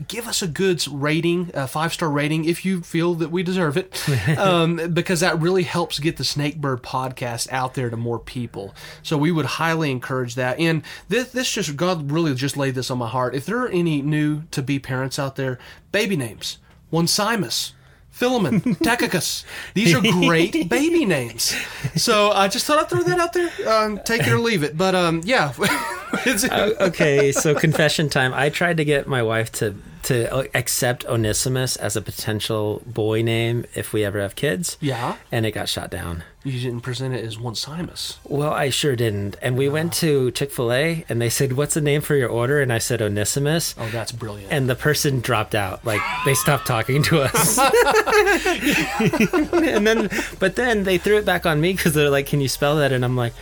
give 0.09 0.27
us 0.27 0.43
a 0.43 0.49
good 0.49 0.87
rating, 0.89 1.51
a 1.55 1.67
five 1.67 1.93
star 1.93 2.11
rating, 2.11 2.45
if 2.45 2.65
you 2.65 2.83
feel 2.83 3.15
that 3.15 3.31
we 3.31 3.43
deserve 3.43 3.77
it, 3.77 4.09
um, 4.39 4.93
because 4.93 5.21
that 5.21 5.41
really 5.41 5.63
helps 5.63 5.99
get 5.99 6.17
the 6.17 6.25
Snakebird 6.25 6.81
podcast 6.81 7.51
out 7.51 7.75
there 7.75 7.91
to 7.91 7.97
more 7.97 8.19
people. 8.19 8.75
So 9.03 9.17
we 9.17 9.31
would 9.31 9.47
highly 9.47 9.91
encourage 9.91 10.35
that. 10.35 10.59
And 10.59 10.83
this, 11.09 11.31
this 11.33 11.51
just, 11.51 11.77
God 11.77 12.11
really 12.11 12.35
just 12.35 12.57
laid 12.57 12.75
this 12.75 12.91
on 12.91 12.99
my 12.99 13.09
heart. 13.09 13.35
If 13.35 13.47
there 13.47 13.59
are 13.59 13.69
any 13.69 14.03
new 14.03 14.43
to 14.51 14.63
be 14.63 14.79
parents 14.79 15.19
out 15.19 15.37
there, 15.37 15.59
baby 15.93 16.17
names, 16.17 16.59
Onesimus. 16.93 17.75
Philemon, 18.15 18.61
Tychicus. 18.77 19.45
These 19.75 19.93
are 19.93 20.01
great 20.01 20.69
baby 20.71 21.05
names. 21.05 21.53
So 21.97 22.31
I 22.31 22.47
just 22.47 22.65
thought 22.65 22.79
I'd 22.79 22.89
throw 22.89 23.03
that 23.03 23.19
out 23.19 23.33
there. 23.33 23.51
Um, 23.69 23.99
take 24.05 24.21
it 24.21 24.33
or 24.33 24.39
leave 24.39 24.63
it. 24.63 24.79
But 24.79 24.95
um, 24.95 25.21
yeah. 25.25 25.53
uh, 26.49 26.71
okay, 26.81 27.33
so 27.33 27.57
confession 27.57 28.09
time. 28.09 28.33
I 28.33 28.51
tried 28.51 28.77
to 28.77 28.85
get 28.85 29.09
my 29.09 29.25
wife 29.25 29.51
to 29.53 29.75
to 30.05 30.57
accept 30.57 31.05
Onesimus 31.07 31.75
as 31.75 31.97
a 31.97 32.03
potential 32.03 32.83
boy 32.87 33.23
name 33.23 33.65
if 33.75 33.93
we 33.93 34.05
ever 34.05 34.21
have 34.21 34.37
kids. 34.37 34.77
Yeah. 34.81 35.17
And 35.33 35.45
it 35.45 35.51
got 35.51 35.69
shot 35.69 35.91
down. 35.91 36.23
You 36.45 36.61
didn't 36.61 36.83
present 36.83 37.15
it 37.15 37.25
as 37.25 37.39
Onesimus. 37.39 38.19
Well, 38.23 38.53
I 38.53 38.69
sure 38.69 38.95
didn't. 38.95 39.37
And 39.41 39.57
we 39.57 39.71
went 39.71 39.95
to 39.95 40.31
Chick 40.33 40.51
fil 40.51 40.71
A 40.75 41.03
and 41.09 41.19
they 41.19 41.31
said, 41.31 41.55
What's 41.55 41.73
the 41.73 41.81
name 41.81 42.03
for 42.03 42.15
your 42.15 42.29
order? 42.29 42.61
And 42.61 42.71
I 42.71 42.77
said, 42.77 43.01
Onesimus. 43.01 43.75
Oh, 43.79 43.89
that's 43.89 44.13
brilliant. 44.13 44.53
And 44.53 44.69
the 44.69 44.75
person 44.75 45.21
dropped 45.21 45.55
out. 45.55 45.87
Like, 45.87 46.03
they 46.27 46.35
stopped 46.35 46.67
talking 46.67 47.03
to 47.05 47.23
us. 47.23 47.59
and 49.53 49.87
then, 49.87 50.11
but 50.39 50.57
then 50.57 50.85
they 50.85 50.99
threw 50.99 51.17
it 51.17 51.25
back 51.25 51.47
on 51.47 51.63
me 51.63 51.73
because 51.73 51.95
they're 51.95 52.11
like, 52.11 52.27
Can 52.27 52.43
you 52.43 52.49
spell 52.49 52.77
that? 52.77 52.93
And 52.93 53.07
I'm 53.07 53.17
like, 53.17 53.33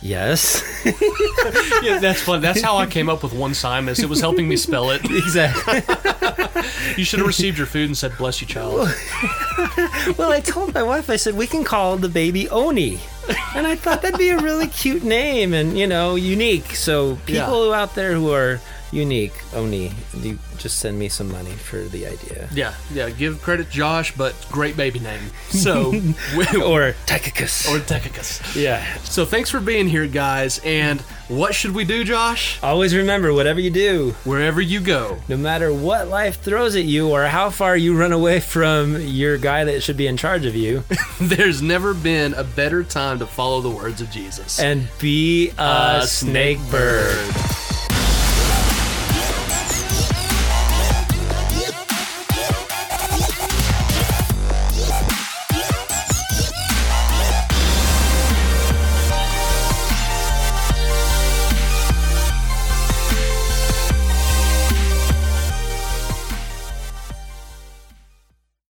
Yes. 0.00 0.62
yeah, 1.82 1.98
that's 1.98 2.20
fun. 2.20 2.40
That's 2.40 2.62
how 2.62 2.76
I 2.76 2.86
came 2.86 3.08
up 3.08 3.22
with 3.22 3.34
Onesimus. 3.34 3.98
It 3.98 4.08
was 4.08 4.20
helping 4.20 4.48
me 4.48 4.56
spell 4.56 4.90
it. 4.90 5.04
Exactly. 5.04 5.82
you 6.96 7.04
should 7.04 7.18
have 7.18 7.26
received 7.26 7.58
your 7.58 7.66
food 7.66 7.86
and 7.86 7.98
said, 7.98 8.16
"Bless 8.16 8.40
you, 8.40 8.46
child." 8.46 8.88
well, 10.16 10.30
I 10.30 10.40
told 10.40 10.72
my 10.72 10.84
wife. 10.84 11.10
I 11.10 11.16
said 11.16 11.34
we 11.34 11.48
can 11.48 11.64
call 11.64 11.96
the 11.96 12.08
baby 12.08 12.47
Oni, 12.50 13.00
and 13.54 13.66
I 13.66 13.76
thought 13.76 14.02
that'd 14.02 14.18
be 14.18 14.30
a 14.30 14.38
really 14.38 14.66
cute 14.66 15.04
name 15.04 15.54
and 15.54 15.78
you 15.78 15.86
know 15.86 16.14
unique. 16.14 16.74
So 16.74 17.16
people 17.26 17.68
yeah. 17.70 17.80
out 17.80 17.94
there 17.94 18.12
who 18.12 18.32
are 18.32 18.60
unique, 18.92 19.34
Oni, 19.54 19.92
you 20.16 20.38
just 20.56 20.78
send 20.78 20.98
me 20.98 21.08
some 21.08 21.30
money 21.30 21.52
for 21.52 21.82
the 21.82 22.06
idea. 22.06 22.48
Yeah, 22.52 22.74
yeah. 22.92 23.10
Give 23.10 23.40
credit 23.42 23.70
Josh, 23.70 24.14
but 24.16 24.34
great 24.50 24.76
baby 24.76 25.00
name. 25.00 25.20
So 25.58 25.92
or 26.64 26.94
Tychicus. 27.06 27.68
Or 27.68 27.80
Tychicus. 27.80 28.54
Yeah. 28.54 28.84
So 28.98 29.24
thanks 29.24 29.50
for 29.50 29.60
being 29.60 29.88
here, 29.88 30.06
guys. 30.06 30.60
And 30.62 31.00
what 31.28 31.54
should 31.54 31.74
we 31.74 31.84
do, 31.84 32.04
Josh? 32.04 32.62
Always 32.62 32.94
remember, 32.94 33.32
whatever 33.32 33.58
you 33.60 33.70
do, 33.70 34.14
wherever 34.24 34.60
you 34.60 34.80
go, 34.80 35.18
no 35.28 35.36
matter 35.36 35.72
what 35.72 36.08
life 36.08 36.40
throws 36.40 36.76
at 36.76 36.84
you 36.84 37.10
or 37.10 37.24
how 37.26 37.50
far 37.50 37.76
you 37.76 37.96
run 37.98 38.12
away 38.12 38.40
from 38.40 39.00
your 39.00 39.36
guy 39.36 39.64
that 39.64 39.82
should 39.82 39.96
be 39.96 40.06
in 40.06 40.16
charge 40.16 40.46
of 40.46 40.54
you, 40.54 40.84
there's 41.20 41.60
never 41.60 41.92
been 41.92 42.34
a 42.34 42.44
better 42.44 42.84
time 42.84 43.18
to 43.18 43.26
follow 43.26 43.60
the 43.60 43.70
words 43.70 44.00
of 44.00 44.10
Jesus 44.10 44.60
and 44.60 44.88
be 44.98 45.50
a, 45.58 46.00
a 46.02 46.06
snake 46.06 46.60
bird. 46.70 47.34